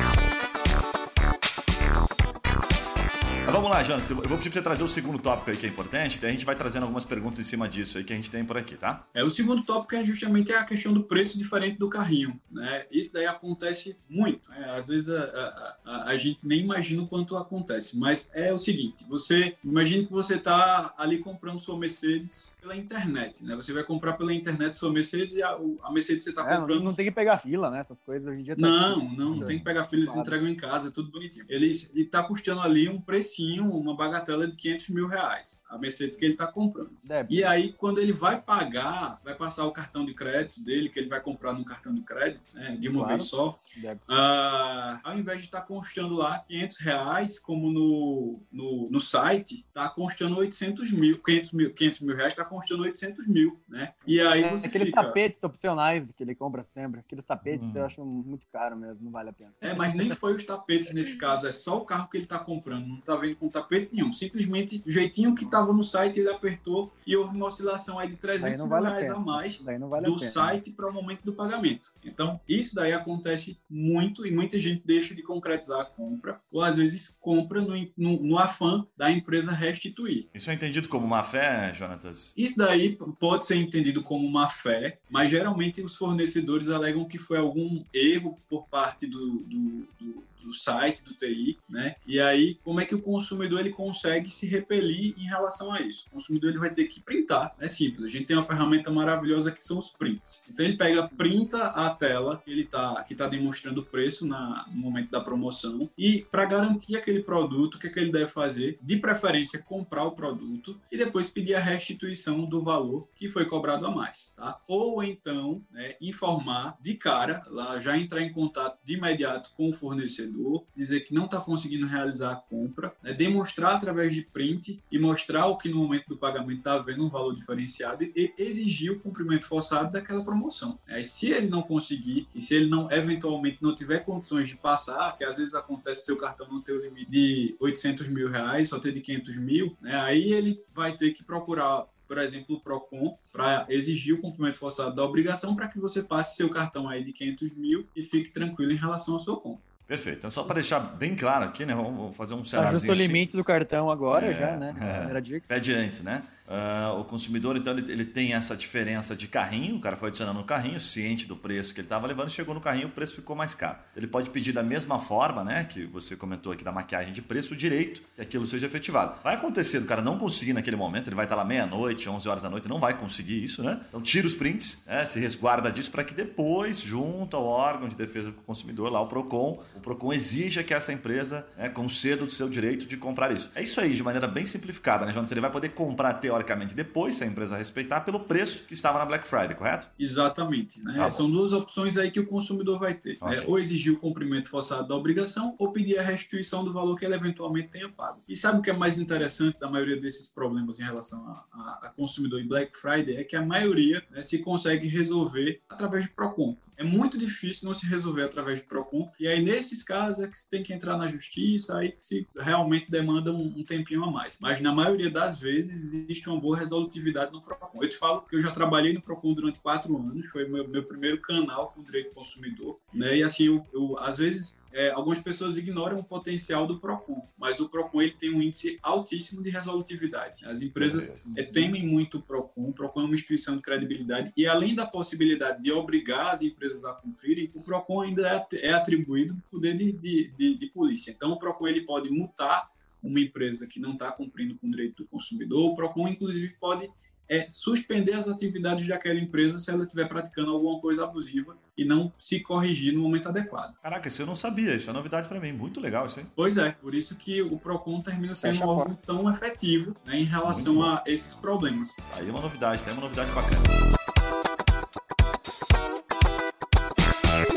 Vamos 3.63 3.77
lá, 3.77 3.81
Jonas. 3.83 4.09
Eu 4.09 4.17
vou 4.17 4.37
pedir 4.37 4.49
pra 4.49 4.59
você 4.59 4.61
trazer 4.61 4.83
o 4.83 4.89
segundo 4.89 5.17
tópico 5.17 5.49
aí 5.49 5.55
que 5.55 5.65
é 5.65 5.69
importante, 5.69 6.19
daí 6.19 6.31
a 6.31 6.33
gente 6.33 6.45
vai 6.45 6.53
trazendo 6.53 6.83
algumas 6.83 7.05
perguntas 7.05 7.39
em 7.39 7.43
cima 7.43 7.65
disso 7.69 7.97
aí 7.97 8.03
que 8.03 8.11
a 8.11 8.15
gente 8.15 8.29
tem 8.29 8.43
por 8.43 8.57
aqui, 8.57 8.75
tá? 8.75 9.07
É, 9.13 9.23
o 9.23 9.29
segundo 9.29 9.63
tópico 9.63 9.95
é 9.95 10.03
justamente 10.03 10.51
a 10.51 10.65
questão 10.65 10.91
do 10.91 11.01
preço 11.01 11.37
diferente 11.37 11.79
do 11.79 11.87
carrinho, 11.87 12.37
né? 12.51 12.85
Isso 12.91 13.13
daí 13.13 13.25
acontece 13.25 13.95
muito. 14.09 14.49
Né? 14.49 14.69
Às 14.69 14.89
vezes 14.89 15.09
a, 15.09 15.23
a, 15.23 15.77
a, 15.85 16.09
a, 16.09 16.17
gente 16.17 16.45
nem 16.45 16.59
imagina 16.59 17.03
o 17.03 17.07
quanto 17.07 17.37
acontece, 17.37 17.97
mas 17.97 18.29
é 18.33 18.51
o 18.51 18.57
seguinte, 18.57 19.05
você, 19.07 19.55
imagine 19.63 20.05
que 20.05 20.11
você 20.11 20.37
tá 20.37 20.93
ali 20.97 21.19
comprando 21.19 21.61
sua 21.61 21.79
Mercedes 21.79 22.53
pela 22.59 22.75
internet, 22.75 23.45
né? 23.45 23.55
Você 23.55 23.71
vai 23.71 23.83
comprar 23.85 24.13
pela 24.13 24.33
internet 24.33 24.77
sua 24.77 24.91
Mercedes 24.91 25.35
e 25.35 25.41
a, 25.41 25.57
a 25.83 25.91
Mercedes 25.93 26.25
você 26.25 26.33
tá 26.33 26.41
é, 26.51 26.57
comprando... 26.57 26.79
Não, 26.79 26.85
não, 26.87 26.93
tem 26.93 27.05
que 27.05 27.11
pegar 27.11 27.37
fila, 27.37 27.71
né? 27.71 27.79
Essas 27.79 28.01
coisas 28.01 28.29
hoje 28.29 28.41
em 28.41 28.43
dia... 28.43 28.57
Tá 28.57 28.61
não, 28.61 28.97
aqui, 28.97 29.17
não, 29.17 29.35
não 29.37 29.45
tem 29.45 29.57
que 29.57 29.63
pegar 29.63 29.85
fila, 29.85 30.01
eles 30.01 30.13
claro. 30.13 30.27
entregam 30.27 30.49
em 30.49 30.55
casa, 30.55 30.89
é 30.89 30.91
tudo 30.91 31.09
bonitinho. 31.09 31.45
Eles, 31.47 31.89
ele 31.95 32.03
tá 32.03 32.21
custando 32.21 32.59
ali 32.59 32.89
um 32.89 32.99
precinho 32.99 33.52
uma 33.59 33.95
bagatela 33.95 34.47
de 34.47 34.55
500 34.55 34.89
mil 34.89 35.07
reais, 35.07 35.61
a 35.69 35.77
Mercedes 35.77 36.17
que 36.17 36.25
ele 36.25 36.33
está 36.33 36.47
comprando. 36.47 36.91
Deve. 37.03 37.35
E 37.35 37.43
aí, 37.43 37.73
quando 37.73 37.99
ele 37.99 38.13
vai 38.13 38.41
pagar, 38.41 39.19
vai 39.23 39.35
passar 39.35 39.65
o 39.65 39.71
cartão 39.71 40.05
de 40.05 40.13
crédito 40.13 40.63
dele, 40.63 40.89
que 40.89 40.99
ele 40.99 41.09
vai 41.09 41.21
comprar 41.21 41.53
no 41.53 41.65
cartão 41.65 41.93
de 41.93 42.01
crédito, 42.01 42.55
né, 42.55 42.75
de 42.77 42.89
uma 42.89 42.99
claro. 42.99 43.09
vez 43.09 43.23
só, 43.23 43.59
uh, 43.83 44.99
ao 45.03 45.17
invés 45.17 45.39
de 45.39 45.45
estar 45.45 45.61
tá 45.61 45.65
constando 45.65 46.15
lá 46.15 46.39
500 46.39 46.77
reais, 46.77 47.39
como 47.39 47.71
no, 47.71 48.39
no, 48.51 48.89
no 48.89 48.99
site, 48.99 49.65
está 49.67 49.89
constando 49.89 50.37
800 50.37 50.91
mil, 50.91 51.21
500 51.21 51.51
mil, 51.51 51.73
500 51.73 52.01
mil 52.01 52.15
reais, 52.15 52.33
está 52.33 52.45
constando 52.45 52.83
800 52.83 53.27
mil, 53.27 53.59
né? 53.67 53.93
E 54.05 54.19
aí 54.19 54.43
é, 54.43 54.51
você 54.51 54.67
Aqueles 54.67 54.87
fica... 54.87 55.03
tapetes 55.03 55.43
opcionais 55.43 56.11
que 56.11 56.23
ele 56.23 56.35
compra 56.35 56.65
sempre, 56.73 56.99
aqueles 56.99 57.25
tapetes 57.25 57.69
uhum. 57.69 57.77
eu 57.77 57.85
acho 57.85 58.05
muito 58.05 58.45
caro 58.51 58.75
mesmo, 58.75 58.99
não 59.01 59.11
vale 59.11 59.29
a 59.29 59.33
pena. 59.33 59.53
É, 59.61 59.73
mas 59.73 59.93
nem 59.93 60.11
foi 60.11 60.33
os 60.35 60.43
tapetes 60.43 60.91
nesse 60.93 61.17
caso, 61.17 61.47
é 61.47 61.51
só 61.51 61.77
o 61.77 61.85
carro 61.85 62.07
que 62.09 62.17
ele 62.17 62.25
está 62.25 62.39
comprando, 62.39 62.87
não 62.87 62.97
está 62.97 63.15
vendo 63.15 63.37
com 63.43 63.49
tapete 63.49 63.89
nenhum. 63.93 64.13
Simplesmente 64.13 64.79
do 64.79 64.89
jeitinho 64.89 65.35
que 65.35 65.43
estava 65.43 65.73
no 65.73 65.83
site, 65.83 66.21
ele 66.21 66.29
apertou 66.29 66.93
e 67.05 67.13
houve 67.13 67.35
uma 67.35 67.47
oscilação 67.47 67.99
aí 67.99 68.07
de 68.07 68.15
300 68.15 68.61
vale 68.61 68.87
reais 68.87 69.09
a, 69.09 69.15
a, 69.15 69.19
mais 69.19 69.57
vale 69.57 70.05
do 70.05 70.17
site 70.17 70.71
para 70.71 70.89
o 70.89 70.93
momento 70.93 71.23
do 71.23 71.33
pagamento. 71.33 71.91
Então, 72.05 72.39
isso 72.47 72.73
daí 72.73 72.93
acontece 72.93 73.59
muito 73.69 74.25
e 74.25 74.31
muita 74.31 74.57
gente 74.57 74.81
deixa 74.85 75.13
de 75.13 75.21
concretizar 75.21 75.81
a 75.81 75.85
compra 75.85 76.39
ou 76.49 76.61
às 76.61 76.77
vezes 76.77 77.17
compra 77.19 77.59
no, 77.61 77.75
no, 77.97 78.23
no 78.23 78.37
afã 78.37 78.85
da 78.95 79.11
empresa 79.11 79.51
restituir. 79.51 80.29
Isso 80.33 80.49
é 80.49 80.53
entendido 80.53 80.87
como 80.87 81.05
má 81.05 81.23
fé, 81.23 81.73
Jonatas? 81.73 82.33
Isso 82.37 82.57
daí 82.57 82.97
pode 83.19 83.45
ser 83.45 83.57
entendido 83.57 84.01
como 84.01 84.29
má 84.29 84.47
fé, 84.47 84.99
mas 85.09 85.29
geralmente 85.29 85.81
os 85.81 85.95
fornecedores 85.95 86.69
alegam 86.69 87.03
que 87.05 87.17
foi 87.17 87.37
algum 87.37 87.83
erro 87.93 88.39
por 88.47 88.67
parte 88.67 89.05
do, 89.05 89.39
do, 89.39 89.87
do 89.99 90.23
do 90.43 90.53
site 90.53 91.03
do 91.03 91.13
TI, 91.13 91.57
né? 91.69 91.95
E 92.05 92.19
aí, 92.19 92.57
como 92.63 92.79
é 92.79 92.85
que 92.85 92.95
o 92.95 93.01
consumidor 93.01 93.59
ele 93.59 93.71
consegue 93.71 94.29
se 94.29 94.47
repelir 94.47 95.15
em 95.17 95.25
relação 95.25 95.73
a 95.73 95.81
isso? 95.81 96.07
O 96.07 96.11
consumidor 96.11 96.49
ele 96.49 96.59
vai 96.59 96.69
ter 96.69 96.85
que 96.85 97.01
printar, 97.01 97.55
é 97.59 97.67
simples. 97.67 98.05
A 98.05 98.09
gente 98.09 98.25
tem 98.25 98.35
uma 98.35 98.45
ferramenta 98.45 98.91
maravilhosa 98.91 99.51
que 99.51 99.65
são 99.65 99.79
os 99.79 99.89
prints. 99.89 100.43
Então 100.49 100.65
ele 100.65 100.77
pega, 100.77 101.07
printa 101.07 101.63
a 101.63 101.89
tela 101.89 102.41
que 102.43 102.51
ele 102.51 102.65
tá 102.65 103.03
que 103.03 103.15
tá 103.15 103.27
demonstrando 103.27 103.81
o 103.81 103.85
preço 103.85 104.25
na, 104.25 104.65
no 104.69 104.77
momento 104.77 105.09
da 105.09 105.21
promoção 105.21 105.89
e 105.97 106.25
para 106.29 106.45
garantir 106.45 106.95
aquele 106.95 107.21
produto, 107.21 107.75
o 107.75 107.79
que, 107.79 107.87
é 107.87 107.89
que 107.89 107.99
ele 107.99 108.11
deve 108.11 108.27
fazer? 108.27 108.77
De 108.81 108.97
preferência 108.97 109.59
comprar 109.59 110.03
o 110.03 110.11
produto 110.11 110.79
e 110.91 110.97
depois 110.97 111.29
pedir 111.29 111.55
a 111.55 111.59
restituição 111.59 112.45
do 112.45 112.61
valor 112.61 113.07
que 113.15 113.29
foi 113.29 113.45
cobrado 113.45 113.85
a 113.85 113.91
mais, 113.91 114.33
tá? 114.35 114.59
Ou 114.67 115.03
então, 115.03 115.61
né, 115.71 115.95
informar 116.01 116.77
de 116.81 116.95
cara, 116.95 117.43
lá 117.47 117.79
já 117.79 117.97
entrar 117.97 118.21
em 118.21 118.31
contato 118.31 118.79
de 118.83 118.95
imediato 118.95 119.51
com 119.55 119.69
o 119.69 119.73
fornecedor 119.73 120.32
dizer 120.75 121.01
que 121.01 121.13
não 121.13 121.25
está 121.25 121.39
conseguindo 121.39 121.87
realizar 121.87 122.31
a 122.31 122.35
compra, 122.35 122.93
né, 123.01 123.13
demonstrar 123.13 123.75
através 123.75 124.13
de 124.13 124.21
print 124.21 124.81
e 124.91 124.99
mostrar 124.99 125.47
o 125.47 125.57
que 125.57 125.69
no 125.69 125.77
momento 125.77 126.07
do 126.07 126.17
pagamento 126.17 126.59
está 126.59 126.73
havendo 126.73 127.05
um 127.05 127.09
valor 127.09 127.35
diferenciado 127.35 128.03
e 128.03 128.33
exigir 128.37 128.91
o 128.91 128.99
cumprimento 128.99 129.45
forçado 129.45 129.91
daquela 129.91 130.23
promoção. 130.23 130.77
É, 130.87 131.01
se 131.03 131.31
ele 131.31 131.47
não 131.47 131.61
conseguir 131.61 132.27
e 132.33 132.41
se 132.41 132.55
ele 132.55 132.69
não 132.69 132.91
eventualmente 132.91 133.57
não 133.61 133.75
tiver 133.75 133.99
condições 133.99 134.47
de 134.47 134.55
passar, 134.55 135.15
que 135.15 135.23
às 135.23 135.37
vezes 135.37 135.53
acontece 135.53 136.05
seu 136.05 136.17
cartão 136.17 136.47
não 136.47 136.61
ter 136.61 136.73
o 136.73 136.81
limite 136.81 137.09
de 137.09 137.55
800 137.59 138.07
mil 138.07 138.29
reais, 138.29 138.69
só 138.69 138.79
ter 138.79 138.91
de 138.91 139.01
500 139.01 139.37
mil, 139.37 139.77
né, 139.81 139.95
aí 139.99 140.31
ele 140.33 140.61
vai 140.73 140.95
ter 140.95 141.11
que 141.11 141.23
procurar 141.23 141.85
por 142.05 142.17
exemplo, 142.19 142.57
o 142.57 142.59
PROCON, 142.59 143.17
para 143.31 143.65
exigir 143.69 144.13
o 144.13 144.21
cumprimento 144.21 144.57
forçado 144.57 144.95
da 144.95 145.03
obrigação 145.03 145.55
para 145.55 145.67
que 145.67 145.79
você 145.79 146.03
passe 146.03 146.35
seu 146.35 146.47
cartão 146.47 146.87
aí 146.87 147.03
de 147.03 147.11
500 147.11 147.55
mil 147.55 147.87
e 147.95 148.03
fique 148.03 148.29
tranquilo 148.29 148.71
em 148.71 148.75
relação 148.75 149.15
à 149.15 149.19
sua 149.19 149.39
compra. 149.39 149.72
Perfeito. 149.87 150.19
Então, 150.19 150.31
só 150.31 150.43
para 150.43 150.55
deixar 150.55 150.79
bem 150.79 151.15
claro 151.15 151.45
aqui, 151.45 151.65
né? 151.65 151.75
Vamos 151.75 152.15
fazer 152.15 152.33
um 152.33 152.45
cenário. 152.45 152.69
Ajusta 152.69 152.91
o 152.91 152.95
limite 152.95 153.35
do 153.35 153.43
cartão 153.43 153.89
agora 153.89 154.27
é, 154.27 154.33
já, 154.33 154.55
né? 154.55 154.73
É, 155.13 155.21
dica. 155.21 155.45
Pede 155.47 155.73
antes, 155.73 156.01
né? 156.03 156.23
Uh, 156.53 156.99
o 156.99 157.03
consumidor, 157.03 157.57
então, 157.57 157.75
ele, 157.75 157.91
ele 157.91 158.05
tem 158.05 158.35
essa 158.35 158.55
diferença 158.55 159.15
de 159.15 159.27
carrinho, 159.27 159.75
o 159.77 159.79
cara 159.79 159.95
foi 159.95 160.09
adicionando 160.09 160.37
no 160.37 160.45
carrinho, 160.45 160.79
ciente 160.79 161.27
do 161.27 161.35
preço 161.35 161.73
que 161.73 161.79
ele 161.79 161.87
estava 161.87 162.05
levando, 162.05 162.29
chegou 162.29 162.53
no 162.53 162.61
carrinho, 162.61 162.89
o 162.89 162.91
preço 162.91 163.15
ficou 163.15 163.35
mais 163.35 163.55
caro. 163.55 163.79
Ele 163.95 164.05
pode 164.05 164.29
pedir 164.29 164.51
da 164.51 164.61
mesma 164.61 164.99
forma, 164.99 165.43
né, 165.43 165.63
que 165.63 165.83
você 165.87 166.15
comentou 166.15 166.53
aqui 166.53 166.63
da 166.63 166.71
maquiagem 166.71 167.11
de 167.11 167.23
preço, 167.23 167.55
o 167.55 167.57
direito 167.57 168.03
que 168.15 168.21
aquilo 168.21 168.45
seja 168.45 168.67
efetivado. 168.67 169.15
Vai 169.23 169.33
acontecer 169.33 169.79
do 169.79 169.87
cara 169.87 169.99
não 169.99 170.19
conseguir 170.19 170.53
naquele 170.53 170.75
momento, 170.75 171.07
ele 171.07 171.15
vai 171.15 171.25
estar 171.25 171.35
lá 171.35 171.43
meia-noite, 171.43 172.07
11 172.07 172.29
horas 172.29 172.43
da 172.43 172.51
noite, 172.51 172.69
não 172.69 172.79
vai 172.79 172.95
conseguir 172.95 173.43
isso, 173.43 173.63
né? 173.63 173.81
Então 173.89 173.99
tira 173.99 174.27
os 174.27 174.35
prints, 174.35 174.83
né, 174.85 175.03
se 175.05 175.19
resguarda 175.19 175.71
disso 175.71 175.89
para 175.89 176.03
que 176.03 176.13
depois, 176.13 176.79
junto 176.79 177.35
ao 177.35 177.45
órgão 177.45 177.89
de 177.89 177.95
defesa 177.95 178.29
do 178.29 178.37
consumidor, 178.41 178.91
lá 178.91 179.01
o 179.01 179.07
PROCON, 179.07 179.63
o 179.75 179.79
PROCON 179.79 180.13
exija 180.13 180.63
que 180.63 180.73
essa 180.73 180.93
empresa 180.93 181.47
né, 181.57 181.67
conceda 181.67 182.23
o 182.23 182.29
seu 182.29 182.47
direito 182.47 182.85
de 182.85 182.95
comprar 182.95 183.31
isso. 183.31 183.49
É 183.55 183.63
isso 183.63 183.81
aí, 183.81 183.95
de 183.95 184.03
maneira 184.03 184.27
bem 184.27 184.45
simplificada, 184.45 185.03
né, 185.03 185.11
Jonas? 185.11 185.31
Ele 185.31 185.41
vai 185.41 185.49
poder 185.49 185.69
comprar 185.69 186.13
teoricamente 186.13 186.42
depois, 186.75 187.15
se 187.15 187.23
a 187.23 187.27
empresa 187.27 187.55
respeitar, 187.55 188.01
pelo 188.01 188.19
preço 188.19 188.63
que 188.65 188.73
estava 188.73 188.99
na 188.99 189.05
Black 189.05 189.27
Friday, 189.27 189.55
correto? 189.55 189.87
Exatamente. 189.97 190.81
Né? 190.83 190.95
Tá 190.95 191.09
São 191.09 191.29
duas 191.29 191.53
opções 191.53 191.97
aí 191.97 192.11
que 192.11 192.19
o 192.19 192.27
consumidor 192.27 192.79
vai 192.79 192.93
ter. 192.93 193.13
Né? 193.13 193.17
Okay. 193.21 193.37
Né? 193.37 193.43
Ou 193.47 193.59
exigir 193.59 193.93
o 193.93 193.99
cumprimento 193.99 194.49
forçado 194.49 194.87
da 194.87 194.95
obrigação, 194.95 195.55
ou 195.57 195.71
pedir 195.71 195.97
a 195.99 196.03
restituição 196.03 196.63
do 196.63 196.71
valor 196.71 196.97
que 196.97 197.05
ele 197.05 197.15
eventualmente 197.15 197.69
tenha 197.69 197.89
pago. 197.89 198.21
E 198.27 198.35
sabe 198.35 198.59
o 198.59 198.61
que 198.61 198.69
é 198.69 198.73
mais 198.73 198.99
interessante 198.99 199.59
da 199.59 199.69
maioria 199.69 199.97
desses 199.97 200.29
problemas 200.29 200.79
em 200.79 200.83
relação 200.83 201.25
a, 201.27 201.43
a, 201.51 201.79
a 201.83 201.89
consumidor 201.89 202.39
e 202.41 202.43
Black 202.43 202.77
Friday? 202.77 203.17
É 203.17 203.23
que 203.23 203.35
a 203.35 203.41
maioria 203.41 204.03
né, 204.11 204.21
se 204.21 204.39
consegue 204.39 204.87
resolver 204.87 205.61
através 205.69 206.05
de 206.05 206.11
PROCON 206.11 206.57
é 206.77 206.83
muito 206.83 207.17
difícil 207.17 207.67
não 207.67 207.73
se 207.73 207.85
resolver 207.85 208.23
através 208.23 208.61
do 208.61 208.67
PROCON. 208.67 209.11
E 209.19 209.27
aí, 209.27 209.41
nesses 209.41 209.83
casos, 209.83 210.23
é 210.23 210.27
que 210.27 210.37
você 210.37 210.49
tem 210.49 210.63
que 210.63 210.73
entrar 210.73 210.97
na 210.97 211.07
justiça, 211.07 211.77
aí 211.77 211.91
que 211.91 212.05
se 212.05 212.27
realmente 212.35 212.89
demanda 212.89 213.31
um, 213.31 213.59
um, 213.59 213.63
tempinho 213.63 214.03
a 214.03 214.11
mais. 214.11 214.37
Mas 214.39 214.59
na 214.59 214.73
maioria 214.73 215.09
das 215.09 215.37
vezes 215.37 215.93
existe 215.93 216.29
uma 216.29 216.39
boa 216.39 216.57
resolutividade 216.57 217.31
no 217.31 217.41
PROCON. 217.41 217.83
Eu 217.83 217.89
te 217.89 217.97
falo 217.97 218.21
que 218.21 218.35
eu 218.35 218.41
já 218.41 218.51
trabalhei 218.51 218.93
no 218.93 219.01
PROCON 219.01 219.33
durante 219.33 219.59
quatro 219.59 219.95
anos, 219.97 220.27
foi 220.27 220.47
meu, 220.47 220.67
meu 220.67 220.83
primeiro 220.83 221.19
canal 221.21 221.71
com 221.71 221.83
direito 221.83 222.09
do 222.09 222.15
consumidor. 222.15 222.79
Né? 222.93 223.17
E 223.17 223.23
assim, 223.23 223.45
eu, 223.45 223.65
eu 223.73 223.97
às 223.99 224.17
vezes 224.17 224.57
é, 224.73 224.89
algumas 224.89 225.19
pessoas 225.19 225.55
ignoram 225.55 225.99
o 225.99 226.03
potencial 226.03 226.65
do 226.65 226.79
Procon, 226.79 227.27
mas 227.37 227.59
o 227.59 227.69
Procon 227.69 228.01
ele 228.01 228.11
tem 228.11 228.33
um 228.33 228.41
índice 228.41 228.79
altíssimo 228.81 229.43
de 229.43 229.51
resolutividade. 229.51 230.45
As 230.47 230.63
empresas 230.63 231.23
é, 231.37 231.43
temem 231.43 231.85
muito 231.85 232.17
o 232.17 232.21
Procon. 232.21 232.69
O 232.69 232.73
Procon 232.73 233.01
é 233.01 233.05
uma 233.05 233.13
instituição 233.13 233.55
de 233.55 233.61
credibilidade 233.61 234.33
e 234.35 234.47
além 234.47 234.73
da 234.73 234.85
possibilidade 234.85 235.61
de 235.61 235.71
obrigar 235.71 236.33
as 236.33 236.41
empresas 236.41 236.83
a 236.85 236.93
cumprirem, 236.93 237.51
o 237.53 237.61
Procon 237.61 238.01
ainda 238.01 238.27
é, 238.27 238.67
é 238.67 238.73
atribuído 238.73 239.41
poder 239.51 239.75
de, 239.75 239.91
de, 239.91 240.29
de, 240.29 240.57
de 240.57 240.65
polícia. 240.67 241.11
Então 241.11 241.31
o 241.31 241.39
Procon 241.39 241.67
ele 241.67 241.81
pode 241.81 242.09
multar 242.09 242.71
uma 243.03 243.19
empresa 243.19 243.67
que 243.67 243.79
não 243.79 243.93
está 243.93 244.11
cumprindo 244.11 244.55
com 244.55 244.67
o 244.67 244.71
direito 244.71 245.03
do 245.03 245.09
consumidor. 245.09 245.71
O 245.71 245.75
Procon 245.75 246.07
inclusive 246.07 246.55
pode 246.59 246.89
é 247.29 247.49
suspender 247.49 248.13
as 248.13 248.27
atividades 248.27 248.87
daquela 248.87 249.19
empresa 249.19 249.59
se 249.59 249.71
ela 249.71 249.83
estiver 249.83 250.07
praticando 250.07 250.51
alguma 250.51 250.79
coisa 250.79 251.03
abusiva 251.03 251.57
e 251.77 251.83
não 251.83 252.11
se 252.17 252.39
corrigir 252.39 252.93
no 252.93 253.01
momento 253.01 253.29
adequado. 253.29 253.75
Caraca, 253.81 254.07
isso 254.07 254.21
eu 254.21 254.25
não 254.25 254.35
sabia, 254.35 254.75
isso 254.75 254.89
é 254.89 254.93
novidade 254.93 255.27
para 255.27 255.39
mim, 255.39 255.51
muito 255.51 255.79
legal 255.79 256.05
isso 256.05 256.19
aí. 256.19 256.25
Pois 256.35 256.57
é, 256.57 256.71
por 256.71 256.93
isso 256.93 257.15
que 257.15 257.41
o 257.41 257.57
PROCON 257.57 258.01
termina 258.01 258.35
sendo 258.35 258.53
Fecha 258.53 258.65
um 258.65 258.69
órgão 258.69 258.95
tão 259.05 259.29
efetivo 259.29 259.95
né, 260.05 260.17
em 260.17 260.25
relação 260.25 260.83
a 260.83 261.03
esses 261.05 261.33
problemas. 261.33 261.95
Aí 262.13 262.27
é 262.27 262.31
uma 262.31 262.41
novidade, 262.41 262.83
tem 262.83 262.93
uma 262.93 263.01
novidade 263.01 263.31
bacana. 263.31 264.02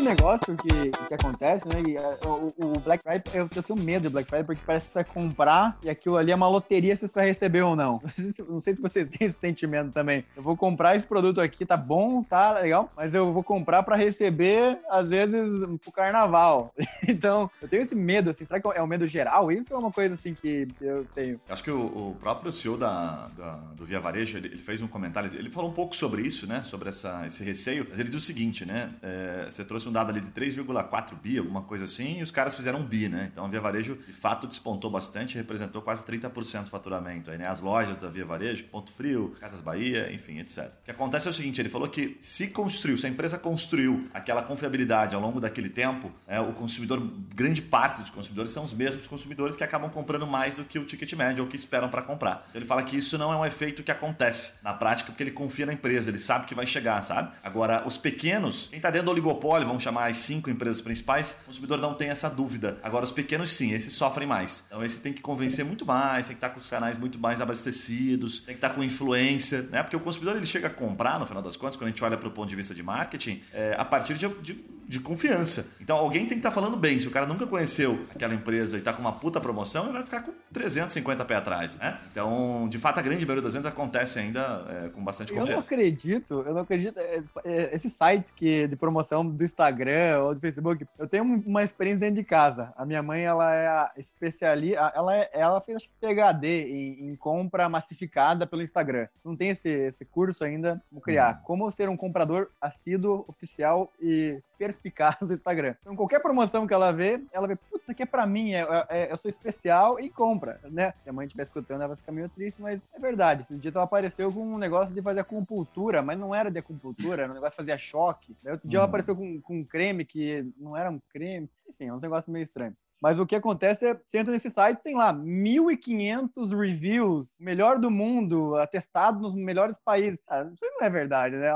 Negócio 0.07 0.57
que, 0.57 0.91
que 0.91 1.15
acontece, 1.15 1.67
né? 1.67 1.83
É, 1.97 2.27
o, 2.27 2.55
o, 2.59 2.81
Black 2.81 3.03
Friday, 3.03 3.23
eu, 3.35 3.49
eu, 3.55 3.63
tenho 3.63 3.79
medo 3.79 4.05
do 4.05 4.11
Black 4.11 4.29
Friday 4.29 4.45
porque 4.45 4.63
parece 4.65 4.87
que 4.87 4.93
você 4.93 5.03
vai 5.03 5.05
comprar 5.05 5.77
e 5.83 5.91
aquilo 5.91 6.17
ali 6.17 6.31
é 6.31 6.35
uma 6.35 6.49
loteria 6.49 6.95
se 6.95 7.07
você 7.07 7.15
vai 7.15 7.27
receber 7.27 7.63
ou 7.63 7.75
não. 7.75 8.01
Não 8.49 8.61
sei 8.61 8.75
se 8.75 8.81
você 8.81 9.05
tem 9.05 9.27
esse 9.27 9.39
sentimento 9.39 9.93
também. 9.93 10.25
Eu 10.37 10.43
vou 10.43 10.57
comprar 10.57 10.95
esse 10.95 11.07
produto 11.07 11.41
aqui, 11.41 11.67
tá 11.67 11.77
bom, 11.77 12.23
tá 12.23 12.53
legal, 12.53 12.91
mas 12.97 13.15
eu 13.15 13.33
vou 13.33 13.43
comprar 13.43 13.83
para 13.83 13.97
receber, 13.97 14.79
às 14.89 15.11
vezes, 15.11 15.51
pro 15.83 15.93
carnaval. 15.93 16.73
Então, 17.09 17.49
eu 17.63 17.69
tenho 17.69 17.83
esse 17.83 17.95
medo, 17.95 18.31
assim. 18.31 18.45
Será 18.45 18.61
que 18.61 18.67
é 18.67 18.83
um 18.83 18.87
medo 18.87 19.07
geral 19.07 19.53
isso 19.53 19.73
ou 19.73 19.79
é 19.79 19.83
uma 19.83 19.93
coisa 19.93 20.15
assim 20.15 20.35
que 20.35 20.67
eu 20.81 21.05
tenho? 21.15 21.41
Acho 21.49 21.63
que 21.63 21.71
o, 21.71 22.11
o 22.11 22.17
próprio 22.19 22.51
CEO 22.51 22.77
da, 22.77 23.29
da, 23.37 23.53
do 23.77 23.85
Via 23.85 24.01
Varejo, 24.01 24.37
ele, 24.37 24.49
ele, 24.49 24.63
fez 24.63 24.81
um 24.81 24.89
comentário, 24.89 25.31
ele 25.35 25.51
falou 25.51 25.71
um 25.71 25.73
pouco 25.73 25.95
sobre 25.95 26.23
isso, 26.23 26.47
né? 26.47 26.63
Sobre 26.65 26.89
essa, 26.89 27.25
esse 27.27 27.45
receio, 27.45 27.87
mas 27.89 28.01
ele 28.01 28.09
diz 28.09 28.17
o 28.17 28.21
seguinte, 28.21 28.65
né? 28.65 28.93
É, 29.03 29.47
você 29.49 29.65
trouxe 29.65 29.89
um 29.89 29.93
dado 29.97 30.11
ali 30.11 30.21
de 30.21 30.31
3,4 30.31 31.15
bi, 31.15 31.39
alguma 31.39 31.63
coisa 31.63 31.85
assim, 31.85 32.19
e 32.19 32.23
os 32.23 32.31
caras 32.31 32.55
fizeram 32.55 32.81
um 32.81 32.85
bi, 32.85 33.09
né? 33.09 33.31
Então 33.33 33.47
a 33.47 33.49
Via 33.49 33.61
Varejo 33.61 33.97
de 34.07 34.13
fato 34.13 34.47
despontou 34.47 34.91
bastante, 34.91 35.37
representou 35.37 35.81
quase 35.81 36.05
30% 36.07 36.65
do 36.65 36.71
faturamento. 36.71 37.31
Aí, 37.31 37.39
né? 37.39 37.49
As 37.49 37.61
lojas 37.61 37.97
da 37.97 38.09
Via 38.09 38.27
Varejo, 38.27 38.65
Ponto 38.65 38.93
Frio, 38.93 39.35
Casas 39.41 39.63
Bahia, 39.63 40.13
enfim, 40.13 40.39
etc. 40.39 40.67
O 40.67 40.85
que 40.85 40.91
acontece 40.91 41.29
é 41.29 41.31
o 41.31 41.35
seguinte: 41.35 41.61
ele 41.61 41.71
falou 41.71 41.89
que 41.89 42.19
se 42.21 42.49
construiu, 42.49 42.99
se 42.99 43.07
a 43.07 43.09
empresa 43.09 43.39
construiu 43.39 44.07
aquela 44.13 44.43
confiabilidade 44.43 45.15
ao 45.15 45.21
longo 45.21 45.41
daquele 45.41 45.71
tempo, 45.71 46.13
é, 46.27 46.39
o 46.39 46.53
consumidor, 46.53 47.01
grande 47.35 47.63
parte 47.63 48.01
dos 48.01 48.11
consumidores 48.11 48.53
são 48.53 48.65
os 48.65 48.75
mesmos 48.75 49.07
consumidores 49.07 49.57
que 49.57 49.65
acabam 49.65 49.91
comprando 49.91 50.27
mais 50.27 50.57
do 50.57 50.65
que 50.65 50.79
o 50.79 50.85
ticket 50.85 51.13
médio 51.15 51.45
ou 51.45 51.49
que 51.49 51.57
esperam 51.57 51.89
para 51.89 52.03
comprar. 52.03 52.47
Então 52.51 52.61
ele 52.61 52.69
fala 52.69 52.83
que 52.83 52.97
isso 52.97 53.17
não 53.17 53.33
é 53.33 53.37
um 53.37 53.47
efeito 53.47 53.83
que 53.83 53.91
acontece 53.91 54.63
na 54.63 54.75
prática 54.75 55.11
porque 55.11 55.23
ele 55.23 55.31
confia 55.31 55.65
na 55.65 55.73
empresa, 55.73 56.11
ele 56.11 56.19
sabe 56.19 56.45
que 56.45 56.55
vai 56.55 56.67
chegar, 56.67 57.03
sabe? 57.03 57.33
Agora, 57.43 57.87
os 57.87 57.97
pequenos, 57.97 58.67
quem 58.69 58.79
está 58.79 58.91
dentro 58.91 59.07
do 59.07 59.13
oligopólio, 59.13 59.67
vamos 59.67 59.83
chamar 59.87 60.11
as 60.11 60.17
cinco 60.19 60.51
empresas 60.51 60.81
principais, 60.81 61.39
o 61.43 61.47
consumidor 61.47 61.79
não 61.79 61.95
tem 61.95 62.09
essa 62.09 62.29
dúvida. 62.29 62.79
Agora, 62.83 63.05
os 63.05 63.13
pequenos, 63.13 63.53
sim, 63.53 63.73
esses 63.73 63.93
sofrem 63.93 64.27
mais. 64.27 64.65
Então, 64.67 64.85
esse 64.85 65.01
tem 65.01 65.13
que 65.13 65.23
convencer 65.23 65.65
muito 65.65 65.87
mais, 65.87 66.27
tem 66.27 66.35
que 66.35 66.39
estar 66.39 66.51
com 66.51 66.61
os 66.61 66.69
canais 66.69 66.99
muito 66.99 67.19
mais 67.19 67.41
abastecidos, 67.41 68.41
tem 68.41 68.55
que 68.55 68.59
estar 68.59 68.71
com 68.71 68.83
influência, 68.83 69.63
né? 69.63 69.83
Porque 69.83 69.97
o 69.97 70.01
consumidor 70.01 70.37
ele 70.37 70.47
chega 70.47 70.67
a 70.67 70.71
comprar, 70.71 71.21
no 71.21 71.27
final 71.27 71.43
das 71.43 71.57
contas, 71.57 71.77
quando 71.77 71.89
a 71.89 71.91
gente 71.91 72.03
olha 72.03 72.17
para 72.17 72.29
o 72.29 72.33
ponto 72.33 72.49
de 72.49 72.57
vista 72.57 72.75
de 72.75 72.83
marketing, 72.83 73.43
é, 73.53 73.77
a 73.79 73.85
partir 73.85 74.15
de, 74.15 74.29
de 74.43 74.76
de 74.89 75.01
confiança. 75.01 75.73
Então 75.81 75.97
alguém 75.97 76.21
tem 76.21 76.29
que 76.29 76.35
estar 76.37 76.51
tá 76.51 76.55
falando 76.55 76.77
bem. 76.77 76.99
Se 76.99 77.09
o 77.09 77.11
cara 77.11 77.27
nunca 77.27 77.47
conheceu 77.47 78.07
aquela 78.15 78.35
empresa 78.35 78.77
e 78.77 78.79
está 78.79 78.93
com 78.93 79.01
uma 79.01 79.13
puta 79.13 79.41
promoção, 79.41 79.85
ele 79.85 79.95
vai 79.95 80.03
ficar 80.03 80.23
com 80.23 80.33
350 80.53 81.25
pé 81.25 81.35
atrás, 81.35 81.77
né? 81.79 81.99
Então, 82.11 82.69
de 82.69 82.79
fato, 82.79 82.99
a 82.99 83.03
grande 83.03 83.25
maioria 83.25 83.43
das 83.43 83.53
vezes 83.53 83.67
acontece 83.67 84.19
ainda 84.19 84.65
é, 84.69 84.89
com 84.89 85.03
bastante 85.03 85.33
confiança. 85.33 85.53
Eu 85.53 85.57
não 85.57 85.63
acredito, 85.63 86.45
eu 86.47 86.55
não 86.55 86.61
acredito. 86.63 86.99
É, 86.99 87.23
é, 87.45 87.75
esses 87.75 87.93
sites 87.93 88.31
que, 88.31 88.67
de 88.67 88.77
promoção 88.77 89.27
do 89.27 89.43
Instagram 89.43 90.21
ou 90.23 90.35
do 90.35 90.41
Facebook, 90.41 90.87
eu 90.99 91.09
tenho 91.09 91.25
uma 91.25 91.63
experiência 91.63 92.01
dentro 92.01 92.17
de 92.17 92.25
casa. 92.25 92.73
A 92.77 92.85
minha 92.85 93.03
mãe, 93.03 93.23
ela 93.23 93.55
é 93.55 93.67
a 93.67 93.93
especialista, 93.97 94.93
ela, 94.95 95.17
é, 95.17 95.31
ela 95.33 95.61
fez 95.61 95.77
acho 95.77 95.89
que 95.89 95.95
PHD 96.01 96.47
em, 96.47 97.11
em, 97.11 97.17
compra 97.17 97.69
massificada 97.69 98.47
pelo 98.47 98.63
Instagram. 98.63 99.09
Se 99.17 99.27
não 99.27 99.37
tem 99.37 99.51
esse, 99.51 99.69
esse 99.69 100.05
curso 100.05 100.45
ainda, 100.45 100.83
vou 100.91 101.01
criar. 101.01 101.37
Hum. 101.37 101.41
Como 101.45 101.71
ser 101.71 101.89
um 101.89 101.97
comprador 101.97 102.49
assíduo, 102.61 103.25
oficial 103.29 103.93
e 104.01 104.41
perspicaz 104.77 105.17
do 105.21 105.33
Instagram. 105.35 105.75
Então, 105.81 105.97
qualquer 105.97 106.21
promoção 106.21 106.67
que 106.67 106.75
ela 106.75 106.93
vê, 106.93 107.21
ela 107.33 107.47
vê, 107.47 107.57
putz, 107.57 107.85
isso 107.85 107.93
aqui 107.93 108.03
é 108.03 108.07
pra 108.07 108.27
mim, 108.27 108.53
é, 108.53 108.67
é, 108.89 109.13
eu 109.13 109.17
sou 109.17 109.29
especial 109.29 109.99
e 109.99 110.09
compra, 110.09 110.61
né? 110.65 110.93
Se 111.03 111.11
a 111.11 111.13
mãe 111.13 111.27
estiver 111.27 111.43
escutando, 111.43 111.81
ela 111.81 111.89
vai 111.89 111.97
ficar 111.97 112.13
meio 112.13 112.29
triste, 112.29 112.61
mas 112.61 112.87
é 112.93 112.99
verdade. 112.99 113.43
Esse 113.43 113.57
dia 113.57 113.73
ela 113.75 113.85
apareceu 113.85 114.33
com 114.33 114.41
um 114.41 114.59
negócio 114.59 114.95
de 114.95 115.03
fazer 115.03 115.21
acupuntura, 115.21 116.03
mas 116.03 116.19
não 116.19 116.35
era 116.35 116.51
de 116.51 116.59
acupuntura, 116.59 117.23
era 117.23 117.31
um 117.31 117.35
negócio 117.35 117.53
que 117.53 117.63
fazia 117.63 117.79
choque. 117.79 118.37
Aí 118.45 118.53
outro 118.53 118.69
dia 118.69 118.79
ela 118.79 118.85
uhum. 118.85 118.89
apareceu 118.89 119.17
com, 119.17 119.41
com 119.41 119.59
um 119.59 119.65
creme 119.65 120.05
que 120.05 120.47
não 120.59 120.77
era 120.77 120.91
um 120.91 121.01
creme. 121.11 121.49
Enfim, 121.69 121.87
é 121.87 121.93
um 121.93 122.01
negócio 122.01 122.31
meio 122.31 122.43
estranho. 122.43 122.75
Mas 123.01 123.19
o 123.19 123.27
que 123.27 123.37
acontece 123.37 123.87
é, 123.87 123.95
você 124.05 124.19
entra 124.19 124.33
nesse 124.33 124.51
site, 124.51 124.83
tem 124.83 124.97
lá 124.97 125.13
1.500 125.13 126.59
reviews, 126.59 127.29
melhor 127.39 127.79
do 127.79 127.91
mundo, 127.91 128.55
atestado 128.57 129.21
nos 129.21 129.35
melhores 129.35 129.77
países. 129.77 130.19
Ah, 130.29 130.43
isso 130.43 130.65
não 130.65 130.87
é 130.87 130.91
verdade, 130.91 131.37
né? 131.37 131.51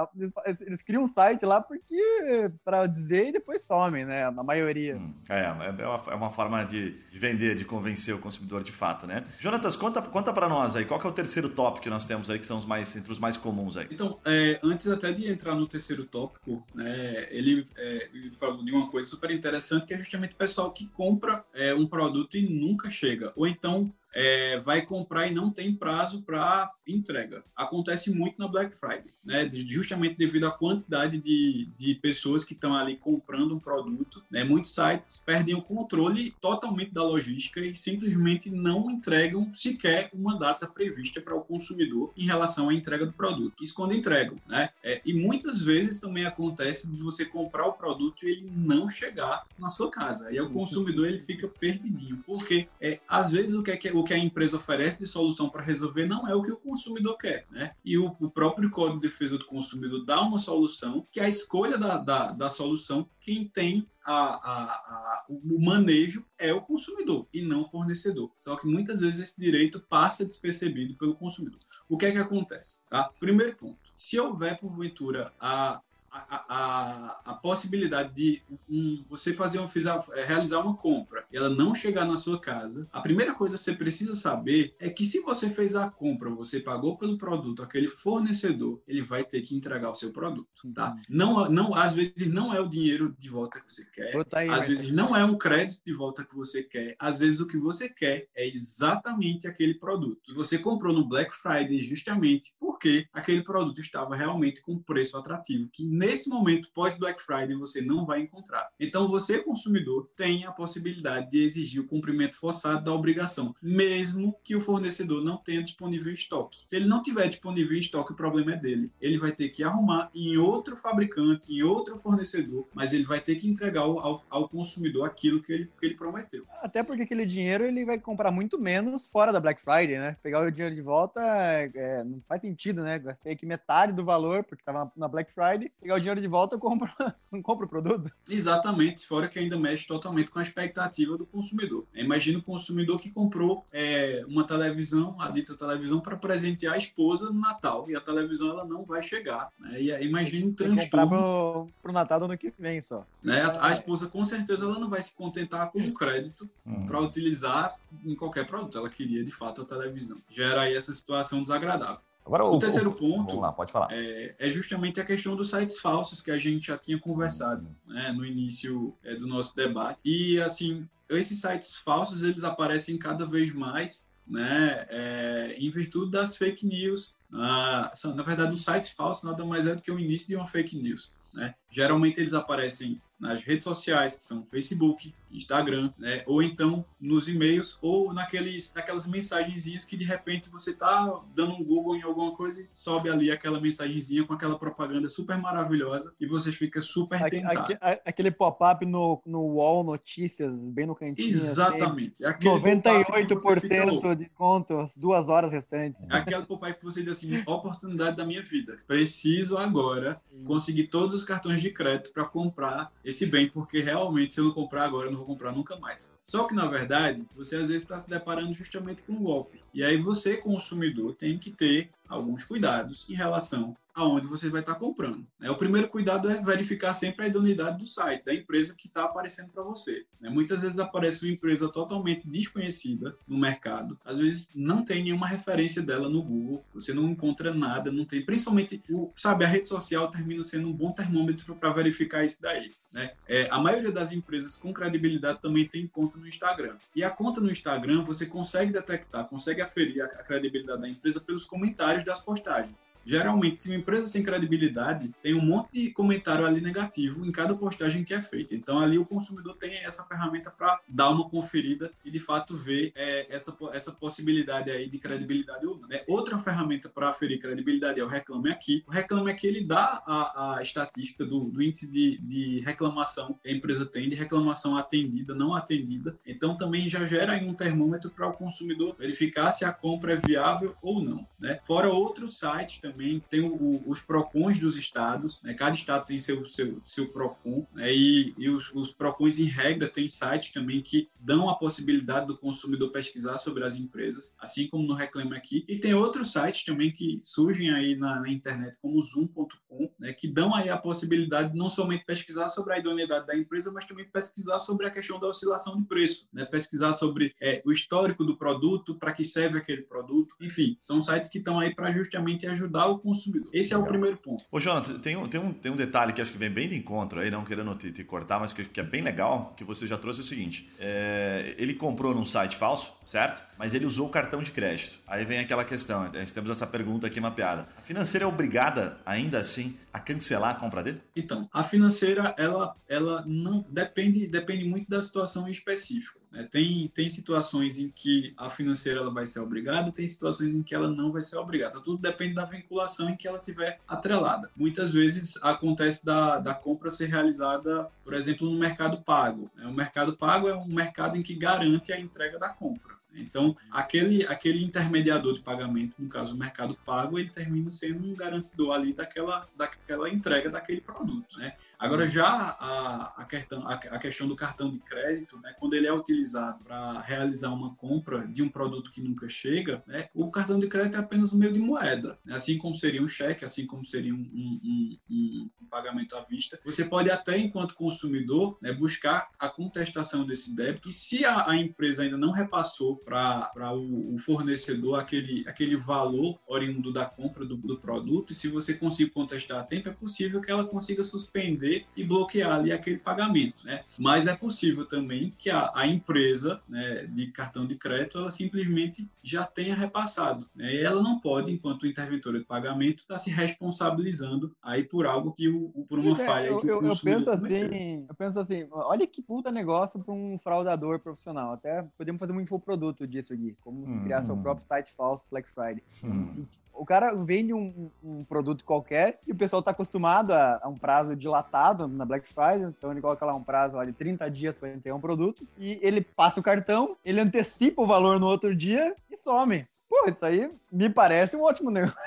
Eles 0.60 0.82
criam 0.82 1.02
um 1.02 1.06
site 1.06 1.44
lá 1.44 1.60
porque 1.60 2.50
para 2.64 2.86
dizer 2.86 3.28
e 3.28 3.32
depois 3.32 3.62
somem, 3.62 4.04
né? 4.04 4.24
A 4.24 4.42
maioria. 4.42 4.96
Hum, 4.96 5.14
é, 5.28 5.40
é 5.40 5.86
uma, 5.86 6.02
é 6.08 6.14
uma 6.14 6.30
forma 6.30 6.64
de, 6.64 6.92
de, 7.10 7.18
vender, 7.18 7.54
de 7.54 7.64
convencer 7.64 8.14
o 8.14 8.18
consumidor 8.18 8.62
de 8.62 8.72
fato, 8.72 9.06
né? 9.06 9.24
Jonatas, 9.38 9.76
conta, 9.76 10.02
conta 10.02 10.32
para 10.32 10.48
nós 10.48 10.76
aí, 10.76 10.84
qual 10.84 11.00
que 11.00 11.06
é 11.06 11.10
o 11.10 11.12
terceiro 11.12 11.48
tópico 11.48 11.84
que 11.84 11.90
nós 11.90 12.06
temos 12.06 12.28
aí, 12.28 12.38
que 12.38 12.46
são 12.46 12.58
os 12.58 12.66
mais, 12.66 12.94
entre 12.96 13.10
os 13.10 13.18
mais 13.18 13.36
comuns 13.36 13.76
aí? 13.76 13.88
Então, 13.90 14.18
é, 14.24 14.58
antes 14.62 14.88
até 14.88 15.12
de 15.12 15.30
entrar 15.30 15.54
no 15.54 15.66
terceiro 15.66 16.04
tópico, 16.04 16.62
né, 16.74 17.26
ele, 17.30 17.66
é, 17.76 18.08
ele 18.12 18.30
falou 18.32 18.62
de 18.62 18.72
uma 18.72 18.90
coisa 18.90 19.08
super 19.08 19.30
interessante, 19.30 19.86
que 19.86 19.94
é 19.94 19.98
justamente 19.98 20.32
o 20.32 20.36
pessoal 20.36 20.70
que 20.70 20.86
compra 20.88 21.29
compra 21.30 21.44
é, 21.54 21.74
um 21.74 21.86
produto 21.86 22.36
e 22.36 22.42
nunca 22.42 22.90
chega. 22.90 23.32
Ou 23.36 23.46
então 23.46 23.92
é, 24.14 24.58
vai 24.60 24.82
comprar 24.82 25.26
e 25.28 25.34
não 25.34 25.50
tem 25.50 25.74
prazo 25.74 26.22
para 26.22 26.70
entrega. 26.86 27.44
Acontece 27.54 28.10
muito 28.10 28.38
na 28.38 28.48
Black 28.48 28.74
Friday, 28.74 29.12
né? 29.24 29.48
justamente 29.52 30.16
devido 30.16 30.46
à 30.46 30.50
quantidade 30.50 31.18
de, 31.18 31.68
de 31.76 31.94
pessoas 31.94 32.44
que 32.44 32.54
estão 32.54 32.74
ali 32.74 32.96
comprando 32.96 33.54
um 33.54 33.60
produto. 33.60 34.22
Né? 34.30 34.44
Muitos 34.44 34.74
sites 34.74 35.22
perdem 35.24 35.54
o 35.54 35.62
controle 35.62 36.34
totalmente 36.40 36.92
da 36.92 37.02
logística 37.02 37.60
e 37.60 37.74
simplesmente 37.74 38.50
não 38.50 38.90
entregam 38.90 39.52
sequer 39.54 40.10
uma 40.12 40.38
data 40.38 40.66
prevista 40.66 41.20
para 41.20 41.34
o 41.34 41.42
consumidor 41.42 42.12
em 42.16 42.26
relação 42.26 42.68
à 42.68 42.74
entrega 42.74 43.06
do 43.06 43.12
produto. 43.12 43.62
Isso 43.62 43.74
quando 43.74 43.94
entregam. 43.94 44.36
Né? 44.46 44.70
É, 44.82 45.00
e 45.04 45.14
muitas 45.14 45.60
vezes 45.60 46.00
também 46.00 46.24
acontece 46.24 46.90
de 46.90 47.02
você 47.02 47.24
comprar 47.24 47.66
o 47.66 47.72
produto 47.72 48.24
e 48.24 48.30
ele 48.30 48.50
não 48.54 48.88
chegar 48.88 49.46
na 49.58 49.68
sua 49.68 49.90
casa. 49.90 50.32
E 50.32 50.40
o 50.40 50.44
uhum. 50.44 50.52
consumidor 50.52 51.06
ele 51.06 51.20
fica 51.20 51.46
perdidinho. 51.46 52.22
Porque 52.26 52.66
é, 52.80 52.98
às 53.08 53.30
vezes 53.30 53.54
o 53.54 53.62
que 53.62 53.70
é 53.70 53.76
que 53.76 53.88
o 54.00 54.04
que 54.04 54.14
a 54.14 54.18
empresa 54.18 54.56
oferece 54.56 54.98
de 54.98 55.06
solução 55.06 55.48
para 55.48 55.62
resolver 55.62 56.06
não 56.06 56.26
é 56.26 56.34
o 56.34 56.42
que 56.42 56.52
o 56.52 56.56
consumidor 56.56 57.16
quer, 57.18 57.46
né? 57.50 57.74
E 57.84 57.98
o, 57.98 58.16
o, 58.20 58.30
próprio 58.30 58.70
Código 58.70 59.00
de 59.00 59.08
Defesa 59.08 59.36
do 59.36 59.44
Consumidor 59.44 60.04
dá 60.04 60.20
uma 60.20 60.38
solução 60.38 61.06
que 61.10 61.20
é 61.20 61.24
a 61.24 61.28
escolha 61.28 61.76
da, 61.76 61.98
da, 61.98 62.32
da 62.32 62.50
solução, 62.50 63.08
quem 63.20 63.46
tem 63.46 63.86
a, 64.04 64.12
a, 64.12 64.64
a, 64.72 65.24
o 65.28 65.60
manejo 65.62 66.24
é 66.38 66.52
o 66.52 66.62
consumidor 66.62 67.28
e 67.32 67.42
não 67.42 67.62
o 67.62 67.68
fornecedor. 67.68 68.32
Só 68.38 68.56
que 68.56 68.66
muitas 68.66 69.00
vezes 69.00 69.20
esse 69.20 69.40
direito 69.40 69.84
passa 69.88 70.24
despercebido 70.24 70.96
pelo 70.96 71.14
consumidor. 71.14 71.60
O 71.88 71.98
que 71.98 72.06
é 72.06 72.12
que 72.12 72.18
acontece? 72.18 72.80
Tá? 72.88 73.10
Primeiro 73.20 73.56
ponto, 73.56 73.78
se 73.92 74.18
houver 74.18 74.58
porventura 74.58 75.32
a 75.38 75.82
a, 76.10 76.44
a, 76.48 77.20
a, 77.26 77.34
possibilidade 77.34 78.12
de 78.12 78.42
um, 78.68 79.02
você 79.08 79.32
fazer 79.32 79.60
um, 79.60 79.68
é, 80.14 80.24
realizar 80.24 80.58
uma 80.60 80.76
compra 80.76 81.24
e 81.30 81.36
ela 81.36 81.48
não 81.48 81.74
chegar 81.74 82.04
na 82.04 82.16
sua 82.16 82.40
casa, 82.40 82.88
a 82.92 83.00
primeira 83.00 83.32
coisa 83.32 83.56
que 83.56 83.62
você 83.62 83.74
precisa 83.74 84.14
saber 84.14 84.74
é 84.78 84.90
que 84.90 85.04
se 85.04 85.20
você 85.20 85.50
fez 85.50 85.76
a 85.76 85.88
compra, 85.88 86.28
você 86.30 86.60
pagou 86.60 86.96
pelo 86.96 87.16
produto, 87.16 87.62
aquele 87.62 87.86
fornecedor, 87.88 88.80
ele 88.88 89.02
vai 89.02 89.24
ter 89.24 89.40
que 89.42 89.54
entregar 89.54 89.90
o 89.90 89.94
seu 89.94 90.12
produto, 90.12 90.48
tá? 90.74 90.96
Não, 91.08 91.48
não, 91.48 91.74
às 91.74 91.92
vezes 91.92 92.26
não 92.26 92.52
é 92.52 92.60
o 92.60 92.68
dinheiro 92.68 93.14
de 93.18 93.28
volta 93.28 93.60
que 93.60 93.72
você 93.72 93.84
quer, 93.84 94.12
aí, 94.32 94.48
às 94.48 94.66
vezes 94.66 94.90
não 94.90 95.16
é 95.16 95.24
um 95.24 95.38
crédito 95.38 95.80
de 95.84 95.92
volta 95.92 96.24
que 96.24 96.34
você 96.34 96.62
quer, 96.62 96.96
às 96.98 97.18
vezes 97.18 97.40
o 97.40 97.46
que 97.46 97.56
você 97.56 97.88
quer 97.88 98.28
é 98.34 98.46
exatamente 98.46 99.46
aquele 99.46 99.74
produto. 99.74 100.20
Que 100.24 100.34
você 100.34 100.58
comprou 100.58 100.92
no 100.92 101.06
Black 101.06 101.34
Friday 101.34 101.78
justamente 101.80 102.52
porque 102.58 103.06
aquele 103.12 103.42
produto 103.42 103.80
estava 103.80 104.16
realmente 104.16 104.62
com 104.62 104.78
preço 104.78 105.16
atrativo, 105.16 105.68
que 105.72 105.86
nesse 106.00 106.30
momento, 106.30 106.70
pós 106.72 106.96
Black 106.96 107.22
Friday, 107.22 107.54
você 107.54 107.82
não 107.82 108.06
vai 108.06 108.22
encontrar. 108.22 108.70
Então, 108.80 109.06
você, 109.06 109.38
consumidor, 109.38 110.08
tem 110.16 110.46
a 110.46 110.50
possibilidade 110.50 111.30
de 111.30 111.42
exigir 111.44 111.82
o 111.82 111.86
cumprimento 111.86 112.36
forçado 112.36 112.82
da 112.82 112.94
obrigação, 112.94 113.54
mesmo 113.60 114.34
que 114.42 114.56
o 114.56 114.62
fornecedor 114.62 115.22
não 115.22 115.36
tenha 115.36 115.62
disponível 115.62 116.10
estoque. 116.10 116.62
Se 116.64 116.76
ele 116.76 116.86
não 116.86 117.02
tiver 117.02 117.28
disponível 117.28 117.76
estoque, 117.76 118.12
o 118.12 118.16
problema 118.16 118.52
é 118.52 118.56
dele. 118.56 118.90
Ele 118.98 119.18
vai 119.18 119.30
ter 119.32 119.50
que 119.50 119.62
arrumar 119.62 120.10
em 120.14 120.38
outro 120.38 120.74
fabricante, 120.74 121.52
em 121.52 121.62
outro 121.62 121.98
fornecedor, 121.98 122.66
mas 122.72 122.94
ele 122.94 123.04
vai 123.04 123.20
ter 123.20 123.36
que 123.36 123.46
entregar 123.46 123.82
ao, 123.82 124.24
ao 124.30 124.48
consumidor 124.48 125.06
aquilo 125.06 125.42
que 125.42 125.52
ele, 125.52 125.70
que 125.78 125.84
ele 125.84 125.96
prometeu. 125.96 126.46
Até 126.62 126.82
porque 126.82 127.02
aquele 127.02 127.26
dinheiro 127.26 127.64
ele 127.64 127.84
vai 127.84 127.98
comprar 127.98 128.30
muito 128.30 128.58
menos 128.58 129.06
fora 129.06 129.32
da 129.32 129.40
Black 129.40 129.60
Friday, 129.60 129.98
né? 129.98 130.16
Pegar 130.22 130.40
o 130.40 130.50
dinheiro 130.50 130.74
de 130.74 130.80
volta 130.80 131.20
é, 131.20 131.70
é 131.74 132.04
não 132.04 132.22
faz 132.22 132.40
sentido, 132.40 132.82
né? 132.82 132.98
Gastei 132.98 133.34
aqui 133.34 133.44
metade 133.44 133.92
do 133.92 134.04
valor, 134.04 134.44
porque 134.44 134.62
estava 134.62 134.90
na 134.96 135.08
Black 135.08 135.30
Friday, 135.34 135.70
pegar 135.90 135.96
o 135.96 135.98
dinheiro 135.98 136.20
de 136.20 136.28
volta, 136.28 136.54
eu 136.54 136.58
compro, 136.58 136.88
não 137.30 137.42
compro 137.42 137.66
o 137.66 137.68
produto. 137.68 138.10
Exatamente, 138.28 139.06
fora 139.06 139.28
que 139.28 139.38
ainda 139.38 139.58
mexe 139.58 139.86
totalmente 139.86 140.30
com 140.30 140.38
a 140.38 140.42
expectativa 140.42 141.18
do 141.18 141.26
consumidor. 141.26 141.84
Imagina 141.94 142.38
o 142.38 142.42
consumidor 142.42 143.00
que 143.00 143.10
comprou 143.10 143.64
é, 143.72 144.24
uma 144.28 144.46
televisão, 144.46 145.16
a 145.18 145.28
dita 145.28 145.56
televisão, 145.56 146.00
para 146.00 146.16
presentear 146.16 146.74
a 146.74 146.78
esposa 146.78 147.26
no 147.26 147.40
Natal, 147.40 147.90
e 147.90 147.96
a 147.96 148.00
televisão 148.00 148.50
ela 148.50 148.64
não 148.64 148.84
vai 148.84 149.02
chegar. 149.02 149.48
Né? 149.58 149.82
E 149.82 150.04
imagina 150.04 150.46
um 150.46 150.52
transtorno. 150.52 151.08
pro, 151.08 151.68
pro 151.82 151.92
Natal 151.92 152.20
do 152.20 152.24
ano 152.26 152.38
que 152.38 152.52
vem 152.58 152.80
só. 152.80 153.04
Né? 153.22 153.42
A, 153.42 153.68
a, 153.68 153.72
esposa, 153.72 154.06
com 154.06 154.24
certeza, 154.24 154.64
ela 154.64 154.78
não 154.78 154.88
vai 154.88 155.02
se 155.02 155.14
contentar 155.14 155.70
com 155.70 155.80
um 155.80 155.92
crédito 155.92 156.48
hum. 156.66 156.86
para 156.86 157.00
utilizar 157.00 157.74
em 158.04 158.14
qualquer 158.14 158.46
produto. 158.46 158.78
Ela 158.78 158.88
queria, 158.88 159.24
de 159.24 159.32
fato, 159.32 159.62
a 159.62 159.64
televisão. 159.64 160.18
Gera 160.28 160.62
aí 160.62 160.76
essa 160.76 160.92
situação 160.94 161.42
desagradável. 161.42 162.09
Agora, 162.30 162.44
o, 162.44 162.54
o 162.54 162.58
terceiro 162.60 162.92
ponto 162.92 163.40
lá, 163.40 163.52
pode 163.52 163.72
falar. 163.72 163.88
É, 163.90 164.36
é, 164.38 164.50
justamente 164.50 165.00
a 165.00 165.04
questão 165.04 165.34
dos 165.34 165.50
sites 165.50 165.80
falsos 165.80 166.20
que 166.20 166.30
a 166.30 166.38
gente 166.38 166.68
já 166.68 166.78
tinha 166.78 166.96
conversado 166.96 167.66
né, 167.84 168.12
no 168.12 168.24
início 168.24 168.96
é, 169.02 169.16
do 169.16 169.26
nosso 169.26 169.56
debate. 169.56 169.98
E, 170.04 170.40
assim, 170.40 170.88
esses 171.08 171.40
sites 171.40 171.74
falsos, 171.74 172.22
eles 172.22 172.44
aparecem 172.44 172.96
cada 172.96 173.26
vez 173.26 173.52
mais 173.52 174.08
né, 174.24 174.86
é, 174.90 175.56
em 175.58 175.68
virtude 175.70 176.12
das 176.12 176.36
fake 176.36 176.64
news. 176.64 177.12
Ah, 177.32 177.92
na 178.14 178.22
verdade, 178.22 178.52
os 178.52 178.64
sites 178.64 178.90
falsos 178.90 179.24
nada 179.24 179.44
mais 179.44 179.66
é 179.66 179.74
do 179.74 179.82
que 179.82 179.90
o 179.90 179.98
início 179.98 180.28
de 180.28 180.36
uma 180.36 180.46
fake 180.46 180.80
news. 180.80 181.10
Né? 181.34 181.52
Geralmente 181.70 182.20
eles 182.20 182.34
aparecem 182.34 183.00
nas 183.20 183.42
redes 183.42 183.64
sociais, 183.64 184.16
que 184.16 184.24
são 184.24 184.46
Facebook, 184.50 185.12
Instagram, 185.30 185.92
né? 185.98 186.22
ou 186.26 186.42
então 186.42 186.84
nos 186.98 187.28
e-mails, 187.28 187.78
ou 187.82 188.12
naqueles, 188.12 188.72
naquelas 188.74 189.06
mensagenzinhas 189.06 189.84
que 189.84 189.96
de 189.96 190.04
repente 190.04 190.48
você 190.48 190.72
tá 190.72 191.20
dando 191.34 191.52
um 191.52 191.62
Google 191.62 191.96
em 191.96 192.02
alguma 192.02 192.34
coisa 192.34 192.62
e 192.62 192.68
sobe 192.74 193.10
ali 193.10 193.30
aquela 193.30 193.60
mensagenzinha 193.60 194.24
com 194.24 194.32
aquela 194.32 194.58
propaganda 194.58 195.08
super 195.08 195.36
maravilhosa 195.36 196.14
e 196.18 196.26
você 196.26 196.50
fica 196.50 196.80
super 196.80 197.22
tentado. 197.28 197.76
aquele 198.04 198.30
pop-up 198.30 198.84
no, 198.86 199.22
no 199.26 199.42
wall 199.42 199.84
notícias, 199.84 200.56
bem 200.68 200.86
no 200.86 200.94
cantinho. 200.94 201.28
Assim, 201.28 201.46
Exatamente. 201.46 202.24
Assim, 202.24 202.38
98% 202.40 204.16
de 204.16 204.28
conto, 204.30 204.78
as 204.78 204.96
duas 204.96 205.28
horas 205.28 205.52
restantes. 205.52 206.04
Aquele 206.08 206.44
pop-up 206.44 206.78
que 206.78 206.84
você 206.84 207.02
diz 207.02 207.12
assim, 207.12 207.42
oportunidade 207.46 208.16
da 208.16 208.24
minha 208.24 208.42
vida. 208.42 208.78
Preciso 208.86 209.58
agora 209.58 210.20
conseguir 210.44 210.84
todos 210.84 211.14
os 211.14 211.24
cartões 211.24 211.59
de 211.60 211.70
crédito 211.70 212.12
para 212.12 212.24
comprar 212.24 212.92
esse 213.04 213.26
bem, 213.26 213.48
porque 213.48 213.80
realmente 213.80 214.34
se 214.34 214.40
eu 214.40 214.44
não 214.44 214.52
comprar 214.52 214.84
agora, 214.84 215.06
eu 215.06 215.10
não 215.10 215.18
vou 215.18 215.26
comprar 215.26 215.52
nunca 215.52 215.76
mais. 215.76 216.12
Só 216.22 216.44
que, 216.44 216.54
na 216.54 216.66
verdade, 216.66 217.26
você 217.34 217.56
às 217.56 217.68
vezes 217.68 217.82
está 217.82 217.98
se 217.98 218.08
deparando 218.08 218.52
justamente 218.54 219.02
com 219.02 219.12
um 219.12 219.22
golpe. 219.22 219.62
E 219.72 219.82
aí 219.84 219.96
você, 219.96 220.36
consumidor, 220.36 221.14
tem 221.14 221.38
que 221.38 221.50
ter 221.50 221.90
alguns 222.10 222.44
cuidados 222.44 223.06
em 223.08 223.14
relação 223.14 223.76
aonde 223.94 224.26
você 224.26 224.48
vai 224.48 224.60
estar 224.60 224.74
comprando. 224.76 225.26
Né? 225.38 225.50
O 225.50 225.56
primeiro 225.56 225.88
cuidado 225.88 226.28
é 226.30 226.42
verificar 226.42 226.94
sempre 226.94 227.24
a 227.24 227.28
idoneidade 227.28 227.78
do 227.78 227.86
site, 227.86 228.24
da 228.24 228.34
empresa 228.34 228.74
que 228.74 228.88
está 228.88 229.04
aparecendo 229.04 229.50
para 229.50 229.62
você. 229.62 230.04
Né? 230.20 230.28
Muitas 230.30 230.62
vezes 230.62 230.78
aparece 230.78 231.24
uma 231.24 231.32
empresa 231.32 231.68
totalmente 231.68 232.28
desconhecida 232.28 233.16
no 233.26 233.38
mercado, 233.38 233.98
às 234.04 234.16
vezes 234.16 234.48
não 234.54 234.84
tem 234.84 235.04
nenhuma 235.04 235.26
referência 235.26 235.82
dela 235.82 236.08
no 236.08 236.22
Google, 236.22 236.64
você 236.72 236.92
não 236.92 237.08
encontra 237.10 237.52
nada, 237.52 237.92
não 237.92 238.04
tem. 238.04 238.24
Principalmente, 238.24 238.82
o, 238.88 239.12
sabe, 239.16 239.44
a 239.44 239.48
rede 239.48 239.68
social 239.68 240.10
termina 240.10 240.42
sendo 240.44 240.68
um 240.68 240.72
bom 240.72 240.92
termômetro 240.92 241.54
para 241.54 241.72
verificar 241.72 242.24
isso 242.24 242.40
daí. 242.40 242.72
Né? 242.92 243.12
É, 243.28 243.48
a 243.50 243.58
maioria 243.58 243.92
das 243.92 244.10
empresas 244.10 244.56
com 244.56 244.72
credibilidade 244.72 245.40
também 245.40 245.66
tem 245.66 245.86
conta 245.86 246.18
no 246.18 246.26
Instagram. 246.26 246.76
E 246.94 247.04
a 247.04 247.10
conta 247.10 247.40
no 247.40 247.50
Instagram 247.50 248.02
você 248.02 248.26
consegue 248.26 248.72
detectar, 248.72 249.26
consegue 249.26 249.62
aferir 249.62 250.02
a, 250.02 250.06
a 250.06 250.24
credibilidade 250.24 250.82
da 250.82 250.88
empresa 250.88 251.20
pelos 251.20 251.44
comentários 251.44 252.04
das 252.04 252.20
postagens. 252.20 252.96
Geralmente, 253.04 253.60
se 253.60 253.68
uma 253.68 253.78
empresa 253.78 254.08
sem 254.08 254.24
credibilidade 254.24 255.10
tem 255.22 255.34
um 255.34 255.42
monte 255.42 255.70
de 255.72 255.90
comentário 255.92 256.44
ali 256.44 256.60
negativo 256.60 257.24
em 257.24 257.30
cada 257.30 257.54
postagem 257.54 258.02
que 258.02 258.12
é 258.12 258.20
feita. 258.20 258.56
Então 258.56 258.80
ali 258.80 258.98
o 258.98 259.04
consumidor 259.04 259.56
tem 259.56 259.84
essa 259.84 260.04
ferramenta 260.04 260.50
para 260.50 260.80
dar 260.88 261.10
uma 261.10 261.28
conferida 261.28 261.92
e 262.04 262.10
de 262.10 262.18
fato 262.18 262.56
ver 262.56 262.92
é, 262.96 263.32
essa, 263.32 263.56
essa 263.72 263.92
possibilidade 263.92 264.70
aí 264.70 264.88
de 264.88 264.98
credibilidade 264.98 265.64
ou 265.64 265.78
não. 265.78 265.88
É, 265.92 266.02
outra 266.08 266.36
ferramenta 266.38 266.88
para 266.88 267.10
aferir 267.10 267.40
credibilidade 267.40 268.00
é 268.00 268.04
o 268.04 268.08
Reclame 268.08 268.50
Aqui. 268.50 268.82
O 268.88 268.90
Reclame 268.90 269.30
Aqui 269.30 269.46
ele 269.46 269.62
dá 269.62 270.02
a, 270.04 270.56
a 270.56 270.62
estatística 270.62 271.24
do, 271.24 271.44
do 271.44 271.62
índice 271.62 271.88
de, 271.88 272.18
de 272.18 272.60
reclamação 272.60 272.79
reclamação 272.80 273.38
que 273.42 273.48
a 273.48 273.52
empresa 273.52 273.84
tem, 273.84 274.08
de 274.08 274.14
reclamação 274.14 274.76
atendida, 274.76 275.34
não 275.34 275.54
atendida. 275.54 276.18
Então 276.26 276.56
também 276.56 276.88
já 276.88 277.04
gera 277.04 277.32
aí 277.32 277.46
um 277.46 277.54
termômetro 277.54 278.10
para 278.10 278.26
o 278.26 278.32
consumidor 278.32 278.96
verificar 278.98 279.52
se 279.52 279.64
a 279.64 279.72
compra 279.72 280.14
é 280.14 280.16
viável 280.16 280.74
ou 280.80 281.02
não. 281.02 281.26
Né? 281.38 281.60
Fora 281.64 281.90
outros 281.90 282.38
sites 282.38 282.78
também, 282.78 283.22
tem 283.28 283.40
o, 283.40 283.54
o, 283.54 283.82
os 283.86 284.00
PROCONs 284.00 284.58
dos 284.58 284.76
estados, 284.76 285.40
né? 285.42 285.52
cada 285.52 285.74
estado 285.74 286.06
tem 286.06 286.18
seu, 286.18 286.46
seu, 286.46 286.80
seu 286.84 287.08
PROCON, 287.08 287.66
né? 287.74 287.92
e, 287.94 288.34
e 288.38 288.48
os, 288.48 288.72
os 288.74 288.92
PROCONs 288.92 289.38
em 289.38 289.44
regra 289.44 289.88
tem 289.88 290.08
sites 290.08 290.52
também 290.52 290.80
que 290.80 291.08
dão 291.18 291.50
a 291.50 291.54
possibilidade 291.54 292.26
do 292.26 292.36
consumidor 292.36 292.90
pesquisar 292.90 293.38
sobre 293.38 293.64
as 293.64 293.74
empresas, 293.74 294.34
assim 294.38 294.66
como 294.68 294.86
no 294.86 294.94
Reclame 294.94 295.36
Aqui. 295.36 295.64
E 295.68 295.78
tem 295.78 295.94
outros 295.94 296.32
sites 296.32 296.64
também 296.64 296.90
que 296.90 297.20
surgem 297.22 297.70
aí 297.70 297.94
na, 297.94 298.20
na 298.20 298.28
internet, 298.28 298.76
como 298.80 298.96
o 298.96 299.02
Zoom.com, 299.02 299.90
né? 299.98 300.12
que 300.12 300.28
dão 300.28 300.54
aí 300.54 300.68
a 300.68 300.76
possibilidade 300.76 301.52
de 301.52 301.58
não 301.58 301.68
somente 301.68 302.04
pesquisar 302.04 302.48
sobre 302.48 302.69
sobre 302.70 302.74
a 302.74 302.78
idoneidade 302.78 303.26
da 303.26 303.36
empresa, 303.36 303.72
mas 303.72 303.84
também 303.84 304.04
pesquisar 304.04 304.60
sobre 304.60 304.86
a 304.86 304.90
questão 304.90 305.18
da 305.18 305.26
oscilação 305.26 305.76
de 305.76 305.86
preço, 305.86 306.28
né? 306.32 306.44
pesquisar 306.44 306.92
sobre 306.92 307.34
é, 307.40 307.60
o 307.64 307.72
histórico 307.72 308.24
do 308.24 308.36
produto, 308.36 308.94
para 308.94 309.12
que 309.12 309.24
serve 309.24 309.58
aquele 309.58 309.82
produto. 309.82 310.34
Enfim, 310.40 310.76
são 310.80 311.02
sites 311.02 311.28
que 311.28 311.38
estão 311.38 311.58
aí 311.58 311.74
para 311.74 311.90
justamente 311.90 312.46
ajudar 312.46 312.86
o 312.86 312.98
consumidor. 312.98 313.48
Esse 313.52 313.74
é 313.74 313.78
o 313.78 313.84
primeiro 313.84 314.16
ponto. 314.18 314.44
Ô, 314.50 314.60
Jonathan, 314.60 314.98
tem 314.98 315.16
um, 315.16 315.28
tem, 315.28 315.40
um, 315.40 315.52
tem 315.52 315.72
um 315.72 315.76
detalhe 315.76 316.12
que 316.12 316.20
acho 316.20 316.32
que 316.32 316.38
vem 316.38 316.50
bem 316.50 316.68
de 316.68 316.76
encontro 316.76 317.20
aí, 317.20 317.30
não 317.30 317.44
querendo 317.44 317.74
te, 317.74 317.90
te 317.90 318.04
cortar, 318.04 318.38
mas 318.38 318.52
que, 318.52 318.64
que, 318.64 318.80
é 318.80 318.84
bem 318.84 319.02
legal, 319.02 319.54
que 319.56 319.64
você 319.64 319.86
já 319.86 319.96
trouxe 319.96 320.20
o 320.20 320.24
seguinte: 320.24 320.70
é, 320.78 321.54
ele 321.58 321.74
comprou 321.74 322.14
num 322.14 322.24
site 322.24 322.56
falso, 322.56 322.92
certo? 323.04 323.42
Mas 323.58 323.74
ele 323.74 323.86
usou 323.86 324.06
o 324.06 324.10
cartão 324.10 324.42
de 324.42 324.50
crédito. 324.50 324.98
Aí 325.06 325.24
vem 325.24 325.38
aquela 325.38 325.64
questão, 325.64 326.10
nós 326.12 326.32
temos 326.32 326.50
essa 326.50 326.66
pergunta 326.66 327.06
aqui 327.06 327.20
mapeada. 327.20 327.68
A 327.76 327.82
financeira 327.82 328.24
é 328.24 328.28
obrigada, 328.28 328.98
ainda 329.04 329.38
assim, 329.38 329.76
a 329.92 329.98
cancelar 329.98 330.50
a 330.50 330.58
compra 330.58 330.82
dele? 330.82 331.02
Então, 331.14 331.48
a 331.52 331.64
financeira, 331.64 332.34
ela, 332.38 332.74
ela 332.88 333.24
não 333.26 333.64
depende, 333.68 334.26
depende 334.26 334.64
muito 334.64 334.88
da 334.88 335.02
situação 335.02 335.48
específica. 335.48 336.20
Né? 336.30 336.48
Tem, 336.50 336.88
tem 336.88 337.08
situações 337.08 337.78
em 337.78 337.90
que 337.90 338.32
a 338.36 338.48
financeira 338.48 339.00
ela 339.00 339.12
vai 339.12 339.26
ser 339.26 339.40
obrigada, 339.40 339.90
tem 339.90 340.06
situações 340.06 340.54
em 340.54 340.62
que 340.62 340.74
ela 340.74 340.88
não 340.88 341.10
vai 341.10 341.22
ser 341.22 341.36
obrigada. 341.36 341.80
Tudo 341.80 341.98
depende 341.98 342.34
da 342.34 342.44
vinculação 342.44 343.10
em 343.10 343.16
que 343.16 343.26
ela 343.26 343.38
tiver 343.38 343.80
atrelada. 343.86 344.50
Muitas 344.56 344.92
vezes 344.92 345.36
acontece 345.42 346.04
da, 346.04 346.38
da 346.38 346.54
compra 346.54 346.90
ser 346.90 347.06
realizada, 347.06 347.88
por 348.04 348.14
exemplo, 348.14 348.48
no 348.48 348.58
mercado 348.58 349.00
pago. 349.02 349.50
Né? 349.56 349.66
O 349.66 349.72
mercado 349.72 350.16
pago 350.16 350.48
é 350.48 350.54
um 350.54 350.66
mercado 350.66 351.16
em 351.16 351.22
que 351.22 351.34
garante 351.34 351.92
a 351.92 352.00
entrega 352.00 352.38
da 352.38 352.48
compra. 352.48 352.99
Então, 353.14 353.56
aquele, 353.70 354.24
aquele 354.26 354.64
intermediador 354.64 355.34
de 355.34 355.40
pagamento, 355.40 355.96
no 355.98 356.08
caso 356.08 356.34
o 356.34 356.38
Mercado 356.38 356.76
Pago, 356.84 357.18
ele 357.18 357.30
termina 357.30 357.70
sendo 357.70 358.06
um 358.06 358.14
garantidor 358.14 358.72
ali 358.72 358.92
daquela, 358.92 359.48
daquela 359.56 360.08
entrega 360.08 360.50
daquele 360.50 360.80
produto, 360.80 361.36
né? 361.38 361.54
Agora, 361.80 362.06
já 362.06 362.26
a, 362.26 363.22
a, 363.22 363.24
questão, 363.24 363.66
a, 363.66 363.72
a 363.72 363.98
questão 363.98 364.28
do 364.28 364.36
cartão 364.36 364.70
de 364.70 364.78
crédito, 364.80 365.38
né, 365.40 365.54
quando 365.58 365.72
ele 365.72 365.86
é 365.86 365.92
utilizado 365.92 366.62
para 366.62 367.00
realizar 367.00 367.48
uma 367.54 367.74
compra 367.74 368.28
de 368.28 368.42
um 368.42 368.50
produto 368.50 368.90
que 368.90 369.00
nunca 369.00 369.30
chega, 369.30 369.82
né, 369.86 370.10
o 370.14 370.30
cartão 370.30 370.60
de 370.60 370.68
crédito 370.68 370.98
é 370.98 371.00
apenas 371.00 371.32
um 371.32 371.38
meio 371.38 371.54
de 371.54 371.58
moeda. 371.58 372.18
Né, 372.22 372.34
assim 372.34 372.58
como 372.58 372.74
seria 372.74 373.02
um 373.02 373.08
cheque, 373.08 373.46
assim 373.46 373.66
como 373.66 373.82
seria 373.82 374.14
um, 374.14 374.18
um, 374.18 374.98
um, 375.10 375.50
um 375.62 375.66
pagamento 375.70 376.14
à 376.16 376.20
vista. 376.20 376.60
Você 376.66 376.84
pode 376.84 377.10
até, 377.10 377.38
enquanto 377.38 377.74
consumidor, 377.74 378.58
né, 378.60 378.74
buscar 378.74 379.30
a 379.38 379.48
contestação 379.48 380.26
desse 380.26 380.54
débito 380.54 380.90
e 380.90 380.92
se 380.92 381.24
a, 381.24 381.48
a 381.48 381.56
empresa 381.56 382.02
ainda 382.02 382.18
não 382.18 382.30
repassou 382.30 382.96
para 382.96 383.72
o, 383.72 384.14
o, 384.14 384.18
fornecedor 384.18 385.00
aquele, 385.00 385.48
aquele 385.48 385.76
valor 385.76 386.38
oriundo 386.46 386.92
da 386.92 387.06
compra 387.06 387.46
do, 387.46 387.56
do 387.56 387.78
produto, 387.78 388.34
e 388.34 388.36
se 388.36 388.48
você 388.48 388.74
conseguir 388.74 389.12
contestar 389.12 389.60
a 389.60 389.64
tempo, 389.64 389.88
é 389.88 389.92
possível 389.92 390.42
que 390.42 390.50
ela 390.50 390.66
consiga 390.66 391.02
suspender 391.02 391.69
e 391.96 392.04
bloquear 392.04 392.52
ali 392.52 392.72
aquele 392.72 392.98
pagamento, 392.98 393.64
né? 393.64 393.84
Mas 393.98 394.26
é 394.26 394.34
possível 394.34 394.86
também 394.86 395.34
que 395.38 395.50
a, 395.50 395.70
a 395.74 395.86
empresa 395.86 396.60
né, 396.68 397.06
de 397.06 397.28
cartão 397.28 397.66
de 397.66 397.76
crédito 397.76 398.18
ela 398.18 398.30
simplesmente 398.30 399.08
já 399.22 399.44
tenha 399.44 399.74
repassado, 399.74 400.48
né? 400.54 400.74
E 400.74 400.82
ela 400.82 401.02
não 401.02 401.18
pode, 401.18 401.52
enquanto 401.52 401.86
interventora 401.86 402.38
de 402.38 402.44
pagamento, 402.44 403.00
estar 403.00 403.14
tá 403.14 403.18
se 403.18 403.30
responsabilizando 403.30 404.54
aí 404.62 404.82
por 404.82 405.06
algo 405.06 405.32
que 405.32 405.48
o, 405.48 405.68
por 405.88 405.98
uma 405.98 406.20
é, 406.20 406.26
falha 406.26 406.46
eu, 406.46 406.58
que 406.58 406.66
o 406.66 406.70
eu, 406.70 406.82
eu 406.82 406.96
penso 406.96 407.30
assim, 407.30 408.06
eu 408.08 408.14
penso 408.14 408.40
assim, 408.40 408.66
olha 408.70 409.06
que 409.06 409.22
puta 409.22 409.50
negócio 409.50 410.00
para 410.00 410.14
um 410.14 410.38
fraudador 410.38 410.98
profissional. 411.00 411.52
Até 411.52 411.82
podemos 411.96 412.18
fazer 412.18 412.32
um 412.32 412.40
infoproduto 412.40 413.06
disso 413.06 413.32
aqui, 413.32 413.56
como 413.60 413.86
se 413.86 413.98
criar 414.00 414.22
seu 414.22 414.34
hum. 414.34 414.42
próprio 414.42 414.66
site 414.66 414.92
falso 414.92 415.26
Black 415.30 415.50
Friday. 415.50 415.82
Hum. 416.04 416.46
O 416.80 416.86
cara 416.86 417.12
vende 417.12 417.52
um, 417.52 417.90
um, 418.02 418.24
produto 418.24 418.64
qualquer 418.64 419.20
e 419.26 419.32
o 419.32 419.34
pessoal 419.34 419.60
está 419.60 419.70
acostumado 419.70 420.32
a, 420.32 420.58
a, 420.62 420.66
um 420.66 420.78
prazo 420.78 421.14
dilatado 421.14 421.86
na 421.86 422.06
Black 422.06 422.26
Friday, 422.26 422.62
então 422.62 422.90
ele 422.90 423.02
coloca 423.02 423.26
lá 423.26 423.34
um 423.34 423.44
prazo 423.44 423.76
lá, 423.76 423.84
de 423.84 423.92
30 423.92 424.30
dias 424.30 424.56
para 424.56 424.70
entregar 424.70 424.96
um 424.96 425.00
produto 425.00 425.46
e 425.58 425.78
ele 425.82 426.00
passa 426.00 426.40
o 426.40 426.42
cartão, 426.42 426.96
ele 427.04 427.20
antecipa 427.20 427.82
o 427.82 427.86
valor 427.86 428.18
no 428.18 428.26
outro 428.26 428.56
dia 428.56 428.96
e 429.10 429.16
some. 429.18 429.66
Pô, 429.90 430.08
isso 430.08 430.24
aí 430.24 430.50
me 430.72 430.88
parece 430.88 431.36
um 431.36 431.42
ótimo 431.42 431.70
negócio. 431.70 431.98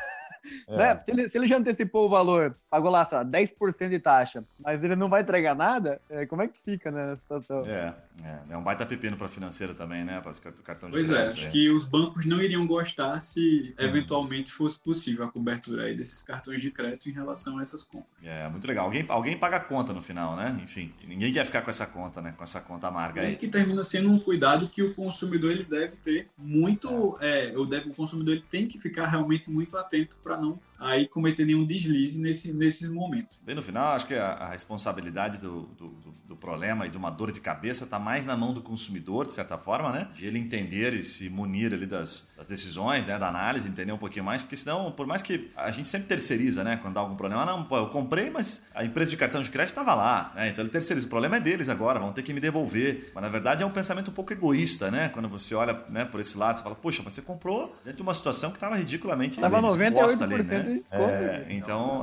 É. 0.68 0.76
Né? 0.76 1.02
Se, 1.06 1.12
ele, 1.12 1.30
se, 1.30 1.38
ele, 1.38 1.48
já 1.48 1.58
antecipou 1.58 2.06
o 2.06 2.10
valor, 2.10 2.58
pagou 2.70 2.92
lá, 2.92 3.06
sei 3.06 3.18
lá, 3.20 3.26
10% 3.26 3.90
de 3.90 4.00
taxa, 4.00 4.44
mas 4.60 4.84
ele 4.84 4.96
não 4.96 5.08
vai 5.08 5.22
entregar 5.22 5.56
nada, 5.56 6.02
é, 6.10 6.26
como 6.26 6.42
é 6.42 6.48
que 6.48 6.60
fica 6.60 6.92
né, 6.92 7.06
nessa 7.06 7.22
situação? 7.22 7.66
É, 7.66 7.94
é, 8.22 8.54
é 8.54 8.58
um 8.58 8.64
baita 8.64 8.86
pepino 8.86 9.18
para 9.18 9.28
financeira 9.28 9.74
também, 9.74 10.04
né? 10.04 10.22
Para 10.22 10.32
o 10.32 10.64
cartão 10.64 10.90
de 10.90 10.94
pois 10.94 11.10
é, 11.10 11.16
crédito. 11.16 11.30
É, 11.30 11.40
acho 11.40 11.48
é. 11.48 11.50
que 11.50 11.70
os 11.70 11.84
bancos 11.84 12.26
não 12.26 12.42
iriam 12.42 12.66
gostar 12.68 13.20
se 13.20 13.74
eventualmente 13.78 14.52
fosse 14.52 14.78
possível 14.80 15.26
a 15.26 15.32
cobertura 15.32 15.86
aí 15.86 15.96
desses 15.96 16.22
cartões 16.22 16.62
de 16.62 16.70
crédito 16.70 17.10
em 17.10 17.12
relação 17.12 17.58
a 17.58 17.62
essas 17.62 17.84
compras. 17.84 18.12
É, 18.22 18.48
muito 18.50 18.68
legal. 18.68 18.86
Alguém, 18.86 19.06
alguém 19.08 19.38
paga 19.38 19.58
a 19.58 19.60
conta 19.60 19.94
no 19.94 20.02
final, 20.02 20.36
né? 20.36 20.60
Enfim, 20.64 20.94
ninguém 21.08 21.34
quer 21.34 21.46
ficar 21.46 21.62
com 21.62 21.70
essa 21.70 21.88
conta, 21.88 22.22
né? 22.22 22.34
Com 22.38 22.44
essa 22.44 22.62
conta 22.62 22.88
amarga 22.88 23.22
aí. 23.22 23.28
Isso 23.28 23.40
que 23.40 23.48
termina 23.48 23.84
sendo 23.84 24.12
um 24.12 24.20
cuidado 24.20 24.70
que 24.70 24.84
o 24.84 24.94
consumidor 24.94 25.52
ele 25.52 25.64
deve 25.64 25.96
ter 25.98 26.28
muito, 26.38 27.18
é. 27.20 27.48
é 27.48 27.66
deve, 27.66 27.90
o 27.90 27.94
consumidor 27.94 28.36
ele 28.36 28.46
tem 28.50 28.68
que 28.68 28.80
ficar 28.80 29.08
realmente 29.08 29.50
muito 29.50 29.76
atento 29.76 30.16
para 30.24 30.38
não 30.38 30.60
aí 30.84 31.08
cometer 31.08 31.46
nenhum 31.46 31.66
deslize 31.66 32.22
nesse, 32.22 32.54
nesse 32.54 32.88
momento. 32.88 33.38
Bem 33.42 33.56
no 33.56 33.62
final, 33.62 33.94
acho 33.94 34.06
que 34.06 34.14
a, 34.14 34.28
a 34.32 34.50
responsabilidade 34.50 35.40
do, 35.40 35.62
do, 35.78 35.88
do, 35.88 36.16
do, 36.28 36.36
problema 36.36 36.86
e 36.86 36.90
de 36.90 36.98
uma 36.98 37.10
dor 37.10 37.32
de 37.32 37.40
cabeça 37.40 37.86
está 37.86 37.98
mais 37.98 38.26
na 38.26 38.36
mão 38.36 38.54
do 38.54 38.62
consumidor, 38.62 39.26
de 39.26 39.34
certa 39.34 39.58
forma, 39.58 39.92
né? 39.92 40.10
De 40.14 40.26
ele 40.26 40.38
entender 40.38 40.94
e 40.94 41.02
se 41.02 41.30
munir 41.30 41.74
ali 41.74 41.86
das, 41.86 42.32
das, 42.36 42.48
decisões, 42.48 43.08
né? 43.08 43.18
Da 43.18 43.30
análise, 43.30 43.68
entender 43.68 43.92
um 43.92 43.98
pouquinho 43.98 44.26
mais, 44.26 44.42
porque 44.42 44.58
senão, 44.58 44.92
por 44.92 45.08
mais 45.08 45.22
que 45.22 45.52
a 45.56 45.72
gente 45.72 45.88
sempre 45.88 46.08
terceiriza, 46.08 46.64
né? 46.64 46.78
Quando 46.82 46.96
dá 46.96 47.00
algum 47.00 47.16
problema, 47.16 47.44
ah, 47.44 47.46
não, 47.46 47.64
pô, 47.64 47.78
eu 47.78 47.88
comprei, 47.88 48.30
mas 48.30 48.68
a 48.76 48.84
empresa 48.84 49.12
de 49.12 49.18
cartão 49.18 49.42
de 49.42 49.50
crédito 49.50 49.72
estava 49.72 49.94
lá, 49.94 50.34
né? 50.36 50.50
Então 50.50 50.64
ele 50.64 50.72
terceiriza. 50.72 51.08
O 51.08 51.10
problema 51.10 51.38
é 51.38 51.40
deles 51.40 51.70
agora, 51.70 52.00
vão 52.00 52.12
ter 52.12 52.24
que 52.24 52.34
me 52.34 52.40
devolver. 52.40 53.12
Mas 53.14 53.22
na 53.24 53.30
verdade 53.30 53.64
é 53.64 53.66
um 53.66 53.72
pensamento 53.72 54.12
um 54.12 54.14
pouco 54.14 54.34
egoísta, 54.34 54.92
né? 54.92 55.10
Quando 55.10 55.30
você 55.30 55.56
olha 55.56 55.82
né, 55.90 56.04
por 56.04 56.20
esse 56.20 56.38
lado, 56.38 56.58
você 56.58 56.64
fala, 56.64 56.76
poxa, 56.76 57.02
mas 57.04 57.14
você 57.14 57.22
comprou 57.22 57.76
dentro 57.84 57.98
de 57.98 58.04
uma 58.04 58.14
situação 58.14 58.50
que 58.50 58.58
estava 58.58 58.76
ridiculamente 58.76 59.40
Tava 59.40 59.62
98% 59.62 60.22
ali, 60.22 60.44
né? 60.44 60.73
De 60.74 60.80
desconto. 60.82 61.12
É, 61.12 61.46
então, 61.50 62.02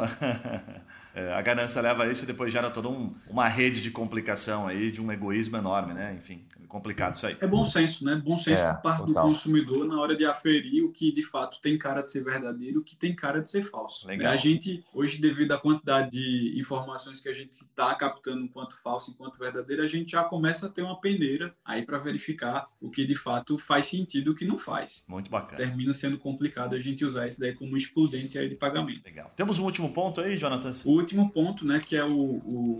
é, 1.14 1.32
a 1.32 1.42
ganância 1.42 1.80
leva 1.80 2.04
a 2.04 2.10
isso 2.10 2.24
e 2.24 2.26
depois 2.26 2.52
gera 2.52 2.70
toda 2.70 2.88
um, 2.88 3.14
uma 3.28 3.48
rede 3.48 3.80
de 3.80 3.90
complicação 3.90 4.66
aí, 4.66 4.90
de 4.90 5.00
um 5.00 5.10
egoísmo 5.10 5.56
enorme, 5.56 5.94
né? 5.94 6.16
Enfim, 6.18 6.44
complicado 6.70 7.16
isso 7.16 7.26
aí. 7.26 7.36
É 7.40 7.46
bom 7.46 7.64
senso, 7.64 8.04
né? 8.04 8.14
Bom 8.14 8.36
senso 8.36 8.62
é, 8.62 8.72
por 8.74 8.82
parte 8.82 9.04
total. 9.04 9.24
do 9.24 9.28
consumidor 9.28 9.86
na 9.86 10.00
hora 10.00 10.16
de 10.16 10.24
aferir 10.24 10.84
o 10.84 10.92
que 10.92 11.12
de 11.12 11.22
fato 11.22 11.60
tem 11.60 11.76
cara 11.76 12.00
de 12.00 12.10
ser 12.10 12.22
verdadeiro 12.22 12.76
e 12.76 12.78
o 12.78 12.84
que 12.84 12.96
tem 12.96 13.14
cara 13.14 13.42
de 13.42 13.50
ser 13.50 13.64
falso. 13.64 14.06
Legal. 14.06 14.32
A 14.32 14.36
gente, 14.36 14.84
hoje, 14.94 15.20
devido 15.20 15.52
à 15.52 15.58
quantidade 15.58 16.10
de 16.10 16.58
informações 16.58 17.20
que 17.20 17.28
a 17.28 17.32
gente 17.32 17.52
está 17.52 17.92
captando 17.94 18.44
enquanto 18.44 18.80
falso, 18.80 19.10
enquanto 19.10 19.38
verdadeiro, 19.38 19.82
a 19.82 19.88
gente 19.88 20.12
já 20.12 20.22
começa 20.22 20.66
a 20.66 20.68
ter 20.68 20.82
uma 20.82 20.98
peneira 21.00 21.52
aí 21.64 21.84
para 21.84 21.98
verificar 21.98 22.68
o 22.80 22.88
que 22.88 23.04
de 23.04 23.16
fato 23.16 23.58
faz 23.58 23.86
sentido 23.86 24.30
e 24.30 24.32
o 24.32 24.34
que 24.36 24.44
não 24.44 24.56
faz. 24.56 25.04
Muito 25.08 25.28
bacana. 25.28 25.56
Termina 25.56 25.92
sendo 25.92 26.18
complicado 26.18 26.74
a 26.74 26.78
gente 26.78 27.04
usar 27.04 27.26
isso 27.26 27.40
daí 27.40 27.52
como 27.52 27.76
excludente 27.76 28.38
aí 28.38 28.48
de 28.48 28.54
pagamento. 28.54 29.04
Legal. 29.04 29.32
Temos 29.34 29.58
um 29.58 29.64
último 29.64 29.92
ponto 29.92 30.20
aí, 30.20 30.38
Jonathan? 30.38 30.70
O 30.84 30.92
último 31.00 31.30
ponto, 31.30 31.66
né, 31.66 31.80
que 31.80 31.96
é 31.96 32.04
o, 32.04 32.12
o, 32.14 32.76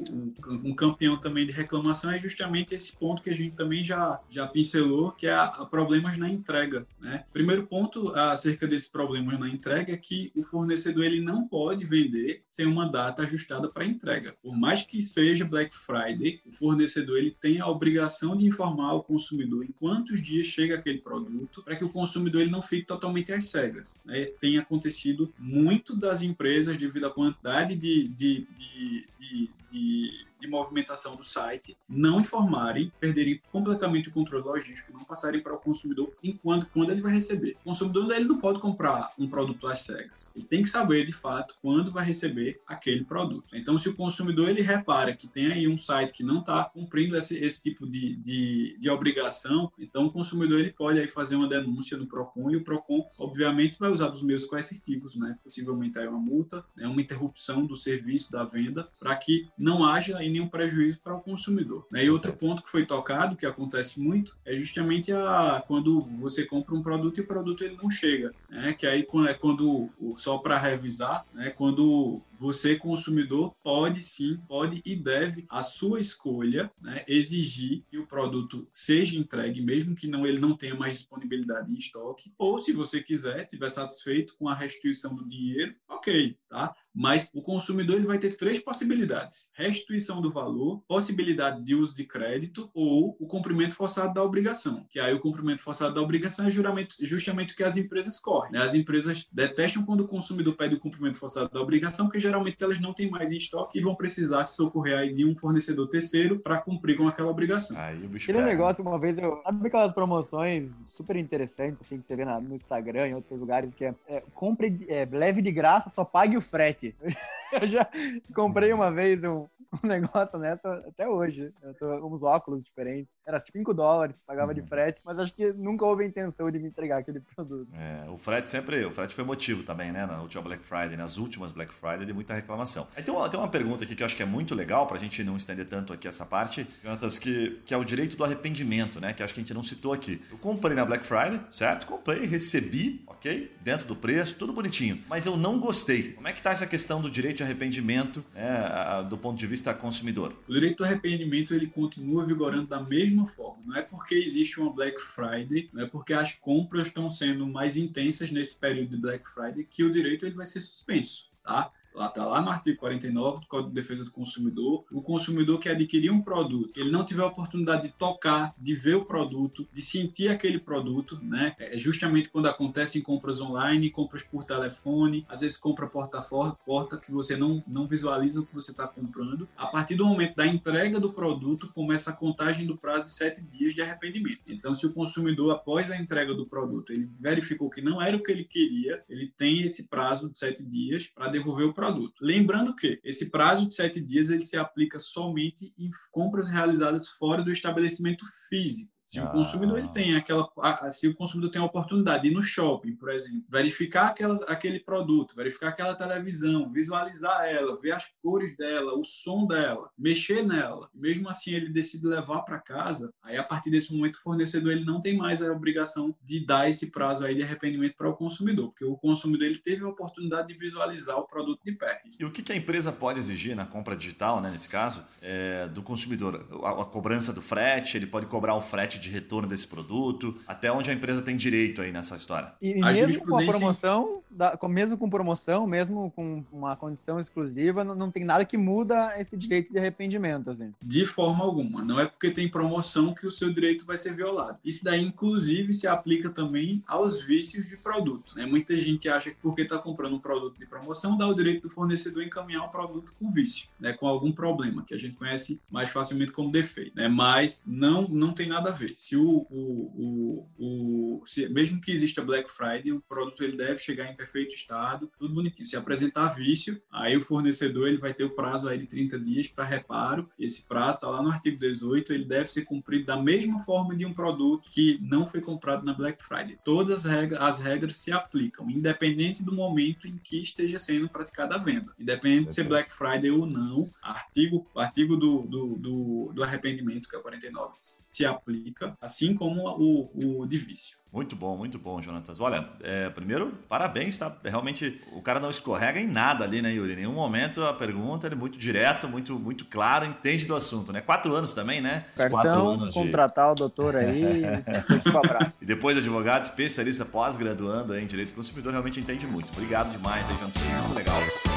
um 0.64 0.74
campeão 0.74 1.16
também 1.16 1.46
de 1.46 1.52
reclamação, 1.52 2.10
é 2.10 2.20
justamente 2.20 2.74
esse 2.74 2.96
ponto 2.96 3.22
que 3.22 3.30
a 3.30 3.34
gente 3.34 3.54
também 3.56 3.82
já, 3.82 4.20
já 4.30 4.46
pincelou, 4.46 5.12
que 5.12 5.26
é 5.26 5.32
a, 5.32 5.44
a 5.44 5.66
problemas 5.66 6.16
na 6.16 6.28
entrega. 6.28 6.86
Né? 7.00 7.24
Primeiro 7.32 7.66
ponto 7.66 8.14
acerca 8.14 8.66
desses 8.66 8.88
problemas 8.88 9.38
na 9.38 9.48
entrega 9.48 9.92
é 9.92 9.96
que 9.96 10.30
o 10.34 10.42
fornecedor 10.42 11.04
ele 11.04 11.20
não 11.20 11.46
pode 11.46 11.84
vender 11.84 12.42
sem 12.48 12.66
uma 12.66 12.88
data 12.88 13.22
ajustada 13.22 13.68
para 13.68 13.84
entrega. 13.84 14.34
Por 14.42 14.56
mais 14.56 14.82
que 14.82 15.02
seja 15.02 15.44
Black 15.44 15.76
Friday, 15.76 16.40
o 16.46 16.52
fornecedor 16.52 17.18
ele 17.18 17.36
tem 17.40 17.60
a 17.60 17.66
obrigação 17.66 18.36
de 18.36 18.46
informar 18.46 18.94
o 18.94 19.02
consumidor 19.02 19.64
em 19.64 19.72
quantos 19.72 20.22
dias 20.22 20.46
chega 20.46 20.74
aquele 20.74 20.98
produto, 20.98 21.62
para 21.62 21.76
que 21.76 21.84
o 21.84 21.88
consumidor 21.88 22.42
ele 22.42 22.50
não 22.50 22.62
fique 22.62 22.86
totalmente 22.86 23.32
às 23.32 23.46
cegas. 23.46 24.00
Né? 24.04 24.26
Tem 24.40 24.58
acontecido 24.58 25.32
muito 25.38 25.96
das 25.96 26.22
empresas, 26.22 26.76
devido 26.76 27.06
à 27.06 27.10
quantidade 27.10 27.74
de, 27.74 28.08
de, 28.16 28.46
de, 28.58 29.06
de, 29.18 29.50
de 29.72 30.29
de 30.40 30.48
movimentação 30.48 31.16
do 31.16 31.24
site, 31.24 31.76
não 31.88 32.20
informarem, 32.20 32.92
perderem 32.98 33.40
completamente 33.52 34.08
o 34.08 34.12
controle 34.12 34.44
logístico, 34.44 34.92
não 34.92 35.04
passarem 35.04 35.42
para 35.42 35.54
o 35.54 35.58
consumidor 35.58 36.12
enquanto 36.22 36.66
quando 36.66 36.90
ele 36.90 37.00
vai 37.00 37.12
receber. 37.12 37.56
O 37.60 37.64
consumidor 37.64 38.10
ele 38.12 38.24
não 38.24 38.38
pode 38.38 38.58
comprar 38.58 39.12
um 39.18 39.28
produto 39.28 39.66
às 39.66 39.80
cegas. 39.80 40.30
Ele 40.34 40.44
tem 40.44 40.62
que 40.62 40.68
saber 40.68 41.04
de 41.04 41.12
fato 41.12 41.54
quando 41.60 41.92
vai 41.92 42.04
receber 42.04 42.60
aquele 42.66 43.04
produto. 43.04 43.54
Então, 43.54 43.78
se 43.78 43.88
o 43.88 43.94
consumidor 43.94 44.48
ele 44.48 44.62
repara 44.62 45.14
que 45.14 45.28
tem 45.28 45.52
aí 45.52 45.68
um 45.68 45.78
site 45.78 46.12
que 46.12 46.22
não 46.22 46.40
está 46.40 46.64
cumprindo 46.64 47.16
esse, 47.16 47.38
esse 47.38 47.62
tipo 47.62 47.86
de, 47.86 48.16
de, 48.16 48.76
de, 48.78 48.90
obrigação, 48.90 49.70
então 49.78 50.06
o 50.06 50.12
consumidor 50.12 50.60
ele 50.60 50.72
pode 50.72 50.98
aí 50.98 51.08
fazer 51.08 51.36
uma 51.36 51.48
denúncia 51.48 51.96
no 51.96 52.06
Procon 52.06 52.50
e 52.50 52.56
o 52.56 52.64
Procon 52.64 53.08
obviamente 53.18 53.78
vai 53.78 53.90
usar 53.90 54.08
dos 54.08 54.22
meios 54.22 54.46
coercitivos, 54.46 55.14
né? 55.14 55.36
Possivelmente 55.42 55.98
aí 55.98 56.06
uma 56.06 56.18
multa, 56.18 56.64
né? 56.76 56.86
uma 56.86 57.00
interrupção 57.00 57.66
do 57.66 57.76
serviço 57.76 58.30
da 58.32 58.44
venda 58.44 58.88
para 58.98 59.14
que 59.16 59.48
não 59.58 59.84
haja 59.84 60.16
aí 60.18 60.29
nenhum 60.30 60.48
prejuízo 60.48 61.00
para 61.02 61.14
o 61.14 61.20
consumidor. 61.20 61.86
Né? 61.90 62.04
E 62.04 62.10
outro 62.10 62.32
ponto 62.32 62.62
que 62.62 62.70
foi 62.70 62.86
tocado, 62.86 63.36
que 63.36 63.46
acontece 63.46 64.00
muito, 64.00 64.36
é 64.44 64.54
justamente 64.56 65.12
a, 65.12 65.62
quando 65.66 66.02
você 66.12 66.44
compra 66.44 66.74
um 66.74 66.82
produto 66.82 67.18
e 67.18 67.20
o 67.22 67.26
produto 67.26 67.64
ele 67.64 67.76
não 67.80 67.90
chega. 67.90 68.32
Né? 68.48 68.72
Que 68.72 68.86
aí 68.86 69.06
é 69.28 69.34
quando, 69.34 69.90
só 70.16 70.38
para 70.38 70.58
revisar, 70.58 71.24
né? 71.34 71.50
quando 71.50 72.20
você, 72.40 72.74
consumidor, 72.74 73.54
pode 73.62 74.00
sim, 74.00 74.38
pode 74.48 74.80
e 74.82 74.96
deve, 74.96 75.44
a 75.46 75.62
sua 75.62 76.00
escolha, 76.00 76.72
né, 76.80 77.04
exigir 77.06 77.84
que 77.90 77.98
o 77.98 78.06
produto 78.06 78.66
seja 78.70 79.14
entregue, 79.14 79.60
mesmo 79.60 79.94
que 79.94 80.08
não 80.08 80.26
ele 80.26 80.40
não 80.40 80.56
tenha 80.56 80.74
mais 80.74 80.94
disponibilidade 80.94 81.70
em 81.70 81.76
estoque, 81.76 82.32
ou 82.38 82.58
se 82.58 82.72
você 82.72 83.02
quiser, 83.02 83.42
estiver 83.42 83.68
satisfeito 83.68 84.34
com 84.38 84.48
a 84.48 84.54
restituição 84.54 85.14
do 85.14 85.28
dinheiro, 85.28 85.74
ok, 85.86 86.34
tá? 86.48 86.74
Mas 86.94 87.30
o 87.34 87.42
consumidor 87.42 87.96
ele 87.96 88.06
vai 88.06 88.18
ter 88.18 88.36
três 88.36 88.58
possibilidades: 88.58 89.50
restituição 89.54 90.20
do 90.20 90.30
valor, 90.30 90.82
possibilidade 90.88 91.62
de 91.62 91.74
uso 91.74 91.94
de 91.94 92.04
crédito 92.04 92.70
ou 92.74 93.16
o 93.20 93.26
cumprimento 93.26 93.74
forçado 93.74 94.14
da 94.14 94.24
obrigação. 94.24 94.86
Que 94.88 94.98
aí 94.98 95.14
o 95.14 95.20
cumprimento 95.20 95.62
forçado 95.62 95.94
da 95.94 96.02
obrigação 96.02 96.46
é 96.46 96.50
justamente 96.50 97.52
o 97.52 97.56
que 97.56 97.62
as 97.62 97.76
empresas 97.76 98.18
correm. 98.18 98.52
Né? 98.52 98.62
As 98.62 98.74
empresas 98.74 99.26
detestam 99.30 99.84
quando 99.84 100.00
o 100.00 100.08
consumidor 100.08 100.56
pede 100.56 100.74
o 100.74 100.80
cumprimento 100.80 101.18
forçado 101.18 101.50
da 101.50 101.60
obrigação, 101.60 102.06
porque 102.06 102.18
geralmente 102.30 102.56
elas 102.62 102.80
não 102.80 102.94
têm 102.94 103.10
mais 103.10 103.32
em 103.32 103.36
estoque 103.36 103.78
e 103.78 103.82
vão 103.82 103.94
precisar 103.94 104.44
se 104.44 104.56
socorrer 104.56 104.96
aí 104.96 105.12
de 105.12 105.24
um 105.24 105.34
fornecedor 105.34 105.88
terceiro 105.88 106.38
para 106.38 106.58
cumprir 106.58 106.96
com 106.96 107.06
aquela 107.06 107.30
obrigação. 107.30 107.78
Aí 107.78 108.00
e 108.00 108.06
o 108.06 108.08
bicho 108.08 108.30
Aquele 108.30 108.44
pega. 108.44 108.50
negócio, 108.50 108.84
uma 108.84 108.98
vez, 108.98 109.18
eu. 109.18 109.40
Sabe 109.44 109.66
aquelas 109.66 109.92
promoções 109.92 110.70
super 110.86 111.16
interessantes, 111.16 111.80
assim, 111.80 111.98
que 111.98 112.06
você 112.06 112.16
vê 112.16 112.24
na, 112.24 112.40
no 112.40 112.54
Instagram, 112.54 113.08
em 113.08 113.14
outros 113.14 113.40
lugares, 113.40 113.74
que 113.74 113.84
é, 113.84 113.94
é 114.08 114.22
compre, 114.34 114.86
é, 114.88 115.06
leve 115.10 115.42
de 115.42 115.50
graça, 115.50 115.90
só 115.90 116.04
pague 116.04 116.36
o 116.36 116.40
frete. 116.40 116.94
Eu 117.52 117.66
já 117.66 117.88
comprei 118.34 118.72
uma 118.72 118.90
vez 118.90 119.22
um, 119.24 119.46
um 119.82 119.86
negócio 119.86 120.38
nessa 120.38 120.68
até 120.88 121.08
hoje. 121.08 121.52
Eu 121.62 121.74
tô 121.74 122.06
uns 122.06 122.22
óculos 122.22 122.62
diferentes. 122.62 123.10
Era 123.26 123.40
5 123.40 123.72
dólares, 123.72 124.22
pagava 124.26 124.52
de 124.52 124.60
uhum. 124.60 124.66
frete, 124.66 125.00
mas 125.04 125.18
acho 125.18 125.32
que 125.34 125.52
nunca 125.52 125.84
houve 125.84 126.04
a 126.04 126.06
intenção 126.06 126.50
de 126.50 126.58
me 126.58 126.68
entregar 126.68 126.98
aquele 126.98 127.20
produto. 127.20 127.68
É, 127.74 128.10
o 128.10 128.18
frete 128.18 128.50
sempre, 128.50 128.84
o 128.84 128.90
frete 128.90 129.14
foi 129.14 129.22
motivo 129.22 129.62
também, 129.62 129.92
né? 129.92 130.04
Na 130.04 130.20
última 130.20 130.42
Black 130.42 130.64
Friday, 130.64 130.96
nas 130.96 131.16
últimas 131.16 131.52
Black 131.52 131.72
Friday, 131.72 132.04
de 132.04 132.12
muita 132.12 132.34
reclamação. 132.34 132.88
Aí 132.96 133.02
tem 133.02 133.14
uma, 133.14 133.28
tem 133.28 133.38
uma 133.38 133.48
pergunta 133.48 133.84
aqui 133.84 133.94
que 133.94 134.02
eu 134.02 134.06
acho 134.06 134.16
que 134.16 134.22
é 134.22 134.26
muito 134.26 134.54
legal, 134.54 134.86
pra 134.86 134.98
gente 134.98 135.22
não 135.22 135.36
estender 135.36 135.66
tanto 135.66 135.92
aqui 135.92 136.08
essa 136.08 136.26
parte, 136.26 136.66
Jonatas, 136.82 137.18
que, 137.18 137.60
que 137.64 137.72
é 137.72 137.76
o 137.76 137.84
direito 137.84 138.16
do 138.16 138.24
arrependimento, 138.24 139.00
né? 139.00 139.12
Que 139.12 139.22
acho 139.22 139.32
que 139.32 139.40
a 139.40 139.42
gente 139.42 139.54
não 139.54 139.62
citou 139.62 139.92
aqui. 139.92 140.20
Eu 140.30 140.38
comprei 140.38 140.74
na 140.74 140.84
Black 140.84 141.04
Friday, 141.04 141.40
certo? 141.52 141.86
Comprei, 141.86 142.26
recebi, 142.26 143.04
ok? 143.06 143.54
Dentro 143.60 143.86
do 143.86 143.94
preço, 143.94 144.34
tudo 144.36 144.52
bonitinho. 144.52 145.04
Mas 145.08 145.26
eu 145.26 145.36
não 145.36 145.60
gostei. 145.60 146.12
Como 146.14 146.26
é 146.26 146.32
que 146.32 146.42
tá 146.42 146.50
essa 146.50 146.66
questão 146.66 147.00
do 147.00 147.10
direito 147.10 147.39
de 147.40 147.44
arrependimento 147.44 148.24
né, 148.34 149.02
do 149.08 149.16
ponto 149.16 149.38
de 149.38 149.46
vista 149.46 149.72
consumidor? 149.72 150.34
O 150.48 150.52
direito 150.52 150.78
do 150.78 150.84
arrependimento 150.84 151.54
ele 151.54 151.66
continua 151.66 152.24
vigorando 152.24 152.66
da 152.66 152.80
mesma 152.80 153.26
forma. 153.26 153.62
Não 153.64 153.76
é 153.76 153.82
porque 153.82 154.14
existe 154.14 154.60
uma 154.60 154.72
Black 154.72 155.00
Friday, 155.00 155.70
não 155.72 155.82
é 155.82 155.86
porque 155.86 156.12
as 156.12 156.34
compras 156.34 156.86
estão 156.88 157.10
sendo 157.10 157.46
mais 157.46 157.76
intensas 157.76 158.30
nesse 158.30 158.58
período 158.58 158.90
de 158.90 158.96
Black 158.96 159.28
Friday 159.28 159.66
que 159.68 159.82
o 159.82 159.90
direito 159.90 160.26
ele 160.26 160.34
vai 160.34 160.46
ser 160.46 160.60
suspenso, 160.60 161.30
tá? 161.42 161.72
Lá 161.94 162.06
está 162.06 162.24
lá 162.24 162.40
no 162.40 162.50
artigo 162.50 162.78
49 162.78 163.40
do 163.40 163.46
Código 163.46 163.68
de 163.68 163.74
Defesa 163.74 164.04
do 164.04 164.10
Consumidor, 164.10 164.84
o 164.90 165.02
consumidor 165.02 165.58
que 165.58 165.68
adquirir 165.68 166.10
um 166.10 166.22
produto, 166.22 166.78
ele 166.78 166.90
não 166.90 167.04
tiver 167.04 167.22
a 167.22 167.26
oportunidade 167.26 167.84
de 167.84 167.90
tocar, 167.90 168.54
de 168.58 168.74
ver 168.74 168.94
o 168.94 169.04
produto, 169.04 169.68
de 169.72 169.82
sentir 169.82 170.28
aquele 170.28 170.58
produto, 170.58 171.18
né? 171.22 171.54
É 171.58 171.78
justamente 171.78 172.28
quando 172.28 172.46
acontecem 172.46 173.02
compras 173.02 173.40
online, 173.40 173.90
compras 173.90 174.22
por 174.22 174.44
telefone, 174.44 175.26
às 175.28 175.40
vezes 175.40 175.56
compra 175.56 175.86
porta 175.86 176.18
a 176.18 176.52
porta 176.64 176.96
que 176.96 177.10
você 177.10 177.36
não, 177.36 177.62
não 177.66 177.86
visualiza 177.86 178.40
o 178.40 178.46
que 178.46 178.54
você 178.54 178.70
está 178.70 178.86
comprando. 178.86 179.48
A 179.56 179.66
partir 179.66 179.96
do 179.96 180.06
momento 180.06 180.36
da 180.36 180.46
entrega 180.46 181.00
do 181.00 181.12
produto, 181.12 181.70
começa 181.74 182.10
a 182.10 182.14
contagem 182.14 182.66
do 182.66 182.76
prazo 182.76 183.08
de 183.08 183.14
sete 183.14 183.40
dias 183.40 183.74
de 183.74 183.82
arrependimento. 183.82 184.40
Então, 184.48 184.74
se 184.74 184.86
o 184.86 184.92
consumidor, 184.92 185.50
após 185.52 185.90
a 185.90 185.96
entrega 185.96 186.34
do 186.34 186.46
produto, 186.46 186.92
ele 186.92 187.08
verificou 187.20 187.68
que 187.68 187.82
não 187.82 188.00
era 188.00 188.16
o 188.16 188.22
que 188.22 188.30
ele 188.30 188.44
queria, 188.44 189.02
ele 189.08 189.26
tem 189.36 189.62
esse 189.62 189.84
prazo 189.84 190.30
de 190.30 190.38
sete 190.38 190.62
dias 190.62 191.06
para 191.06 191.28
devolver 191.28 191.66
o 191.66 191.72
produto. 191.80 192.20
Lembrando 192.20 192.76
que 192.76 193.00
esse 193.02 193.30
prazo 193.30 193.66
de 193.66 193.74
sete 193.74 194.00
dias 194.00 194.28
ele 194.28 194.44
se 194.44 194.58
aplica 194.58 194.98
somente 194.98 195.72
em 195.78 195.90
compras 196.10 196.48
realizadas 196.48 197.08
fora 197.08 197.42
do 197.42 197.50
estabelecimento 197.50 198.24
físico. 198.48 198.92
Se 199.10 199.18
ah. 199.18 199.24
o 199.24 199.32
consumidor 199.32 199.76
ele 199.76 199.88
tem 199.88 200.14
aquela, 200.14 200.48
se 200.92 201.08
o 201.08 201.16
consumidor 201.16 201.50
tem 201.50 201.60
a 201.60 201.64
oportunidade 201.64 202.22
de 202.22 202.28
ir 202.28 202.32
no 202.32 202.44
shopping, 202.44 202.94
por 202.94 203.10
exemplo, 203.10 203.42
verificar 203.48 204.06
aquela, 204.06 204.36
aquele 204.44 204.78
produto, 204.78 205.34
verificar 205.34 205.70
aquela 205.70 205.96
televisão, 205.96 206.70
visualizar 206.70 207.44
ela, 207.44 207.76
ver 207.80 207.90
as 207.90 208.06
cores 208.22 208.56
dela, 208.56 208.96
o 208.96 209.04
som 209.04 209.48
dela, 209.48 209.90
mexer 209.98 210.44
nela, 210.44 210.88
mesmo 210.94 211.28
assim 211.28 211.50
ele 211.54 211.70
decide 211.70 212.06
levar 212.06 212.42
para 212.42 212.60
casa, 212.60 213.12
aí 213.20 213.36
a 213.36 213.42
partir 213.42 213.68
desse 213.68 213.92
momento 213.92 214.14
o 214.14 214.22
fornecedor 214.22 214.70
ele 214.70 214.84
não 214.84 215.00
tem 215.00 215.16
mais 215.16 215.42
a 215.42 215.50
obrigação 215.50 216.14
de 216.22 216.46
dar 216.46 216.68
esse 216.68 216.92
prazo 216.92 217.26
aí 217.26 217.34
de 217.34 217.42
arrependimento 217.42 217.96
para 217.96 218.08
o 218.08 218.14
consumidor, 218.14 218.68
porque 218.68 218.84
o 218.84 218.96
consumidor 218.96 219.48
ele 219.48 219.58
teve 219.58 219.82
a 219.82 219.88
oportunidade 219.88 220.46
de 220.46 220.54
visualizar 220.54 221.18
o 221.18 221.26
produto 221.26 221.60
de 221.64 221.72
perto. 221.72 222.10
E 222.16 222.24
o 222.24 222.30
que, 222.30 222.44
que 222.44 222.52
a 222.52 222.56
empresa 222.56 222.92
pode 222.92 223.18
exigir 223.18 223.56
na 223.56 223.66
compra 223.66 223.96
digital, 223.96 224.40
né, 224.40 224.52
nesse 224.52 224.68
caso, 224.68 225.04
é, 225.20 225.66
do 225.66 225.82
consumidor? 225.82 226.46
A, 226.62 226.82
a 226.82 226.84
cobrança 226.84 227.32
do 227.32 227.42
frete, 227.42 227.96
ele 227.96 228.06
pode 228.06 228.26
cobrar 228.26 228.54
o 228.54 228.60
frete 228.60 228.99
de 229.00 229.10
retorno 229.10 229.48
desse 229.48 229.66
produto? 229.66 230.36
Até 230.46 230.70
onde 230.70 230.90
a 230.90 230.92
empresa 230.92 231.22
tem 231.22 231.36
direito 231.36 231.82
aí 231.82 231.90
nessa 231.90 232.16
história? 232.16 232.52
E, 232.60 232.72
e 232.72 232.80
mesmo 232.80 233.26
com 233.26 233.38
a 233.38 233.44
promoção, 233.44 234.22
da, 234.30 234.56
mesmo 234.68 234.96
com 234.96 235.10
promoção, 235.10 235.66
mesmo 235.66 236.12
com 236.14 236.44
uma 236.52 236.76
condição 236.76 237.18
exclusiva, 237.18 237.84
não, 237.84 237.94
não, 237.94 238.10
tem 238.10 238.24
nada 238.24 238.44
que 238.44 238.56
muda 238.56 239.18
esse 239.20 239.36
direito 239.36 239.72
de 239.72 239.78
arrependimento, 239.78 240.50
assim. 240.50 240.72
De 240.82 241.04
forma 241.04 241.44
alguma. 241.44 241.84
Não 241.84 241.98
é 241.98 242.06
porque 242.06 242.30
tem 242.30 242.48
promoção 242.48 243.14
que 243.14 243.26
o 243.26 243.30
seu 243.30 243.52
direito 243.52 243.84
vai 243.84 243.96
ser 243.96 244.14
violado. 244.14 244.58
Isso 244.64 244.84
daí, 244.84 245.02
inclusive, 245.02 245.72
se 245.72 245.86
aplica 245.86 246.30
também 246.30 246.82
aos 246.86 247.22
vícios 247.22 247.68
de 247.68 247.76
produto. 247.76 248.34
Né? 248.36 248.46
Muita 248.46 248.76
gente 248.76 249.08
acha 249.08 249.30
que 249.30 249.36
porque 249.40 249.62
está 249.62 249.78
comprando 249.78 250.14
um 250.14 250.20
produto 250.20 250.58
de 250.58 250.66
promoção, 250.66 251.16
dá 251.16 251.26
o 251.26 251.34
direito 251.34 251.62
do 251.62 251.70
fornecedor 251.70 252.22
encaminhar 252.22 252.64
um 252.64 252.70
produto 252.70 253.12
com 253.18 253.30
vício, 253.30 253.68
né? 253.78 253.92
com 253.92 254.06
algum 254.06 254.32
problema, 254.32 254.84
que 254.84 254.94
a 254.94 254.98
gente 254.98 255.16
conhece 255.16 255.60
mais 255.70 255.90
facilmente 255.90 256.32
como 256.32 256.50
defeito. 256.50 256.94
Né? 256.94 257.08
Mas 257.08 257.64
não, 257.66 258.02
não 258.08 258.32
tem 258.32 258.46
nada 258.46 258.70
a 258.70 258.72
ver 258.72 258.94
se 258.94 259.16
o, 259.16 259.46
o, 259.50 260.46
o, 260.58 261.20
o 261.20 261.22
se, 261.26 261.48
mesmo 261.48 261.80
que 261.80 261.90
exista 261.90 262.22
Black 262.22 262.50
Friday, 262.50 262.92
o 262.92 263.00
produto 263.00 263.42
ele 263.42 263.56
deve 263.56 263.78
chegar 263.78 264.10
em 264.10 264.16
perfeito 264.20 264.54
estado, 264.54 265.10
tudo 265.18 265.34
bonitinho. 265.34 265.66
Se 265.66 265.76
apresentar 265.76 266.28
vício, 266.34 266.80
aí 266.92 267.16
o 267.16 267.22
fornecedor 267.22 267.88
ele 267.88 267.96
vai 267.96 268.12
ter 268.12 268.24
o 268.24 268.30
prazo 268.30 268.68
aí 268.68 268.76
de 268.76 268.86
30 268.86 269.18
dias 269.18 269.48
para 269.48 269.64
reparo. 269.64 270.28
Esse 270.38 270.64
prazo 270.64 270.98
está 270.98 271.08
lá 271.08 271.22
no 271.22 271.30
artigo 271.30 271.58
18, 271.58 272.12
ele 272.12 272.26
deve 272.26 272.46
ser 272.46 272.66
cumprido 272.66 273.06
da 273.06 273.16
mesma 273.16 273.60
forma 273.60 273.96
de 273.96 274.04
um 274.04 274.12
produto 274.12 274.68
que 274.70 274.98
não 275.00 275.26
foi 275.26 275.40
comprado 275.40 275.86
na 275.86 275.94
Black 275.94 276.22
Friday. 276.22 276.58
Todas 276.62 276.90
as 276.90 277.10
regras, 277.10 277.40
as 277.40 277.58
regras 277.58 277.96
se 277.96 278.12
aplicam, 278.12 278.70
independente 278.70 279.42
do 279.42 279.54
momento 279.54 280.06
em 280.06 280.18
que 280.18 280.42
esteja 280.42 280.78
sendo 280.78 281.08
praticada 281.08 281.54
a 281.54 281.58
venda. 281.58 281.94
Independente 281.98 282.48
de 282.48 282.52
ser 282.52 282.64
Black 282.64 282.92
Friday 282.92 283.30
ou 283.30 283.46
não, 283.46 283.90
artigo, 284.02 284.66
artigo 284.76 285.16
do, 285.16 285.42
do, 285.42 285.76
do, 285.76 286.32
do 286.34 286.42
arrependimento, 286.42 287.08
que 287.08 287.16
é 287.16 287.18
o 287.18 287.22
49, 287.22 287.74
se 287.78 288.24
aplica 288.26 288.96
assim 289.00 289.34
como 289.34 289.66
o, 289.66 290.42
o 290.42 290.46
de 290.46 290.58
vício. 290.58 290.99
Muito 291.12 291.34
bom, 291.34 291.56
muito 291.56 291.76
bom, 291.76 292.00
Jonatas. 292.00 292.38
Olha, 292.38 292.68
é, 292.82 293.10
primeiro, 293.10 293.52
parabéns, 293.68 294.16
tá? 294.16 294.32
Realmente, 294.44 295.00
o 295.12 295.20
cara 295.20 295.40
não 295.40 295.50
escorrega 295.50 295.98
em 295.98 296.06
nada 296.06 296.44
ali, 296.44 296.62
né, 296.62 296.72
Yuri? 296.72 296.92
Em 296.92 296.96
nenhum 296.96 297.12
momento 297.12 297.64
a 297.64 297.72
pergunta 297.72 298.28
é 298.28 298.34
muito 298.34 298.56
direto, 298.56 299.08
muito, 299.08 299.36
muito 299.36 299.64
claro, 299.64 300.06
entende 300.06 300.46
do 300.46 300.54
assunto, 300.54 300.92
né? 300.92 301.00
Quatro 301.00 301.34
anos 301.34 301.52
também, 301.52 301.80
né? 301.80 302.04
Cartão, 302.14 302.74
anos 302.74 302.94
contratar 302.94 303.46
de... 303.46 303.52
o 303.52 303.54
doutor 303.56 303.96
aí, 303.96 304.44
um 305.12 305.18
abraço. 305.18 305.58
E 305.60 305.66
depois 305.66 305.98
advogado, 305.98 306.44
especialista 306.44 307.04
pós-graduando 307.04 307.98
em 307.98 308.06
Direito 308.06 308.28
do 308.28 308.36
Consumidor, 308.36 308.72
realmente 308.72 309.00
entende 309.00 309.26
muito. 309.26 309.48
Obrigado 309.52 309.90
demais 309.90 310.28
aí, 310.28 310.36
Jonatas, 310.36 310.62
foi 310.62 310.72
muito 310.74 310.94
legal. 310.94 311.49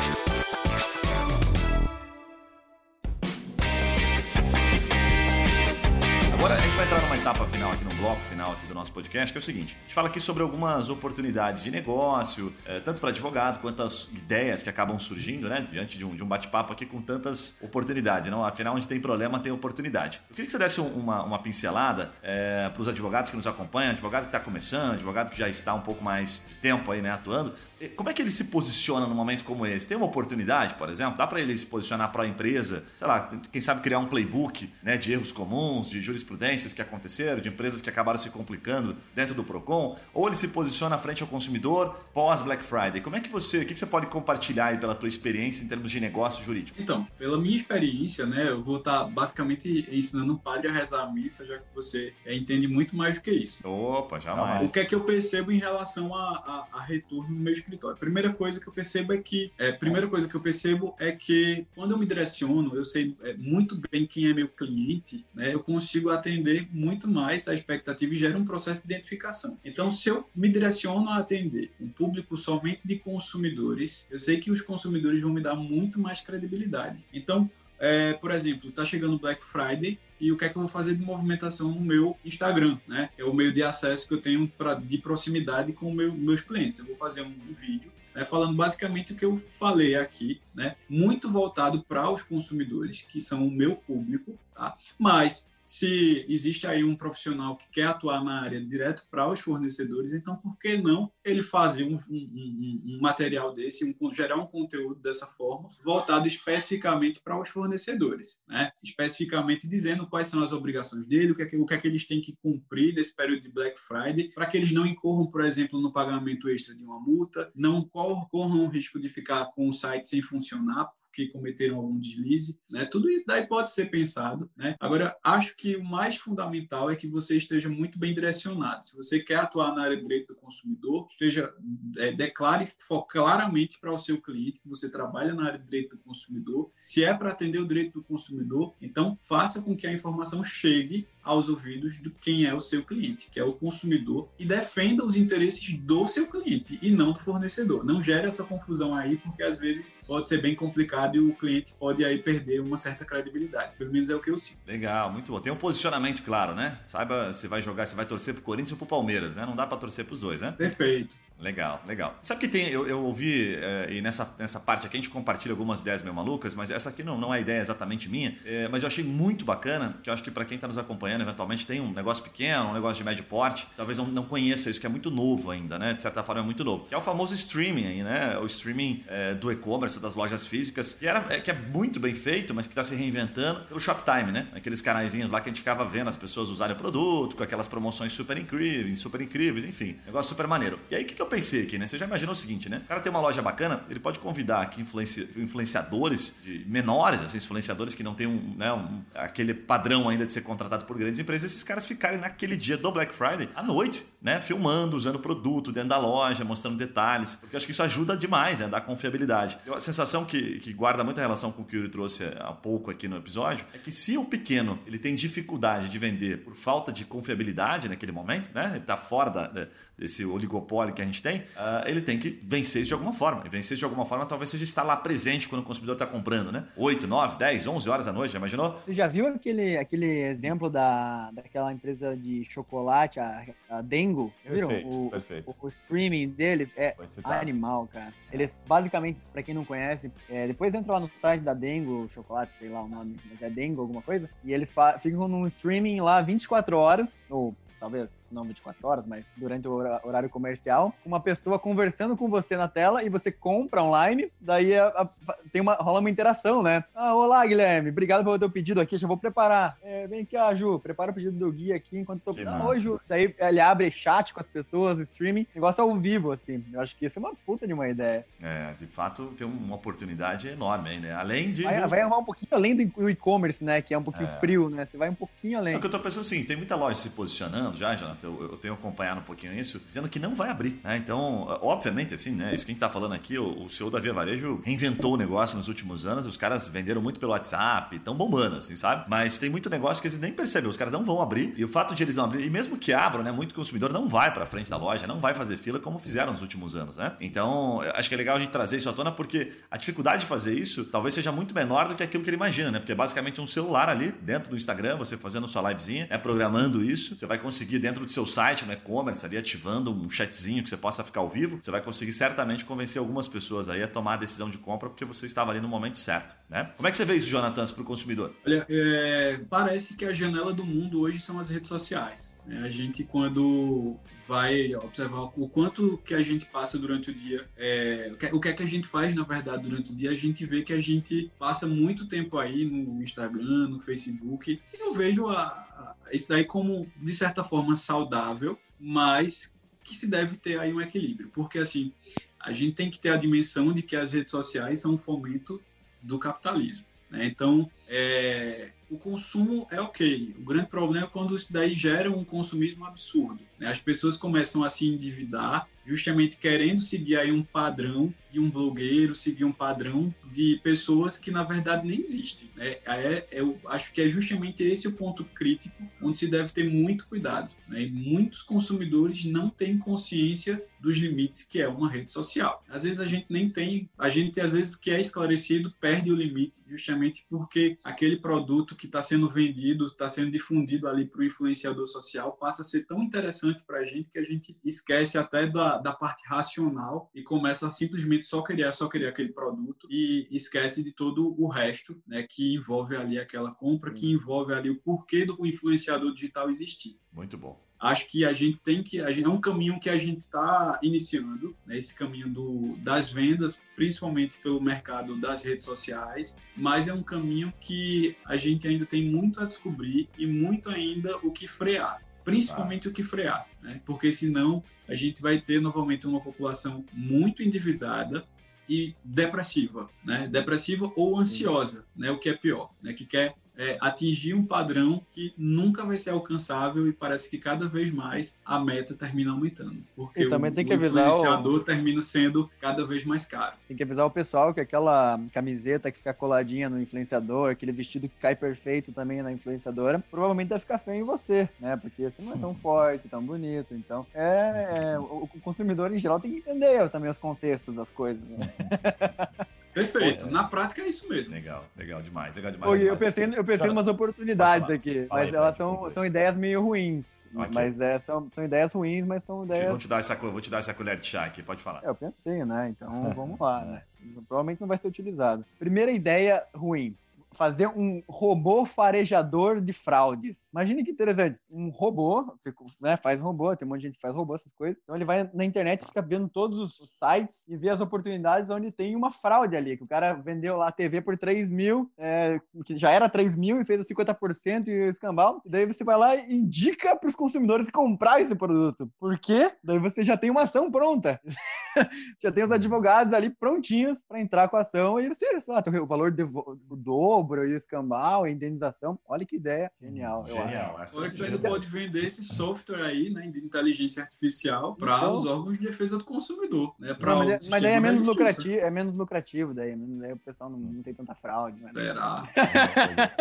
Aqui, 7.73 7.83
num 7.83 7.95
bloco 7.95 8.23
final 8.25 8.51
aqui 8.51 8.67
do 8.67 8.73
nosso 8.73 8.91
podcast, 8.91 9.31
que 9.31 9.37
é 9.37 9.41
o 9.41 9.41
seguinte: 9.41 9.75
a 9.79 9.83
gente 9.83 9.93
fala 9.93 10.07
aqui 10.07 10.19
sobre 10.19 10.43
algumas 10.43 10.89
oportunidades 10.89 11.63
de 11.63 11.71
negócio, 11.71 12.53
é, 12.65 12.79
tanto 12.79 13.01
para 13.01 13.09
advogado 13.09 13.59
quanto 13.59 13.81
as 13.81 14.09
ideias 14.13 14.61
que 14.61 14.69
acabam 14.69 14.97
surgindo, 14.99 15.49
né? 15.49 15.67
Diante 15.71 15.97
de 15.97 16.05
um, 16.05 16.15
de 16.15 16.23
um 16.23 16.27
bate-papo 16.27 16.71
aqui 16.71 16.85
com 16.85 17.01
tantas 17.01 17.57
oportunidades. 17.61 18.29
Não? 18.29 18.45
Afinal, 18.45 18.75
onde 18.75 18.87
tem 18.87 18.99
problema, 18.99 19.39
tem 19.39 19.51
oportunidade. 19.51 20.21
Eu 20.29 20.35
queria 20.35 20.45
que 20.45 20.51
você 20.51 20.59
desse 20.59 20.79
uma, 20.81 21.23
uma 21.23 21.39
pincelada 21.39 22.11
é, 22.21 22.69
para 22.69 22.81
os 22.81 22.87
advogados 22.87 23.31
que 23.31 23.37
nos 23.37 23.47
acompanham, 23.47 23.91
advogado 23.91 24.23
que 24.23 24.29
está 24.29 24.39
começando, 24.39 24.93
advogado 24.93 25.31
que 25.31 25.37
já 25.37 25.49
está 25.49 25.73
um 25.73 25.81
pouco 25.81 26.03
mais 26.03 26.43
de 26.47 26.55
tempo 26.55 26.91
aí, 26.91 27.01
né, 27.01 27.11
atuando 27.11 27.53
como 27.89 28.09
é 28.09 28.13
que 28.13 28.21
ele 28.21 28.31
se 28.31 28.45
posiciona 28.45 29.07
num 29.07 29.15
momento 29.15 29.43
como 29.43 29.65
esse? 29.65 29.87
Tem 29.87 29.97
uma 29.97 30.05
oportunidade, 30.05 30.75
por 30.75 30.89
exemplo? 30.89 31.17
Dá 31.17 31.27
para 31.27 31.39
ele 31.39 31.57
se 31.57 31.65
posicionar 31.65 32.11
para 32.11 32.23
a 32.23 32.27
empresa? 32.27 32.83
Sei 32.95 33.07
lá, 33.07 33.29
quem 33.51 33.61
sabe 33.61 33.81
criar 33.81 33.99
um 33.99 34.05
playbook 34.05 34.71
né, 34.81 34.97
de 34.97 35.11
erros 35.11 35.31
comuns, 35.31 35.89
de 35.89 36.01
jurisprudências 36.01 36.73
que 36.73 36.81
aconteceram, 36.81 37.41
de 37.41 37.49
empresas 37.49 37.81
que 37.81 37.89
acabaram 37.89 38.19
se 38.19 38.29
complicando 38.29 38.95
dentro 39.13 39.35
do 39.35 39.43
PROCON? 39.43 39.97
Ou 40.13 40.27
ele 40.27 40.35
se 40.35 40.49
posiciona 40.49 40.97
frente 40.97 41.21
ao 41.21 41.29
consumidor 41.29 41.97
pós 42.13 42.41
Black 42.41 42.63
Friday? 42.63 43.01
Como 43.01 43.15
é 43.15 43.19
que 43.19 43.29
você, 43.29 43.59
o 43.59 43.65
que 43.65 43.77
você 43.77 43.85
pode 43.85 44.07
compartilhar 44.07 44.67
aí 44.67 44.77
pela 44.77 44.95
tua 44.95 45.09
experiência 45.09 45.63
em 45.63 45.67
termos 45.67 45.91
de 45.91 45.99
negócio 45.99 46.43
jurídico? 46.43 46.81
Então, 46.81 47.07
pela 47.17 47.37
minha 47.37 47.55
experiência, 47.55 48.25
né, 48.25 48.49
eu 48.49 48.63
vou 48.63 48.77
estar 48.77 48.99
tá 48.99 49.05
basicamente 49.05 49.87
ensinando 49.91 50.33
o 50.33 50.37
padre 50.37 50.69
a 50.69 50.71
rezar 50.71 51.03
a 51.03 51.11
missa, 51.11 51.45
já 51.45 51.57
que 51.57 51.65
você 51.73 52.13
é, 52.25 52.35
entende 52.35 52.67
muito 52.67 52.95
mais 52.95 53.15
do 53.15 53.21
que 53.21 53.31
isso. 53.31 53.67
Opa, 53.67 54.19
jamais. 54.19 54.63
O 54.63 54.71
que 54.71 54.79
é 54.79 54.85
que 54.85 54.95
eu 54.95 55.01
percebo 55.01 55.51
em 55.51 55.59
relação 55.59 56.15
a, 56.15 56.67
a, 56.71 56.79
a 56.79 56.81
retorno 56.81 57.29
no 57.29 57.39
meu 57.39 57.53
escritório? 57.53 57.72
Escritório. 57.73 57.97
Primeira 57.97 58.31
coisa 58.31 58.59
que 58.59 58.67
eu 58.67 58.73
percebo 58.73 59.13
é 59.13 59.17
que, 59.17 59.51
é, 59.57 59.71
primeira 59.71 60.07
coisa 60.07 60.27
que 60.27 60.35
eu 60.35 60.41
percebo 60.41 60.95
é 60.99 61.11
que 61.11 61.65
quando 61.75 61.91
eu 61.91 61.97
me 61.97 62.05
direciono, 62.05 62.75
eu 62.75 62.85
sei 62.85 63.15
é, 63.23 63.33
muito 63.33 63.79
bem 63.91 64.05
quem 64.05 64.27
é 64.27 64.33
meu 64.33 64.47
cliente, 64.47 65.25
né? 65.33 65.53
Eu 65.53 65.59
consigo 65.59 66.09
atender 66.09 66.67
muito 66.71 67.07
mais 67.07 67.47
a 67.47 67.53
expectativa 67.53 68.13
e 68.13 68.15
gera 68.15 68.37
um 68.37 68.45
processo 68.45 68.87
de 68.87 68.93
identificação. 68.93 69.57
Então, 69.63 69.91
se 69.91 70.09
eu 70.09 70.27
me 70.35 70.49
direciono 70.49 71.09
a 71.09 71.17
atender 71.17 71.71
um 71.79 71.87
público 71.87 72.37
somente 72.37 72.87
de 72.87 72.97
consumidores, 72.97 74.07
eu 74.09 74.19
sei 74.19 74.39
que 74.39 74.51
os 74.51 74.61
consumidores 74.61 75.21
vão 75.21 75.31
me 75.31 75.41
dar 75.41 75.55
muito 75.55 75.99
mais 75.99 76.21
credibilidade. 76.21 77.03
Então, 77.13 77.49
é, 77.83 78.13
por 78.13 78.31
exemplo, 78.31 78.69
está 78.69 78.85
chegando 78.85 79.19
Black 79.19 79.43
Friday 79.43 79.99
e 80.17 80.31
o 80.31 80.37
que 80.37 80.45
é 80.45 80.49
que 80.49 80.55
eu 80.55 80.61
vou 80.61 80.69
fazer 80.69 80.95
de 80.95 81.03
movimentação 81.03 81.69
no 81.69 81.81
meu 81.81 82.17
Instagram, 82.23 82.77
né? 82.87 83.09
É 83.17 83.25
o 83.25 83.33
meio 83.33 83.51
de 83.51 83.61
acesso 83.61 84.07
que 84.07 84.13
eu 84.13 84.21
tenho 84.21 84.47
pra, 84.47 84.75
de 84.75 84.97
proximidade 84.99 85.73
com 85.73 85.93
meu, 85.93 86.13
meus 86.13 86.39
clientes. 86.39 86.79
Eu 86.79 86.85
vou 86.85 86.95
fazer 86.95 87.23
um, 87.23 87.35
vídeo 87.53 87.91
né, 88.15 88.23
falando 88.23 88.55
basicamente 88.55 89.11
o 89.11 89.17
que 89.17 89.25
eu 89.25 89.37
falei 89.37 89.95
aqui, 89.95 90.39
né? 90.55 90.77
Muito 90.87 91.29
voltado 91.29 91.83
para 91.83 92.09
os 92.09 92.23
consumidores, 92.23 93.01
que 93.01 93.19
são 93.19 93.45
o 93.45 93.51
meu 93.51 93.75
público, 93.75 94.39
tá? 94.55 94.77
Mas 94.97 95.49
se 95.65 96.25
existe 96.27 96.67
aí 96.67 96.83
um 96.83 96.95
profissional 96.95 97.57
que 97.57 97.69
quer 97.71 97.85
atuar 97.85 98.23
na 98.23 98.41
área 98.41 98.63
direto 98.63 99.03
para 99.09 99.29
os 99.29 99.39
fornecedores, 99.39 100.13
então 100.13 100.35
por 100.35 100.57
que 100.57 100.77
não 100.77 101.11
ele 101.23 101.41
fazer 101.41 101.83
um, 101.83 101.97
um, 102.09 102.81
um 102.85 102.99
material 103.01 103.53
desse, 103.53 103.95
um, 103.99 104.13
gerar 104.13 104.35
um 104.37 104.45
conteúdo 104.45 104.99
dessa 104.99 105.25
forma, 105.27 105.69
voltado 105.83 106.27
especificamente 106.27 107.21
para 107.21 107.39
os 107.39 107.49
fornecedores, 107.49 108.41
né? 108.47 108.71
especificamente 108.83 109.67
dizendo 109.67 110.07
quais 110.07 110.27
são 110.27 110.43
as 110.43 110.51
obrigações 110.51 111.05
dele, 111.05 111.31
o 111.31 111.35
que, 111.35 111.43
é 111.43 111.45
que, 111.45 111.57
o 111.57 111.65
que 111.65 111.73
é 111.73 111.77
que 111.77 111.87
eles 111.87 112.05
têm 112.05 112.21
que 112.21 112.35
cumprir 112.41 112.93
nesse 112.93 113.15
período 113.15 113.41
de 113.41 113.49
Black 113.49 113.79
Friday, 113.79 114.31
para 114.33 114.45
que 114.45 114.57
eles 114.57 114.71
não 114.71 114.85
incorram, 114.85 115.27
por 115.27 115.43
exemplo, 115.43 115.79
no 115.79 115.91
pagamento 115.91 116.49
extra 116.49 116.75
de 116.75 116.83
uma 116.83 116.99
multa, 116.99 117.51
não 117.55 117.83
corram 117.83 118.65
o 118.65 118.67
risco 118.67 118.99
de 118.99 119.09
ficar 119.09 119.45
com 119.47 119.69
o 119.69 119.73
site 119.73 120.07
sem 120.07 120.21
funcionar 120.21 120.89
que 121.13 121.27
cometeram 121.27 121.77
algum 121.77 121.99
deslize, 121.99 122.59
né? 122.69 122.85
Tudo 122.85 123.09
isso 123.09 123.25
daí 123.27 123.45
pode 123.45 123.71
ser 123.71 123.85
pensado, 123.85 124.49
né? 124.57 124.75
Agora, 124.79 125.15
acho 125.23 125.55
que 125.55 125.75
o 125.75 125.83
mais 125.83 126.17
fundamental 126.17 126.89
é 126.89 126.95
que 126.95 127.07
você 127.07 127.37
esteja 127.37 127.69
muito 127.69 127.99
bem 127.99 128.13
direcionado. 128.13 128.85
Se 128.85 128.95
você 128.95 129.19
quer 129.19 129.35
atuar 129.35 129.73
na 129.75 129.83
área 129.83 129.95
de 129.95 130.03
direito 130.03 130.33
do 130.33 130.39
consumidor, 130.39 131.07
esteja 131.11 131.53
é, 131.97 132.11
declare 132.11 132.71
claramente 133.09 133.79
para 133.79 133.93
o 133.93 133.99
seu 133.99 134.19
cliente 134.19 134.59
que 134.59 134.67
você 134.67 134.89
trabalha 134.89 135.33
na 135.33 135.45
área 135.45 135.59
de 135.59 135.65
direito 135.65 135.95
do 135.95 136.01
consumidor. 136.01 136.71
Se 136.75 137.03
é 137.03 137.13
para 137.13 137.29
atender 137.29 137.59
o 137.59 137.67
direito 137.67 137.93
do 137.93 138.03
consumidor, 138.03 138.73
então 138.81 139.17
faça 139.21 139.61
com 139.61 139.75
que 139.75 139.85
a 139.85 139.93
informação 139.93 140.43
chegue 140.43 141.07
aos 141.23 141.47
ouvidos 141.47 142.01
de 142.01 142.09
quem 142.09 142.45
é 142.45 142.53
o 142.53 142.59
seu 142.59 142.83
cliente, 142.83 143.29
que 143.29 143.39
é 143.39 143.43
o 143.43 143.53
consumidor, 143.53 144.29
e 144.37 144.45
defenda 144.45 145.05
os 145.05 145.15
interesses 145.15 145.77
do 145.79 146.07
seu 146.07 146.27
cliente 146.27 146.77
e 146.81 146.91
não 146.91 147.13
do 147.13 147.19
fornecedor. 147.19 147.85
Não 147.85 148.01
gere 148.01 148.27
essa 148.27 148.43
confusão 148.43 148.93
aí, 148.95 149.17
porque 149.17 149.43
às 149.43 149.57
vezes 149.57 149.95
pode 150.05 150.27
ser 150.27 150.41
bem 150.41 150.55
complicado 150.55 151.02
e 151.11 151.19
o 151.19 151.33
cliente 151.33 151.73
pode 151.73 152.03
aí 152.03 152.17
perder 152.17 152.59
uma 152.59 152.77
certa 152.77 153.03
credibilidade. 153.03 153.75
Pelo 153.77 153.91
menos 153.91 154.09
é 154.09 154.15
o 154.15 154.19
que 154.19 154.31
eu 154.31 154.37
sinto. 154.37 154.59
Legal, 154.65 155.11
muito 155.11 155.31
bom. 155.31 155.39
Tem 155.39 155.51
um 155.51 155.57
posicionamento 155.57 156.23
claro, 156.23 156.55
né? 156.55 156.79
Saiba 156.83 157.31
se 157.33 157.47
vai 157.47 157.61
jogar, 157.61 157.85
se 157.85 157.95
vai 157.95 158.05
torcer 158.05 158.33
pro 158.33 158.43
Corinthians 158.43 158.71
ou 158.71 158.77
pro 158.77 158.87
Palmeiras, 158.87 159.35
né? 159.35 159.45
Não 159.45 159.55
dá 159.55 159.67
para 159.67 159.77
torcer 159.77 160.05
pros 160.05 160.19
dois, 160.19 160.41
né? 160.41 160.51
Perfeito. 160.51 161.15
Legal, 161.43 161.83
legal. 161.85 162.17
Sabe 162.21 162.39
que 162.39 162.47
tem, 162.47 162.69
eu, 162.69 162.87
eu 162.87 163.03
ouvi, 163.03 163.55
é, 163.55 163.87
e 163.91 164.01
nessa, 164.01 164.33
nessa 164.39 164.61
parte 164.61 164.87
aqui 164.87 164.95
a 164.95 164.99
gente 164.99 165.09
compartilha 165.09 165.51
algumas 165.51 165.81
ideias 165.81 166.01
meio 166.01 166.15
malucas, 166.15 166.55
mas 166.55 166.71
essa 166.71 166.89
aqui 166.89 167.03
não, 167.03 167.19
não 167.19 167.33
é 167.33 167.41
ideia 167.41 167.59
exatamente 167.59 168.09
minha, 168.09 168.37
é, 168.45 168.69
mas 168.69 168.81
eu 168.81 168.87
achei 168.87 169.03
muito 169.03 169.43
bacana, 169.43 169.97
que 170.01 170.09
eu 170.09 170.13
acho 170.13 170.23
que 170.23 170.31
para 170.31 170.45
quem 170.45 170.55
está 170.55 170.67
nos 170.67 170.77
acompanhando, 170.77 171.21
eventualmente 171.21 171.67
tem 171.67 171.81
um 171.81 171.91
negócio 171.91 172.23
pequeno, 172.23 172.69
um 172.69 172.73
negócio 172.73 172.97
de 172.97 173.03
médio 173.03 173.25
porte, 173.25 173.67
talvez 173.75 173.97
não, 173.97 174.05
não 174.05 174.23
conheça 174.23 174.69
isso, 174.69 174.79
que 174.79 174.85
é 174.85 174.89
muito 174.89 175.11
novo 175.11 175.51
ainda, 175.51 175.77
né? 175.77 175.93
De 175.93 176.01
certa 176.01 176.23
forma 176.23 176.41
é 176.41 176.45
muito 176.45 176.63
novo. 176.63 176.85
Que 176.85 176.95
é 176.95 176.97
o 176.97 177.01
famoso 177.01 177.33
streaming 177.33 177.87
aí, 177.87 178.03
né? 178.03 178.37
O 178.39 178.45
streaming 178.45 179.03
é, 179.07 179.33
do 179.33 179.51
e-commerce, 179.51 179.99
das 179.99 180.15
lojas 180.15 180.45
físicas, 180.47 180.93
que, 180.93 181.05
era, 181.05 181.21
que 181.41 181.51
é 181.51 181.53
muito 181.53 181.99
bem 181.99 182.15
feito, 182.15 182.53
mas 182.53 182.67
que 182.67 182.71
está 182.71 182.83
se 182.83 182.95
reinventando 182.95 183.61
pelo 183.65 183.79
Shoptime, 183.79 184.31
né? 184.31 184.47
Aqueles 184.53 184.81
canaizinhos 184.81 185.29
lá 185.29 185.41
que 185.41 185.49
a 185.49 185.51
gente 185.51 185.59
ficava 185.59 185.83
vendo 185.83 186.07
as 186.07 186.15
pessoas 186.15 186.49
usarem 186.49 186.75
o 186.75 186.79
produto, 186.79 187.35
com 187.35 187.43
aquelas 187.43 187.67
promoções 187.67 188.13
super 188.13 188.37
incríveis, 188.37 188.99
super 188.99 189.19
incríveis, 189.19 189.65
enfim, 189.65 189.97
negócio 190.05 190.29
super 190.29 190.47
maneiro. 190.47 190.79
E 190.89 190.95
aí 190.95 191.03
o 191.03 191.05
que, 191.05 191.13
que 191.13 191.21
eu 191.21 191.27
pensei 191.33 191.63
aqui, 191.63 191.77
né? 191.77 191.87
Você 191.87 191.97
já 191.97 192.05
imaginou 192.05 192.33
o 192.33 192.35
seguinte, 192.35 192.69
né? 192.69 192.81
O 192.85 192.87
cara 192.87 192.99
tem 192.99 193.09
uma 193.09 193.19
loja 193.19 193.41
bacana, 193.41 193.83
ele 193.89 193.99
pode 193.99 194.19
convidar 194.19 194.61
aqui 194.61 194.81
influenci... 194.81 195.29
influenciadores 195.35 196.33
menores, 196.65 197.21
assim, 197.21 197.37
influenciadores 197.37 197.93
que 197.93 198.03
não 198.03 198.13
tem 198.13 198.27
um, 198.27 198.55
né, 198.55 198.71
um, 198.71 199.01
aquele 199.15 199.53
padrão 199.53 200.09
ainda 200.09 200.25
de 200.25 200.31
ser 200.31 200.41
contratado 200.41 200.85
por 200.85 200.97
grandes 200.97 201.19
empresas, 201.19 201.51
esses 201.51 201.63
caras 201.63 201.85
ficarem 201.85 202.19
naquele 202.19 202.55
dia 202.55 202.77
do 202.77 202.91
Black 202.91 203.13
Friday 203.13 203.49
à 203.55 203.63
noite, 203.63 204.05
né? 204.21 204.39
Filmando, 204.41 204.95
usando 204.95 205.19
produto 205.19 205.71
dentro 205.71 205.89
da 205.89 205.97
loja, 205.97 206.43
mostrando 206.43 206.77
detalhes, 206.77 207.35
porque 207.35 207.55
eu 207.55 207.57
acho 207.57 207.65
que 207.65 207.71
isso 207.71 207.83
ajuda 207.83 208.15
demais, 208.15 208.59
né? 208.59 208.67
Dá 208.67 208.79
confiabilidade. 208.79 209.57
a 209.73 209.79
sensação 209.79 210.25
que, 210.25 210.59
que 210.59 210.71
guarda 210.73 211.03
muita 211.03 211.21
relação 211.21 211.51
com 211.51 211.63
o 211.63 211.65
que 211.65 211.75
o 211.75 211.79
Yuri 211.79 211.89
trouxe 211.89 212.23
há 212.39 212.51
pouco 212.51 212.91
aqui 212.91 213.07
no 213.07 213.17
episódio 213.17 213.65
é 213.73 213.77
que 213.77 213.91
se 213.91 214.17
o 214.17 214.25
pequeno 214.25 214.79
ele 214.85 214.99
tem 214.99 215.15
dificuldade 215.15 215.89
de 215.89 215.97
vender 215.97 216.43
por 216.43 216.55
falta 216.55 216.91
de 216.91 217.05
confiabilidade 217.05 217.89
naquele 217.89 218.11
momento, 218.11 218.49
né? 218.53 218.67
Ele 218.71 218.77
está 218.79 218.97
fora 218.97 219.29
da, 219.29 219.67
desse 219.97 220.25
oligopólio 220.25 220.93
que 220.93 221.01
a 221.01 221.05
gente 221.05 221.21
tem, 221.21 221.39
uh, 221.39 221.87
ele 221.87 222.01
tem 222.01 222.17
que 222.17 222.39
vencer 222.43 222.81
isso 222.81 222.89
de 222.89 222.93
alguma 222.93 223.13
forma. 223.13 223.43
E 223.45 223.49
vencer 223.49 223.77
de 223.77 223.83
alguma 223.83 224.05
forma 224.05 224.25
talvez 224.25 224.49
seja 224.49 224.63
estar 224.63 224.83
lá 224.83 224.97
presente 224.97 225.47
quando 225.47 225.61
o 225.61 225.65
consumidor 225.65 225.95
está 225.95 226.05
comprando, 226.05 226.51
né? 226.51 226.67
8, 226.75 227.07
9, 227.07 227.37
10, 227.37 227.67
11 227.67 227.89
horas 227.89 228.05
da 228.05 228.13
noite, 228.13 228.31
já 228.31 228.39
imaginou? 228.39 228.81
Você 228.85 228.93
já 228.93 229.07
viu 229.07 229.27
aquele, 229.27 229.77
aquele 229.77 230.21
exemplo 230.21 230.69
da, 230.69 231.31
daquela 231.31 231.71
empresa 231.71 232.15
de 232.15 232.43
chocolate, 232.45 233.19
a, 233.19 233.45
a 233.69 233.81
Dengo? 233.81 234.33
Viram? 234.43 234.67
Perfeito, 234.67 235.05
o, 235.05 235.09
perfeito. 235.09 235.49
O, 235.49 235.65
o, 235.65 235.67
streaming 235.67 236.29
deles 236.29 236.71
é 236.75 236.95
animal, 237.23 237.87
cara. 237.87 238.13
Eles, 238.31 238.57
basicamente, 238.67 239.19
para 239.31 239.43
quem 239.43 239.53
não 239.53 239.63
conhece, 239.63 240.11
é, 240.29 240.47
depois 240.47 240.73
entra 240.73 240.93
lá 240.93 240.99
no 240.99 241.09
site 241.15 241.41
da 241.41 241.53
Dengo 241.53 242.07
Chocolate, 242.09 242.53
sei 242.57 242.69
lá 242.69 242.83
o 242.83 242.87
nome, 242.87 243.17
mas 243.29 243.41
é 243.41 243.49
Dengo 243.49 243.81
alguma 243.81 244.01
coisa, 244.01 244.29
e 244.43 244.53
eles 244.53 244.73
ficam 245.01 245.27
num 245.27 245.45
streaming 245.47 246.01
lá 246.01 246.21
24 246.21 246.77
horas, 246.77 247.09
ou 247.29 247.55
talvez 247.83 248.15
não 248.31 248.45
24 248.45 248.87
horas, 248.87 249.05
mas 249.05 249.25
durante 249.35 249.67
o 249.67 249.73
horário 249.73 250.29
comercial, 250.29 250.95
uma 251.05 251.19
pessoa 251.19 251.59
conversando 251.59 252.15
com 252.15 252.29
você 252.29 252.55
na 252.55 252.67
tela 252.69 253.03
e 253.03 253.09
você 253.09 253.29
compra 253.29 253.83
online, 253.83 254.31
daí 254.39 254.73
a, 254.73 254.87
a, 254.87 255.09
tem 255.51 255.61
uma, 255.61 255.73
rola 255.73 255.99
uma 255.99 256.09
interação, 256.09 256.63
né? 256.63 256.85
Ah, 256.95 257.13
olá, 257.13 257.45
Guilherme, 257.45 257.89
obrigado 257.89 258.23
pelo 258.23 258.39
teu 258.39 258.49
pedido 258.49 258.79
aqui, 258.79 258.97
já 258.97 259.05
vou 259.05 259.17
preparar. 259.17 259.77
É, 259.83 260.07
vem 260.07 260.23
cá, 260.23 260.55
Ju, 260.55 260.79
prepara 260.79 261.11
o 261.11 261.13
pedido 261.13 261.37
do 261.37 261.51
guia 261.51 261.75
aqui 261.75 261.97
enquanto 261.97 262.23
tô... 262.23 262.35
Ah, 262.47 262.65
oi, 262.67 262.79
Ju. 262.79 263.01
Daí 263.05 263.35
ele 263.37 263.59
abre 263.59 263.91
chat 263.91 264.33
com 264.33 264.39
as 264.39 264.47
pessoas, 264.47 264.99
streaming, 264.99 265.45
negócio 265.53 265.83
ao 265.83 265.93
vivo, 265.97 266.31
assim. 266.31 266.63
Eu 266.71 266.79
acho 266.79 266.95
que 266.95 267.05
isso 267.05 267.19
é 267.19 267.21
uma 267.21 267.35
puta 267.45 267.67
de 267.67 267.73
uma 267.73 267.89
ideia. 267.89 268.25
É, 268.41 268.73
de 268.79 268.87
fato, 268.87 269.25
tem 269.37 269.45
uma 269.45 269.75
oportunidade 269.75 270.47
enorme 270.47 270.89
aí, 270.89 270.99
né? 271.01 271.13
Além 271.13 271.51
de... 271.51 271.63
Vai, 271.63 271.85
vai 271.85 272.05
um 272.05 272.23
pouquinho 272.23 272.49
além 272.53 272.75
do 272.75 273.09
e-commerce, 273.09 273.61
né? 273.61 273.81
Que 273.81 273.93
é 273.93 273.97
um 273.97 274.03
pouquinho 274.03 274.29
é. 274.29 274.39
frio, 274.39 274.69
né? 274.69 274.85
Você 274.85 274.95
vai 274.95 275.09
um 275.09 275.15
pouquinho 275.15 275.57
além. 275.57 275.73
É 275.73 275.77
o 275.77 275.81
que 275.81 275.85
eu 275.85 275.91
tô 275.91 275.99
pensando 275.99 276.21
assim, 276.21 276.45
tem 276.45 276.55
muita 276.55 276.77
loja 276.77 276.97
se 276.97 277.09
posicionando 277.09 277.72
já, 277.75 277.95
Jonathan, 277.95 278.27
eu, 278.27 278.41
eu 278.51 278.57
tenho 278.57 278.73
acompanhado 278.73 279.19
um 279.19 279.23
pouquinho 279.23 279.53
isso, 279.53 279.81
dizendo 279.87 280.09
que 280.09 280.19
não 280.19 280.35
vai 280.35 280.49
abrir, 280.49 280.79
né? 280.83 280.97
Então, 280.97 281.47
obviamente, 281.61 282.13
assim, 282.13 282.31
né? 282.31 282.53
Isso 282.53 282.65
que 282.65 282.71
a 282.71 282.73
gente 282.73 282.79
tá 282.79 282.89
falando 282.89 283.13
aqui, 283.13 283.37
o, 283.37 283.65
o 283.65 283.69
CEO 283.69 283.89
da 283.89 283.99
Via 283.99 284.13
Varejo 284.13 284.61
reinventou 284.63 285.13
o 285.13 285.17
negócio 285.17 285.57
nos 285.57 285.67
últimos 285.67 286.05
anos, 286.05 286.25
os 286.25 286.37
caras 286.37 286.67
venderam 286.67 287.01
muito 287.01 287.19
pelo 287.19 287.31
WhatsApp, 287.31 287.95
estão 287.95 288.15
bombando, 288.15 288.57
assim, 288.57 288.75
sabe? 288.75 289.05
Mas 289.07 289.37
tem 289.37 289.49
muito 289.49 289.69
negócio 289.69 290.01
que 290.01 290.07
eles 290.07 290.19
nem 290.19 290.31
percebem, 290.31 290.69
os 290.69 290.77
caras 290.77 290.93
não 290.93 291.03
vão 291.03 291.21
abrir, 291.21 291.53
e 291.57 291.63
o 291.63 291.67
fato 291.67 291.95
de 291.95 292.03
eles 292.03 292.15
não 292.15 292.25
abrir, 292.25 292.45
e 292.45 292.49
mesmo 292.49 292.77
que 292.77 292.93
abram, 292.93 293.23
né? 293.23 293.31
Muito 293.31 293.53
consumidor 293.53 293.91
não 293.91 294.07
vai 294.07 294.33
para 294.33 294.45
frente 294.45 294.69
da 294.69 294.77
loja, 294.77 295.07
não 295.07 295.19
vai 295.19 295.33
fazer 295.33 295.57
fila 295.57 295.79
como 295.79 295.99
fizeram 295.99 296.31
nos 296.31 296.41
últimos 296.41 296.75
anos, 296.75 296.97
né? 296.97 297.13
Então, 297.19 297.81
acho 297.95 298.09
que 298.09 298.15
é 298.15 298.17
legal 298.17 298.35
a 298.35 298.39
gente 298.39 298.51
trazer 298.51 298.77
isso 298.77 298.89
à 298.89 298.93
tona, 298.93 299.11
porque 299.11 299.53
a 299.69 299.77
dificuldade 299.77 300.21
de 300.21 300.25
fazer 300.25 300.53
isso 300.53 300.85
talvez 300.85 301.13
seja 301.13 301.31
muito 301.31 301.53
menor 301.53 301.87
do 301.87 301.95
que 301.95 302.03
aquilo 302.03 302.23
que 302.23 302.29
ele 302.29 302.37
imagina, 302.37 302.71
né? 302.71 302.79
Porque 302.79 302.91
é 302.91 302.95
basicamente 302.95 303.39
um 303.39 303.47
celular 303.47 303.89
ali, 303.89 304.13
dentro 304.21 304.49
do 304.49 304.55
Instagram, 304.55 304.97
você 304.97 305.17
fazendo 305.17 305.47
sua 305.47 305.69
livezinha, 305.69 306.07
é 306.09 306.17
programando 306.17 306.83
isso, 306.83 307.15
você 307.15 307.25
vai 307.25 307.37
conseguir 307.37 307.62
dentro 307.65 308.05
do 308.05 308.11
seu 308.11 308.25
site, 308.25 308.65
no 308.65 308.73
e-commerce, 308.73 309.25
ali 309.25 309.37
ativando 309.37 309.91
um 309.91 310.09
chatzinho 310.09 310.63
que 310.63 310.69
você 310.69 310.77
possa 310.77 311.03
ficar 311.03 311.21
ao 311.21 311.29
vivo, 311.29 311.61
você 311.61 311.71
vai 311.71 311.81
conseguir 311.81 312.13
certamente 312.13 312.65
convencer 312.65 312.99
algumas 312.99 313.27
pessoas 313.27 313.69
aí 313.69 313.81
a 313.81 313.87
tomar 313.87 314.13
a 314.13 314.17
decisão 314.17 314.49
de 314.49 314.57
compra 314.57 314.89
porque 314.89 315.05
você 315.05 315.25
estava 315.25 315.51
ali 315.51 315.59
no 315.59 315.67
momento 315.67 315.97
certo, 315.97 316.35
né? 316.49 316.71
Como 316.75 316.87
é 316.87 316.91
que 316.91 316.97
você 316.97 317.05
vê 317.05 317.15
isso, 317.15 317.27
Jonathan, 317.27 317.63
para 317.65 317.81
o 317.81 317.85
consumidor? 317.85 318.35
Olha, 318.45 318.65
é, 318.69 319.39
parece 319.49 319.95
que 319.95 320.05
a 320.05 320.13
janela 320.13 320.53
do 320.53 320.65
mundo 320.65 321.01
hoje 321.01 321.19
são 321.19 321.39
as 321.39 321.49
redes 321.49 321.69
sociais. 321.69 322.35
Né? 322.45 322.61
A 322.63 322.69
gente, 322.69 323.03
quando 323.03 323.97
vai 324.27 324.73
observar 324.75 325.31
o 325.35 325.49
quanto 325.49 325.97
que 325.99 326.13
a 326.13 326.21
gente 326.21 326.45
passa 326.45 326.77
durante 326.77 327.11
o 327.11 327.13
dia, 327.13 327.45
é, 327.57 328.11
o, 328.13 328.17
que, 328.17 328.39
que 328.39 328.47
é 328.47 328.53
que 328.53 328.63
a 328.63 328.67
gente 328.67 328.87
faz, 328.87 329.13
na 329.13 329.23
verdade, 329.23 329.63
durante 329.63 329.91
o 329.91 329.95
dia, 329.95 330.11
a 330.11 330.15
gente 330.15 330.45
vê 330.45 330.61
que 330.61 330.73
a 330.73 330.81
gente 330.81 331.31
passa 331.37 331.67
muito 331.67 332.07
tempo 332.07 332.37
aí 332.37 332.65
no 332.65 333.01
Instagram, 333.03 333.67
no 333.67 333.79
Facebook, 333.79 334.61
e 334.73 334.81
eu 334.81 334.93
vejo 334.93 335.27
a, 335.27 335.67
isso 336.11 336.29
daí 336.29 336.43
como, 336.43 336.87
de 336.97 337.13
certa 337.13 337.43
forma, 337.43 337.75
saudável, 337.75 338.57
mas 338.79 339.53
que 339.83 339.95
se 339.95 340.09
deve 340.09 340.37
ter 340.37 340.59
aí 340.59 340.73
um 340.73 340.81
equilíbrio, 340.81 341.29
porque 341.33 341.59
assim, 341.59 341.93
a 342.39 342.51
gente 342.51 342.75
tem 342.75 342.89
que 342.89 342.99
ter 342.99 343.09
a 343.09 343.17
dimensão 343.17 343.73
de 343.73 343.81
que 343.81 343.95
as 343.95 344.11
redes 344.11 344.31
sociais 344.31 344.79
são 344.79 344.93
um 344.93 344.97
fomento 344.97 345.61
do 346.01 346.19
capitalismo. 346.19 346.85
Né? 347.09 347.25
Então, 347.25 347.69
é, 347.87 348.71
o 348.89 348.97
consumo 348.97 349.67
é 349.71 349.79
ok. 349.79 350.35
O 350.39 350.43
grande 350.43 350.67
problema 350.67 351.05
é 351.05 351.09
quando 351.09 351.35
isso 351.35 351.51
daí 351.53 351.75
gera 351.75 352.11
um 352.11 352.23
consumismo 352.23 352.85
absurdo. 352.85 353.39
Né? 353.59 353.67
As 353.67 353.79
pessoas 353.79 354.17
começam 354.17 354.63
a 354.63 354.69
se 354.69 354.87
endividar 354.87 355.67
justamente 355.85 356.37
querendo 356.37 356.81
seguir 356.81 357.17
aí 357.17 357.31
um 357.31 357.43
padrão 357.43 358.13
de 358.31 358.39
um 358.39 358.49
blogueiro, 358.49 359.13
seguir 359.13 359.43
um 359.43 359.51
padrão 359.51 360.13
de 360.31 360.59
pessoas 360.63 361.19
que 361.19 361.29
na 361.29 361.43
verdade 361.43 361.87
nem 361.87 362.01
existem. 362.01 362.49
Né? 362.55 362.77
É, 362.85 363.27
eu 363.31 363.59
acho 363.67 363.93
que 363.93 364.01
é 364.01 364.09
justamente 364.09 364.63
esse 364.63 364.87
o 364.87 364.93
ponto 364.93 365.23
crítico 365.23 365.75
onde 366.01 366.17
se 366.17 366.27
deve 366.27 366.51
ter 366.51 366.67
muito 366.67 367.05
cuidado. 367.07 367.51
Né? 367.67 367.87
Muitos 367.91 368.41
consumidores 368.41 369.23
não 369.25 369.49
têm 369.49 369.77
consciência 369.77 370.63
dos 370.79 370.97
limites 370.97 371.45
que 371.45 371.61
é 371.61 371.67
uma 371.67 371.89
rede 371.89 372.11
social. 372.11 372.63
Às 372.67 372.83
vezes 372.83 372.99
a 372.99 373.05
gente 373.05 373.27
nem 373.29 373.49
tem, 373.49 373.87
a 373.97 374.09
gente 374.09 374.41
às 374.41 374.51
vezes 374.51 374.75
que 374.75 374.89
é 374.89 374.99
esclarecido 374.99 375.71
perde 375.79 376.11
o 376.11 376.15
limite 376.15 376.61
justamente 376.67 377.25
porque 377.29 377.77
aquele 377.83 378.17
produto 378.17 378.75
que 378.75 378.87
está 378.87 379.01
sendo 379.01 379.29
vendido, 379.29 379.85
está 379.85 380.09
sendo 380.09 380.31
difundido 380.31 380.87
ali 380.87 381.05
para 381.05 381.21
o 381.21 381.23
influenciador 381.23 381.85
social, 381.85 382.31
passa 382.31 382.63
a 382.63 382.65
ser 382.65 382.85
tão 382.87 382.99
interessante 383.43 383.63
para 383.65 383.79
a 383.79 383.85
gente 383.85 384.09
que 384.09 384.19
a 384.19 384.23
gente 384.23 384.57
esquece 384.63 385.17
até 385.17 385.47
da, 385.47 385.77
da 385.77 385.93
parte 385.93 386.23
racional 386.27 387.09
e 387.13 387.21
começa 387.21 387.67
a 387.67 387.71
simplesmente 387.71 388.25
só 388.25 388.41
querer, 388.41 388.71
só 388.73 388.87
querer 388.87 389.07
aquele 389.07 389.31
produto 389.31 389.87
e 389.89 390.27
esquece 390.31 390.83
de 390.83 390.91
todo 390.91 391.35
o 391.39 391.47
resto, 391.47 392.01
né, 392.07 392.23
que 392.23 392.55
envolve 392.55 392.95
ali 392.95 393.19
aquela 393.19 393.51
compra, 393.51 393.91
que 393.91 394.11
envolve 394.11 394.53
ali 394.53 394.69
o 394.69 394.79
porquê 394.79 395.25
do 395.25 395.45
influenciador 395.45 396.13
digital 396.13 396.49
existir. 396.49 396.97
Muito 397.11 397.37
bom. 397.37 397.61
Acho 397.79 398.07
que 398.07 398.23
a 398.23 398.31
gente 398.31 398.59
tem 398.59 398.81
que 398.81 398.97
gente, 399.13 399.25
é 399.25 399.29
um 399.29 399.41
caminho 399.41 399.77
que 399.77 399.89
a 399.89 399.97
gente 399.97 400.21
está 400.21 400.79
iniciando 400.81 401.53
né, 401.65 401.77
esse 401.77 401.93
caminho 401.93 402.29
do, 402.29 402.77
das 402.77 403.11
vendas 403.11 403.59
principalmente 403.75 404.37
pelo 404.37 404.61
mercado 404.61 405.19
das 405.19 405.43
redes 405.43 405.65
sociais 405.65 406.37
mas 406.55 406.87
é 406.87 406.93
um 406.93 407.03
caminho 407.03 407.51
que 407.59 408.15
a 408.25 408.37
gente 408.37 408.65
ainda 408.65 408.85
tem 408.85 409.03
muito 409.03 409.41
a 409.41 409.45
descobrir 409.45 410.07
e 410.17 410.25
muito 410.25 410.69
ainda 410.69 411.17
o 411.17 411.31
que 411.31 411.45
frear 411.45 412.01
principalmente 412.23 412.87
ah. 412.87 412.91
o 412.91 412.93
que 412.93 413.03
frear 413.03 413.47
né? 413.61 413.81
porque 413.85 414.11
senão 414.11 414.63
a 414.87 414.95
gente 414.95 415.21
vai 415.21 415.39
ter 415.39 415.61
novamente 415.61 416.05
uma 416.05 416.19
população 416.19 416.83
muito 416.91 417.41
endividada 417.41 418.25
e 418.67 418.95
depressiva, 419.03 419.89
né? 420.05 420.27
Depressiva 420.27 420.91
ou 420.95 421.19
ansiosa, 421.19 421.85
né? 421.95 422.11
O 422.11 422.17
que 422.17 422.29
é 422.29 422.33
pior, 422.33 422.71
né? 422.81 422.93
Que 422.93 423.05
quer 423.05 423.35
é, 423.57 423.77
atingir 423.79 424.33
um 424.33 424.45
padrão 424.45 425.01
que 425.11 425.33
nunca 425.37 425.83
vai 425.85 425.97
ser 425.97 426.11
alcançável 426.11 426.87
e 426.87 426.93
parece 426.93 427.29
que 427.29 427.37
cada 427.37 427.67
vez 427.67 427.91
mais 427.91 428.37
a 428.45 428.59
meta 428.59 428.93
termina 428.93 429.31
aumentando. 429.31 429.83
Porque 429.95 430.23
e 430.23 430.29
também 430.29 430.51
o, 430.51 430.53
tem 430.53 430.65
que 430.65 430.71
o 430.71 430.75
avisar 430.75 431.09
influenciador 431.09 431.55
o... 431.55 431.59
termina 431.63 432.01
sendo 432.01 432.49
cada 432.59 432.85
vez 432.85 433.05
mais 433.05 433.25
caro. 433.25 433.55
Tem 433.67 433.77
que 433.77 433.83
avisar 433.83 434.05
o 434.05 434.11
pessoal 434.11 434.53
que 434.53 434.59
aquela 434.59 435.19
camiseta 435.31 435.91
que 435.91 435.97
fica 435.97 436.13
coladinha 436.13 436.69
no 436.69 436.81
influenciador, 436.81 437.51
aquele 437.51 437.71
vestido 437.71 438.09
que 438.09 438.15
cai 438.15 438.35
perfeito 438.35 438.91
também 438.91 439.21
na 439.21 439.31
influenciadora, 439.31 440.03
provavelmente 440.09 440.49
vai 440.49 440.59
ficar 440.59 440.77
feio 440.77 441.01
em 441.01 441.03
você, 441.03 441.49
né? 441.59 441.77
Porque 441.77 442.09
você 442.09 442.21
não 442.21 442.33
é 442.33 442.37
tão 442.37 442.55
forte, 442.55 443.07
tão 443.07 443.23
bonito. 443.23 443.73
Então, 443.75 444.05
é, 444.13 444.93
é 444.93 444.99
o 444.99 445.27
consumidor 445.43 445.93
em 445.93 445.99
geral 445.99 446.19
tem 446.19 446.31
que 446.31 446.37
entender 446.37 446.89
também 446.89 447.09
os 447.09 447.17
contextos 447.17 447.75
das 447.75 447.89
coisas. 447.89 448.27
Né? 448.27 448.53
Perfeito. 449.73 450.29
Na 450.29 450.43
prática 450.43 450.81
é 450.81 450.87
isso 450.87 451.07
mesmo. 451.09 451.33
Legal, 451.33 451.65
legal 451.75 452.01
demais. 452.01 452.35
Legal 452.35 452.51
demais. 452.51 452.83
eu 452.83 452.95
pensei, 452.95 453.25
eu 453.35 453.43
pensei 453.43 453.67
em 453.67 453.71
umas 453.71 453.87
oportunidades 453.87 454.69
aqui, 454.69 455.07
mas 455.09 455.29
aí, 455.29 455.35
elas 455.35 455.55
são, 455.55 455.89
são 455.89 456.05
ideias 456.05 456.37
meio 456.37 456.61
ruins. 456.61 457.25
Okay. 457.33 457.49
Mas 457.53 457.79
é, 457.79 457.99
são, 457.99 458.27
são 458.31 458.43
ideias 458.43 458.71
ruins, 458.73 459.05
mas 459.05 459.23
são 459.23 459.43
ideias. 459.43 459.69
Vou 459.69 459.77
te, 459.77 459.87
dar 459.87 459.99
essa, 459.99 460.15
vou 460.15 460.41
te 460.41 460.49
dar 460.49 460.59
essa 460.59 460.73
colher 460.73 460.99
de 460.99 461.07
chá 461.07 461.25
aqui, 461.25 461.41
pode 461.41 461.63
falar. 461.63 461.81
É, 461.83 461.89
eu 461.89 461.95
pensei, 461.95 462.45
né? 462.45 462.69
Então 462.69 463.13
vamos 463.15 463.39
lá, 463.39 463.65
né? 463.65 463.81
Provavelmente 464.27 464.61
não 464.61 464.67
vai 464.67 464.77
ser 464.77 464.87
utilizado. 464.87 465.45
Primeira 465.57 465.91
ideia 465.91 466.43
ruim 466.53 466.95
fazer 467.33 467.67
um 467.67 468.01
robô 468.07 468.65
farejador 468.65 469.61
de 469.61 469.73
fraudes. 469.73 470.49
Imagine 470.51 470.83
que 470.83 470.91
interessante. 470.91 471.39
Um 471.51 471.69
robô, 471.69 472.35
né, 472.79 472.97
faz 472.97 473.19
robô, 473.19 473.55
tem 473.55 473.67
um 473.67 473.69
monte 473.69 473.81
de 473.81 473.87
gente 473.87 473.95
que 473.95 474.01
faz 474.01 474.13
robô, 474.13 474.35
essas 474.35 474.53
coisas. 474.53 474.77
Então 474.83 474.95
ele 474.95 475.05
vai 475.05 475.29
na 475.33 475.45
internet, 475.45 475.85
fica 475.85 476.01
vendo 476.01 476.27
todos 476.27 476.59
os 476.59 476.89
sites 476.97 477.43
e 477.47 477.57
vê 477.57 477.69
as 477.69 477.81
oportunidades 477.81 478.49
onde 478.49 478.71
tem 478.71 478.95
uma 478.95 479.11
fraude 479.11 479.55
ali, 479.55 479.77
que 479.77 479.83
o 479.83 479.87
cara 479.87 480.13
vendeu 480.13 480.55
lá 480.55 480.67
a 480.67 480.71
TV 480.71 481.01
por 481.01 481.17
3 481.17 481.51
mil, 481.51 481.91
é, 481.97 482.39
que 482.65 482.77
já 482.77 482.91
era 482.91 483.09
3 483.09 483.35
mil 483.35 483.61
e 483.61 483.65
fez 483.65 483.81
os 483.81 483.87
50% 483.87 484.67
e 484.67 484.85
o 484.85 484.89
escambau. 484.89 485.41
E 485.45 485.49
daí 485.49 485.65
você 485.65 485.83
vai 485.83 485.97
lá 485.97 486.15
e 486.15 486.33
indica 486.33 486.95
para 486.95 487.09
os 487.09 487.15
consumidores 487.15 487.69
comprar 487.69 488.21
esse 488.21 488.35
produto. 488.35 488.89
Por 488.99 489.17
quê? 489.17 489.51
Daí 489.63 489.79
você 489.79 490.03
já 490.03 490.17
tem 490.17 490.29
uma 490.29 490.43
ação 490.43 490.71
pronta. 490.71 491.19
já 492.21 492.31
tem 492.31 492.43
os 492.43 492.51
advogados 492.51 493.13
ali 493.13 493.29
prontinhos 493.29 494.03
para 494.07 494.19
entrar 494.19 494.47
com 494.47 494.57
a 494.57 494.61
ação 494.61 494.99
e 494.99 495.07
você, 495.07 495.41
sei 495.41 495.53
lá, 495.53 495.63
o 495.81 495.87
valor 495.87 496.11
do 496.11 496.83
dobro 497.23 497.47
e 497.47 497.53
o 497.53 497.57
escambau, 497.57 498.25
a 498.25 498.29
indenização. 498.29 498.99
Olha 499.07 499.25
que 499.25 499.37
ideia 499.37 499.71
genial. 499.81 500.25
Genial. 500.27 500.77
Agora 500.77 501.09
que 501.09 501.17
tu 501.17 501.23
ainda 501.23 501.39
pode 501.39 501.65
vender 501.67 502.05
esse 502.05 502.23
software 502.23 502.83
aí, 502.83 503.09
né, 503.09 503.27
de 503.27 503.39
inteligência 503.39 504.03
artificial 504.03 504.75
para 504.75 504.97
então, 504.97 505.15
os 505.15 505.25
órgãos 505.25 505.57
de 505.57 505.65
defesa 505.65 505.97
do 505.97 506.03
consumidor, 506.03 506.75
né? 506.77 506.95
Não, 506.99 507.17
mas, 507.19 507.47
mas 507.47 507.63
daí 507.63 507.73
é 507.73 507.79
menos 507.79 508.05
lucrativo, 508.05 508.59
é 508.59 508.69
menos 508.69 508.95
lucrativo 508.95 509.53
daí, 509.53 509.75
daí 509.75 510.13
o 510.13 510.17
pessoal 510.17 510.49
não, 510.49 510.59
não 510.59 510.83
tem 510.83 510.93
tanta 510.93 511.15
fraude. 511.15 511.61
Mas... 511.61 511.73
Será? 511.73 512.23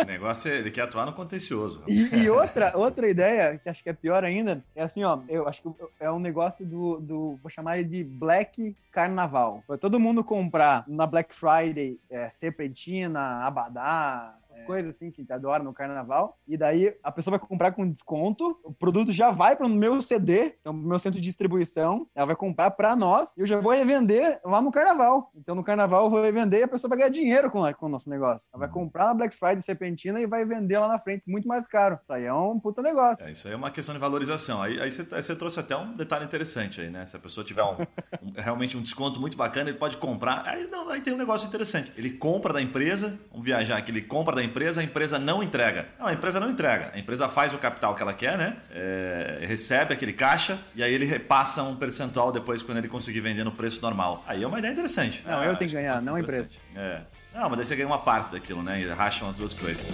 o 0.01 0.05
negócio 0.05 0.51
é 0.51 0.57
ele 0.57 0.71
quer 0.71 0.81
atuar 0.81 1.05
no 1.05 1.13
contencioso. 1.13 1.83
E, 1.87 2.15
e, 2.15 2.29
outra, 2.29 2.75
outra 2.75 3.07
ideia 3.07 3.57
que 3.57 3.69
acho 3.69 3.81
que 3.81 3.89
é 3.89 3.93
pior 3.93 4.23
ainda 4.23 4.63
é 4.75 4.83
assim, 4.83 5.03
ó, 5.03 5.19
eu 5.29 5.47
acho 5.47 5.61
que 5.61 5.69
é 5.99 6.11
um 6.11 6.19
negócio 6.19 6.65
do, 6.65 6.99
do 6.99 7.39
vou 7.41 7.49
chamar 7.49 7.79
ele 7.79 7.87
de 7.87 8.03
Black 8.03 8.75
Carnaval. 8.91 9.63
Pra 9.65 9.77
todo 9.77 9.99
mundo 9.99 10.23
comprar 10.23 10.83
na 10.87 11.05
Black 11.05 11.33
Friday 11.33 11.99
é, 12.09 12.29
serpentina, 12.29 13.45
abadá, 13.45 13.92
ah, 13.93 14.42
é. 14.59 14.63
coisas 14.63 14.95
assim 14.95 15.11
que 15.11 15.25
adoram 15.31 15.65
no 15.65 15.73
carnaval. 15.73 16.37
E 16.47 16.57
daí 16.57 16.95
a 17.03 17.11
pessoa 17.11 17.37
vai 17.37 17.47
comprar 17.47 17.71
com 17.71 17.89
desconto, 17.89 18.59
o 18.63 18.73
produto 18.73 19.11
já 19.11 19.31
vai 19.31 19.55
para 19.55 19.65
o 19.65 19.69
meu 19.69 20.01
CD, 20.01 20.55
então 20.59 20.73
meu 20.73 20.99
centro 20.99 21.19
de 21.19 21.27
distribuição, 21.27 22.07
ela 22.15 22.27
vai 22.27 22.35
comprar 22.35 22.71
para 22.71 22.95
nós 22.95 23.35
e 23.37 23.41
eu 23.41 23.45
já 23.45 23.59
vou 23.59 23.73
revender 23.73 24.39
lá 24.43 24.61
no 24.61 24.71
carnaval. 24.71 25.31
Então 25.35 25.55
no 25.55 25.63
carnaval 25.63 26.05
eu 26.05 26.09
vou 26.09 26.21
revender 26.21 26.61
e 26.61 26.63
a 26.63 26.67
pessoa 26.67 26.89
vai 26.89 26.97
ganhar 26.97 27.09
dinheiro 27.09 27.49
com, 27.49 27.61
com 27.73 27.85
o 27.85 27.89
nosso 27.89 28.09
negócio. 28.09 28.49
Ela 28.53 28.59
vai 28.59 28.67
uhum. 28.67 28.73
comprar 28.73 29.05
na 29.05 29.13
Black 29.13 29.35
Friday 29.35 29.61
serpentina 29.61 30.19
e 30.19 30.27
vai 30.27 30.45
vender 30.45 30.77
lá 30.79 30.87
na 30.87 30.99
frente 30.99 31.23
muito 31.27 31.47
mais 31.47 31.67
caro. 31.67 31.99
Isso 32.01 32.13
aí 32.13 32.25
é 32.25 32.33
um 32.33 32.59
puta 32.59 32.81
negócio. 32.81 33.23
É, 33.25 33.31
isso 33.31 33.47
aí 33.47 33.53
é 33.53 33.57
uma 33.57 33.71
questão 33.71 33.93
de 33.93 33.99
valorização. 33.99 34.61
Aí, 34.61 34.79
aí, 34.79 34.91
você, 34.91 35.07
aí 35.11 35.21
você 35.21 35.35
trouxe 35.35 35.59
até 35.59 35.75
um 35.75 35.95
detalhe 35.95 36.25
interessante 36.25 36.81
aí, 36.81 36.89
né? 36.89 37.05
Se 37.05 37.15
a 37.15 37.19
pessoa 37.19 37.45
tiver 37.45 37.63
um, 37.63 37.81
um, 38.21 38.31
realmente 38.37 38.77
um 38.77 38.81
desconto 38.81 39.19
muito 39.19 39.37
bacana, 39.37 39.69
ele 39.69 39.77
pode 39.77 39.97
comprar. 39.97 40.43
Aí, 40.45 40.67
não, 40.67 40.89
aí 40.89 41.01
tem 41.01 41.13
um 41.13 41.17
negócio 41.17 41.47
interessante. 41.47 41.91
Ele 41.97 42.11
compra 42.11 42.53
da 42.53 42.61
empresa, 42.61 43.19
vamos 43.29 43.45
viajar 43.45 43.77
aqui, 43.77 43.91
ele 43.91 44.01
compra 44.01 44.35
da 44.35 44.42
empresa, 44.43 44.81
a 44.81 44.83
empresa 44.83 45.19
não 45.19 45.41
entrega. 45.41 45.87
Não, 45.99 46.07
a 46.07 46.13
empresa 46.13 46.39
não 46.39 46.49
entrega. 46.49 46.91
A 46.93 46.99
empresa 46.99 47.27
faz 47.29 47.53
o 47.53 47.57
capital 47.57 47.95
que 47.95 48.01
ela 48.01 48.13
quer, 48.13 48.37
né? 48.37 48.57
É, 48.71 49.39
recebe 49.41 49.93
aquele 49.93 50.13
caixa 50.13 50.57
e 50.75 50.83
aí 50.83 50.93
ele 50.93 51.05
repassa 51.05 51.63
um 51.63 51.75
percentual 51.75 52.31
depois 52.31 52.63
quando 52.63 52.77
ele 52.77 52.87
conseguir 52.87 53.21
vender 53.21 53.43
no 53.43 53.51
preço 53.51 53.81
normal. 53.81 54.23
Aí 54.27 54.43
é 54.43 54.47
uma 54.47 54.59
ideia 54.59 54.71
interessante. 54.71 55.23
Não, 55.25 55.39
ah, 55.39 55.45
eu 55.45 55.55
tenho 55.55 55.69
que 55.69 55.75
ganhar, 55.75 56.01
não 56.01 56.15
a 56.15 56.19
empresa. 56.19 56.49
É. 56.75 57.01
Não, 57.33 57.49
mas 57.49 57.57
daí 57.57 57.65
você 57.65 57.75
ganha 57.75 57.87
uma 57.87 57.99
parte 57.99 58.31
daquilo, 58.31 58.61
né? 58.61 58.79
E 58.79 58.87
racham 58.89 59.27
as 59.27 59.35
duas 59.35 59.53
coisas. 59.53 59.85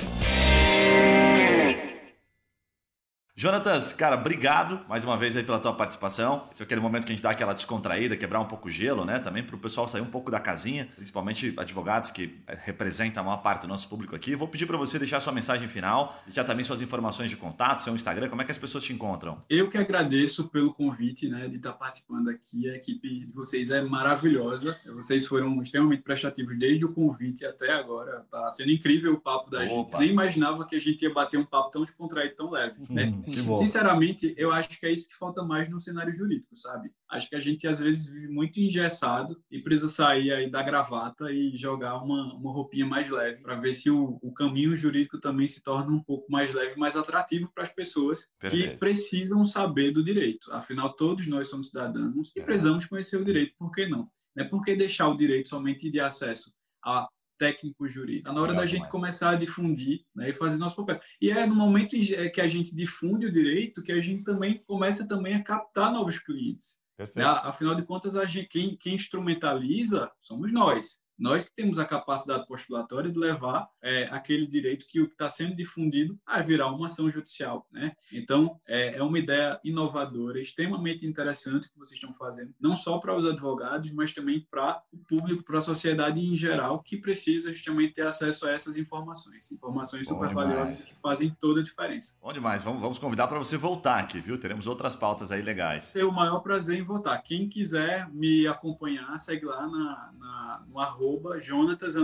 Jonatas, 3.42 3.94
cara, 3.94 4.18
obrigado 4.18 4.82
mais 4.90 5.06
uma 5.06 5.16
vez 5.16 5.34
aí 5.34 5.44
pela 5.44 5.62
tua 5.62 5.74
participação. 5.74 6.50
Esse 6.52 6.62
é 6.62 6.66
aquele 6.66 6.82
momento 6.82 7.06
que 7.06 7.14
a 7.14 7.16
gente 7.16 7.24
dá 7.24 7.30
aquela 7.30 7.54
descontraída, 7.54 8.18
quebrar 8.18 8.42
um 8.42 8.46
pouco 8.46 8.68
o 8.68 8.70
gelo, 8.70 9.06
né? 9.06 9.18
Também 9.18 9.42
para 9.42 9.56
o 9.56 9.58
pessoal 9.58 9.88
sair 9.88 10.02
um 10.02 10.10
pouco 10.10 10.30
da 10.30 10.42
casinha, 10.42 10.90
principalmente 10.98 11.54
advogados 11.56 12.12
que 12.12 12.38
eh, 12.46 12.58
representam 12.66 13.24
a 13.24 13.26
maior 13.26 13.38
parte 13.38 13.62
do 13.62 13.70
nosso 13.70 13.88
público 13.88 14.14
aqui. 14.14 14.36
Vou 14.36 14.46
pedir 14.46 14.66
para 14.66 14.76
você 14.76 15.00
deixar 15.00 15.22
sua 15.22 15.32
mensagem 15.32 15.70
final, 15.70 16.20
deixar 16.26 16.44
também 16.44 16.66
suas 16.66 16.82
informações 16.82 17.30
de 17.30 17.38
contato, 17.38 17.82
seu 17.82 17.96
Instagram, 17.96 18.28
como 18.28 18.42
é 18.42 18.46
que 18.46 18.52
as 18.52 18.58
pessoas 18.58 18.84
te 18.84 18.92
encontram? 18.92 19.38
Eu 19.50 19.70
que 19.70 19.78
agradeço 19.78 20.50
pelo 20.50 20.74
convite, 20.74 21.30
né, 21.30 21.48
de 21.48 21.56
estar 21.56 21.72
participando 21.72 22.28
aqui. 22.28 22.70
A 22.70 22.76
equipe 22.76 23.26
de 23.26 23.32
vocês 23.32 23.70
é 23.70 23.82
maravilhosa. 23.82 24.78
Vocês 24.88 25.26
foram 25.26 25.62
extremamente 25.62 26.02
prestativos 26.02 26.58
desde 26.58 26.86
o 26.86 26.92
convite 26.92 27.46
até 27.46 27.72
agora. 27.72 28.26
Tá 28.30 28.52
sendo 28.52 28.72
incrível 28.72 29.14
o 29.14 29.18
papo 29.22 29.50
da 29.50 29.60
Opa. 29.60 29.68
gente. 29.68 29.98
Nem 29.98 30.10
imaginava 30.10 30.66
que 30.66 30.76
a 30.76 30.80
gente 30.80 31.04
ia 31.04 31.14
bater 31.14 31.40
um 31.40 31.46
papo 31.46 31.72
tão 31.72 31.84
descontraído, 31.84 32.36
tão 32.36 32.52
leve, 32.52 32.76
né? 32.90 33.14
Sinceramente, 33.56 34.34
eu 34.38 34.52
acho 34.52 34.80
que 34.80 34.86
é 34.86 34.92
isso 34.92 35.10
que 35.10 35.16
falta 35.16 35.44
mais 35.44 35.70
no 35.70 35.80
cenário 35.80 36.14
jurídico, 36.14 36.56
sabe? 36.56 36.92
Acho 37.10 37.30
que 37.30 37.36
a 37.36 37.40
gente 37.40 37.68
às 37.68 37.80
vezes 37.80 38.06
vive 38.06 38.28
muito 38.28 38.60
engessado 38.60 39.42
e 39.50 39.60
precisa 39.60 39.88
sair 39.88 40.32
aí 40.32 40.50
da 40.50 40.62
gravata 40.62 41.32
e 41.32 41.56
jogar 41.56 41.98
uma, 41.98 42.34
uma 42.34 42.52
roupinha 42.52 42.86
mais 42.86 43.10
leve 43.10 43.42
para 43.42 43.56
ver 43.56 43.74
se 43.74 43.90
o, 43.90 44.20
o, 44.22 44.32
caminho 44.34 44.76
jurídico 44.76 45.20
também 45.20 45.48
se 45.48 45.64
torna 45.64 45.92
um 45.92 46.04
pouco 46.04 46.32
mais 46.32 46.54
leve, 46.54 46.78
mais 46.78 46.96
atrativo 46.96 47.52
para 47.54 47.64
as 47.64 47.74
pessoas 47.74 48.28
Perfeito. 48.40 48.74
que 48.74 48.80
precisam 48.80 49.46
saber 49.46 49.92
do 49.92 50.04
direito. 50.04 50.52
Afinal, 50.54 50.94
todos 50.94 51.26
nós 51.28 51.48
somos 51.48 51.70
cidadãos 51.70 52.32
e 52.36 52.40
é. 52.40 52.44
precisamos 52.44 52.86
conhecer 52.86 53.18
o 53.18 53.26
direito. 53.26 53.54
Por 53.58 53.72
que 53.72 53.88
não? 53.88 54.10
Não 54.36 54.46
é 54.46 54.48
porque 54.48 54.76
deixar 54.76 55.08
o 55.10 55.18
direito 55.18 55.50
somente 55.50 55.90
de 55.90 56.00
acesso 56.00 56.54
a 56.86 57.08
técnico 57.40 57.88
jurídico. 57.88 58.28
Está 58.30 58.34
na 58.34 58.42
hora 58.42 58.54
da 58.54 58.66
gente 58.66 58.90
começar 58.90 59.32
a 59.32 59.36
difundir 59.36 60.06
né, 60.14 60.30
e 60.30 60.34
fazer 60.34 60.58
nosso 60.58 60.76
papel. 60.76 61.00
E 61.20 61.32
é 61.32 61.48
no 61.48 61.56
momento 61.56 61.96
que 62.34 62.42
a 62.42 62.48
gente 62.48 62.76
difunde 62.76 63.26
o 63.26 63.32
direito 63.32 63.82
que 63.82 63.94
a 63.94 64.02
gente 64.02 64.24
também 64.24 64.62
começa 64.68 65.08
também 65.08 65.34
a 65.34 65.44
captar 65.44 65.92
novos 65.92 66.20
clientes. 66.20 66.82
Né? 67.16 67.24
Afinal 67.24 67.76
de 67.76 67.84
contas, 67.84 68.16
a 68.18 68.26
gente, 68.26 68.50
quem, 68.50 68.76
quem 68.76 68.96
instrumentaliza 68.96 70.12
somos 70.20 70.52
nós 70.52 71.00
nós 71.20 71.44
que 71.44 71.56
temos 71.56 71.78
a 71.78 71.86
capacidade 71.86 72.48
postulatória 72.48 73.12
de 73.12 73.20
levar 73.20 73.70
é, 73.82 74.06
aquele 74.06 74.48
direito 74.48 74.86
que 74.88 75.02
o 75.02 75.08
que 75.08 75.14
está 75.14 75.30
sendo 75.30 75.56
difundido 75.56 76.18
a 76.26 76.42
virar 76.42 76.72
uma 76.72 76.86
ação 76.86 77.12
judicial. 77.12 77.68
Né? 77.72 77.94
Então, 78.14 78.60
é, 78.66 78.96
é, 78.96 79.04
uma 79.04 79.20
ideia 79.20 79.60
inovadora, 79.64 80.40
extremamente 80.40 81.06
interessante 81.06 81.70
que 81.70 81.78
vocês 81.78 82.00
estão 82.00 82.14
fazendo, 82.14 82.54
não 82.60 82.76
só 82.76 82.98
para 83.00 83.16
os 83.16 83.26
advogados, 83.26 83.92
mas 83.92 84.14
também 84.14 84.48
para 84.50 84.82
o 84.94 84.98
público, 84.98 85.44
para 85.44 85.58
a 85.58 85.62
sociedade 85.62 86.20
em 86.20 86.38
geral, 86.38 86.82
que 86.82 86.96
precisa 86.98 87.52
justamente 87.52 87.96
ter 87.96 88.08
acesso 88.08 88.48
a 88.48 88.52
essas 88.52 88.78
informações. 88.78 89.52
Informações 89.52 90.08
Bom 90.08 90.14
super 90.14 90.30
demais. 90.30 90.48
valiosas 90.48 90.86
que 90.86 90.96
fazem 91.02 91.36
toda 91.40 91.60
a 91.60 91.64
diferença. 91.64 92.18
Bom 92.22 92.32
demais. 92.32 92.64
Vamos, 92.64 92.82
vamos 92.82 92.98
convidar 92.98 93.28
para 93.28 93.38
você 93.38 93.58
voltar 93.58 94.00
aqui, 94.00 94.22
viu? 94.22 94.38
Teremos 94.38 94.68
outras 94.68 94.96
pautas 94.96 95.32
aí 95.32 95.42
legais. 95.42 95.92
Tenho 95.92 96.10
o 96.10 96.14
maior 96.14 96.40
prazer 96.40 96.80
em 96.80 96.84
voltar. 96.84 97.18
Quem 97.20 97.50
quiser 97.50 98.10
me 98.10 98.48
acompanhar, 98.48 99.18
segue 99.20 99.46
lá 99.46 99.68
na, 99.68 100.14
na 100.18 100.64
no 100.68 100.80
arroba 100.80 101.09
arroba 101.10 101.40
Jonatas 101.40 101.96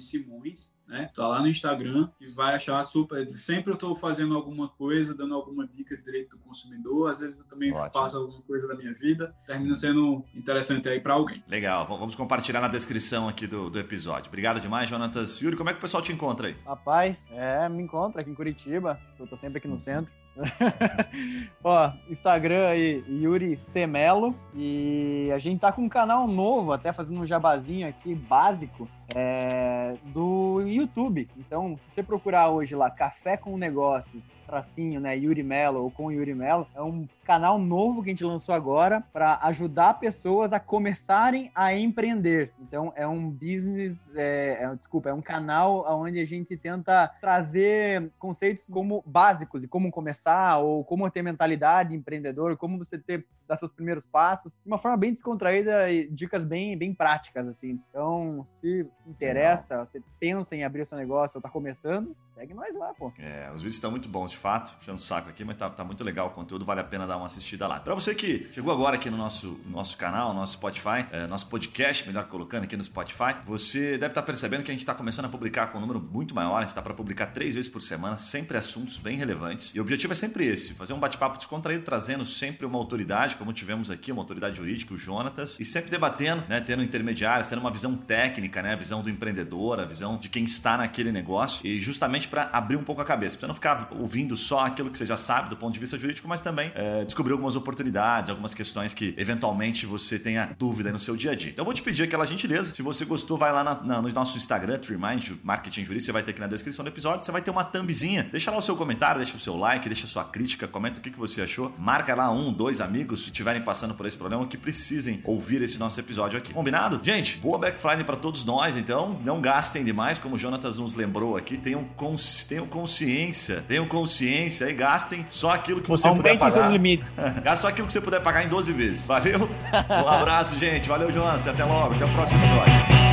Simões, 0.00 0.74
né? 0.86 1.10
Tá 1.14 1.26
lá 1.26 1.40
no 1.40 1.48
Instagram 1.48 2.10
e 2.20 2.26
vai 2.30 2.54
achar 2.54 2.82
super. 2.84 3.28
Sempre 3.30 3.70
eu 3.70 3.74
estou 3.74 3.96
fazendo 3.96 4.34
alguma 4.34 4.68
coisa, 4.68 5.14
dando 5.14 5.34
alguma 5.34 5.66
dica 5.66 5.96
de 5.96 6.02
direito 6.02 6.36
do 6.36 6.42
consumidor. 6.42 7.10
Às 7.10 7.20
vezes 7.20 7.40
eu 7.40 7.48
também 7.48 7.72
Ótimo. 7.72 7.90
faço 7.92 8.16
alguma 8.18 8.42
coisa 8.42 8.68
da 8.68 8.74
minha 8.74 8.92
vida. 8.92 9.34
Termina 9.46 9.74
sendo 9.74 10.24
interessante 10.34 10.88
aí 10.88 11.00
para 11.00 11.14
alguém. 11.14 11.42
Legal. 11.48 11.86
Vamos 11.86 12.14
compartilhar 12.14 12.60
na 12.60 12.68
descrição 12.68 13.28
aqui 13.28 13.46
do, 13.46 13.70
do 13.70 13.78
episódio. 13.78 14.28
Obrigado 14.28 14.60
demais, 14.60 14.88
Jonatas. 14.88 15.40
Yuri, 15.40 15.56
como 15.56 15.70
é 15.70 15.72
que 15.72 15.78
o 15.78 15.82
pessoal 15.82 16.02
te 16.02 16.12
encontra 16.12 16.48
aí? 16.48 16.56
Rapaz, 16.66 17.24
é, 17.30 17.68
me 17.68 17.82
encontra 17.82 18.20
aqui 18.20 18.30
em 18.30 18.34
Curitiba. 18.34 19.00
Eu 19.18 19.26
tô 19.26 19.36
sempre 19.36 19.58
aqui 19.58 19.68
no 19.68 19.78
centro. 19.78 20.12
Ó, 21.62 21.92
Instagram 22.08 22.68
aí, 22.68 23.04
Yuri 23.08 23.56
Semelo. 23.56 24.34
E 24.54 25.30
a 25.34 25.38
gente 25.38 25.60
tá 25.60 25.72
com 25.72 25.82
um 25.82 25.88
canal 25.88 26.26
novo, 26.26 26.72
até 26.72 26.92
fazendo 26.92 27.20
um 27.20 27.26
jabazinho 27.26 27.88
aqui, 27.88 28.14
básico, 28.14 28.88
é, 29.14 29.96
do 30.06 30.60
YouTube. 30.66 31.28
Então, 31.36 31.76
se 31.76 31.90
você 31.90 32.02
procurar 32.02 32.48
hoje 32.48 32.74
lá, 32.74 32.90
Café 32.90 33.36
com 33.36 33.56
Negócios, 33.56 34.22
tracinho, 34.46 35.00
né, 35.00 35.16
Yuri 35.16 35.42
Melo 35.42 35.84
ou 35.84 35.90
com 35.90 36.10
Yuri 36.10 36.34
Melo, 36.34 36.66
é 36.74 36.82
um 36.82 37.06
canal 37.24 37.58
novo 37.58 38.02
que 38.02 38.10
a 38.10 38.12
gente 38.12 38.24
lançou 38.24 38.52
agora 38.52 39.00
para 39.12 39.38
ajudar 39.42 40.00
pessoas 40.00 40.52
a 40.52 40.58
começarem 40.58 41.50
a 41.54 41.74
empreender. 41.74 42.52
Então, 42.60 42.92
é 42.96 43.06
um 43.06 43.30
business, 43.30 44.10
é, 44.16 44.64
é, 44.64 44.74
desculpa, 44.74 45.10
é 45.10 45.14
um 45.14 45.22
canal 45.22 45.84
onde 46.00 46.20
a 46.20 46.26
gente 46.26 46.56
tenta 46.56 47.08
trazer 47.20 48.10
conceitos 48.18 48.64
como 48.70 49.02
básicos 49.06 49.62
e 49.62 49.68
como 49.68 49.90
começar 49.90 50.19
ou 50.58 50.84
como 50.84 51.10
ter 51.10 51.22
mentalidade 51.22 51.94
empreendedor, 51.94 52.56
como 52.56 52.78
você 52.78 52.98
ter 52.98 53.26
dar 53.50 53.56
seus 53.56 53.72
primeiros 53.72 54.06
passos, 54.06 54.52
de 54.52 54.68
uma 54.68 54.78
forma 54.78 54.96
bem 54.96 55.12
descontraída 55.12 55.90
e 55.90 56.08
dicas 56.08 56.44
bem, 56.44 56.78
bem 56.78 56.94
práticas, 56.94 57.48
assim. 57.48 57.80
Então, 57.90 58.44
se 58.46 58.86
interessa, 59.04 59.74
Legal. 59.74 59.86
você 59.86 60.02
pensa 60.20 60.54
em 60.54 60.62
abrir 60.62 60.82
o 60.82 60.86
seu 60.86 60.96
negócio 60.96 61.38
ou 61.38 61.42
tá 61.42 61.50
começando, 61.50 62.16
segue 62.32 62.54
nós 62.54 62.76
lá, 62.76 62.94
pô. 62.94 63.12
É, 63.18 63.50
os 63.52 63.60
vídeos 63.60 63.74
estão 63.74 63.90
muito 63.90 64.08
bons, 64.08 64.30
de 64.30 64.36
fato, 64.36 64.76
puxando 64.76 64.98
o 64.98 65.00
saco 65.00 65.28
aqui, 65.28 65.44
mas 65.44 65.56
tá, 65.56 65.68
tá, 65.68 65.84
muito 65.84 66.04
legal 66.04 66.28
o 66.28 66.30
conteúdo, 66.30 66.64
vale 66.64 66.80
a 66.80 66.84
pena 66.84 67.08
dar 67.08 67.16
uma 67.16 67.26
assistida 67.26 67.66
lá. 67.66 67.80
Para 67.80 67.92
você 67.94 68.14
que 68.14 68.48
chegou 68.52 68.72
agora 68.72 68.94
aqui 68.94 69.10
no 69.10 69.16
nosso, 69.16 69.60
nosso 69.66 69.98
canal, 69.98 70.32
nosso 70.32 70.52
Spotify, 70.52 71.06
é, 71.10 71.26
nosso 71.26 71.48
podcast, 71.48 72.06
melhor 72.06 72.28
colocando 72.28 72.64
aqui 72.64 72.76
no 72.76 72.84
Spotify, 72.84 73.34
você 73.44 73.98
deve 73.98 74.12
estar 74.12 74.22
tá 74.22 74.22
percebendo 74.22 74.62
que 74.62 74.70
a 74.70 74.74
gente 74.74 74.80
está 74.80 74.94
começando 74.94 75.24
a 75.24 75.28
publicar 75.28 75.72
com 75.72 75.78
um 75.78 75.80
número 75.80 76.00
muito 76.00 76.34
maior, 76.36 76.58
a 76.58 76.60
gente 76.60 76.68
está 76.68 76.82
para 76.82 76.94
publicar 76.94 77.26
três 77.26 77.56
vezes 77.56 77.68
por 77.68 77.82
semana, 77.82 78.16
sempre 78.16 78.56
assuntos 78.56 78.96
bem 78.96 79.16
relevantes. 79.16 79.74
E 79.74 79.80
o 79.80 79.82
objetivo 79.82 80.12
é 80.12 80.16
sempre 80.16 80.46
esse, 80.46 80.72
fazer 80.74 80.92
um 80.92 81.00
bate-papo 81.00 81.36
descontraído, 81.36 81.84
trazendo 81.84 82.24
sempre 82.24 82.64
uma 82.64 82.78
autoridade, 82.78 83.36
como 83.40 83.54
tivemos 83.54 83.90
aqui, 83.90 84.12
uma 84.12 84.20
autoridade 84.20 84.58
jurídica, 84.58 84.92
o 84.92 84.98
Jonatas, 84.98 85.58
e 85.58 85.64
sempre 85.64 85.90
debatendo, 85.90 86.44
né, 86.46 86.60
tendo 86.60 86.82
intermediários, 86.82 87.48
tendo 87.48 87.60
uma 87.60 87.70
visão 87.70 87.96
técnica, 87.96 88.60
né, 88.60 88.74
a 88.74 88.76
visão 88.76 89.02
do 89.02 89.08
empreendedor, 89.08 89.80
a 89.80 89.86
visão 89.86 90.18
de 90.18 90.28
quem 90.28 90.44
está 90.44 90.76
naquele 90.76 91.10
negócio, 91.10 91.66
e 91.66 91.80
justamente 91.80 92.28
para 92.28 92.50
abrir 92.52 92.76
um 92.76 92.84
pouco 92.84 93.00
a 93.00 93.04
cabeça, 93.04 93.38
para 93.38 93.48
não 93.48 93.54
ficar 93.54 93.88
ouvindo 93.98 94.36
só 94.36 94.66
aquilo 94.66 94.90
que 94.90 94.98
você 94.98 95.06
já 95.06 95.16
sabe 95.16 95.48
do 95.48 95.56
ponto 95.56 95.72
de 95.72 95.80
vista 95.80 95.96
jurídico, 95.96 96.28
mas 96.28 96.42
também 96.42 96.70
é, 96.74 97.02
descobrir 97.02 97.32
algumas 97.32 97.56
oportunidades, 97.56 98.28
algumas 98.28 98.52
questões 98.52 98.92
que 98.92 99.14
eventualmente 99.16 99.86
você 99.86 100.18
tenha 100.18 100.54
dúvida 100.58 100.92
no 100.92 100.98
seu 100.98 101.16
dia 101.16 101.30
a 101.30 101.34
dia. 101.34 101.50
Então 101.50 101.62
eu 101.62 101.64
vou 101.64 101.72
te 101.72 101.80
pedir 101.82 102.02
aquela 102.02 102.26
gentileza, 102.26 102.74
se 102.74 102.82
você 102.82 103.06
gostou, 103.06 103.38
vai 103.38 103.50
lá 103.52 103.64
na, 103.64 103.82
na, 103.82 104.02
no 104.02 104.08
nosso 104.10 104.36
Instagram, 104.36 104.76
Trimind 104.76 105.30
Marketing 105.42 105.82
Jurídico, 105.82 106.04
você 106.04 106.12
vai 106.12 106.22
ter 106.22 106.32
aqui 106.32 106.40
na 106.40 106.46
descrição 106.46 106.84
do 106.84 106.88
episódio, 106.88 107.24
você 107.24 107.32
vai 107.32 107.40
ter 107.40 107.50
uma 107.50 107.64
thumbzinha, 107.64 108.28
deixa 108.30 108.50
lá 108.50 108.58
o 108.58 108.62
seu 108.62 108.76
comentário, 108.76 109.16
deixa 109.16 109.34
o 109.34 109.40
seu 109.40 109.56
like, 109.56 109.88
deixa 109.88 110.04
a 110.04 110.08
sua 110.08 110.24
crítica, 110.24 110.68
comenta 110.68 110.98
o 110.98 111.02
que, 111.02 111.10
que 111.10 111.18
você 111.18 111.40
achou, 111.40 111.74
marca 111.78 112.14
lá 112.14 112.30
um, 112.30 112.52
dois 112.52 112.82
amigos, 112.82 113.29
estiverem 113.30 113.62
passando 113.62 113.94
por 113.94 114.06
esse 114.06 114.16
problema, 114.16 114.46
que 114.46 114.56
precisem 114.56 115.20
ouvir 115.24 115.62
esse 115.62 115.78
nosso 115.78 115.98
episódio 115.98 116.38
aqui. 116.38 116.52
Combinado? 116.52 117.00
Gente, 117.02 117.36
boa 117.38 117.58
Black 117.58 117.80
Friday 117.80 118.04
para 118.04 118.16
todos 118.16 118.44
nós, 118.44 118.76
então. 118.76 119.18
Não 119.24 119.40
gastem 119.40 119.84
demais, 119.84 120.18
como 120.18 120.34
o 120.34 120.38
Jonatas 120.38 120.78
nos 120.78 120.94
lembrou 120.94 121.36
aqui. 121.36 121.56
Tenham, 121.56 121.84
cons 121.96 122.44
tenham 122.44 122.66
consciência. 122.66 123.64
Tenham 123.66 123.86
consciência 123.86 124.68
e 124.70 124.74
gastem 124.74 125.26
só 125.30 125.50
aquilo 125.50 125.80
que 125.80 125.88
você 125.88 126.08
puder 126.08 126.38
pagar. 126.38 126.60
seus 126.60 126.72
limites. 126.72 127.10
Gaste 127.42 127.62
só 127.62 127.68
aquilo 127.68 127.86
que 127.86 127.92
você 127.92 128.00
puder 128.00 128.20
pagar 128.20 128.44
em 128.44 128.48
12 128.48 128.72
vezes. 128.72 129.06
Valeu? 129.06 129.48
Um 129.48 130.08
abraço, 130.08 130.58
gente. 130.58 130.88
Valeu, 130.88 131.10
Jonatas. 131.10 131.48
Até 131.48 131.64
logo. 131.64 131.94
Até 131.94 132.04
o 132.04 132.08
próximo 132.12 132.40
episódio. 132.44 133.09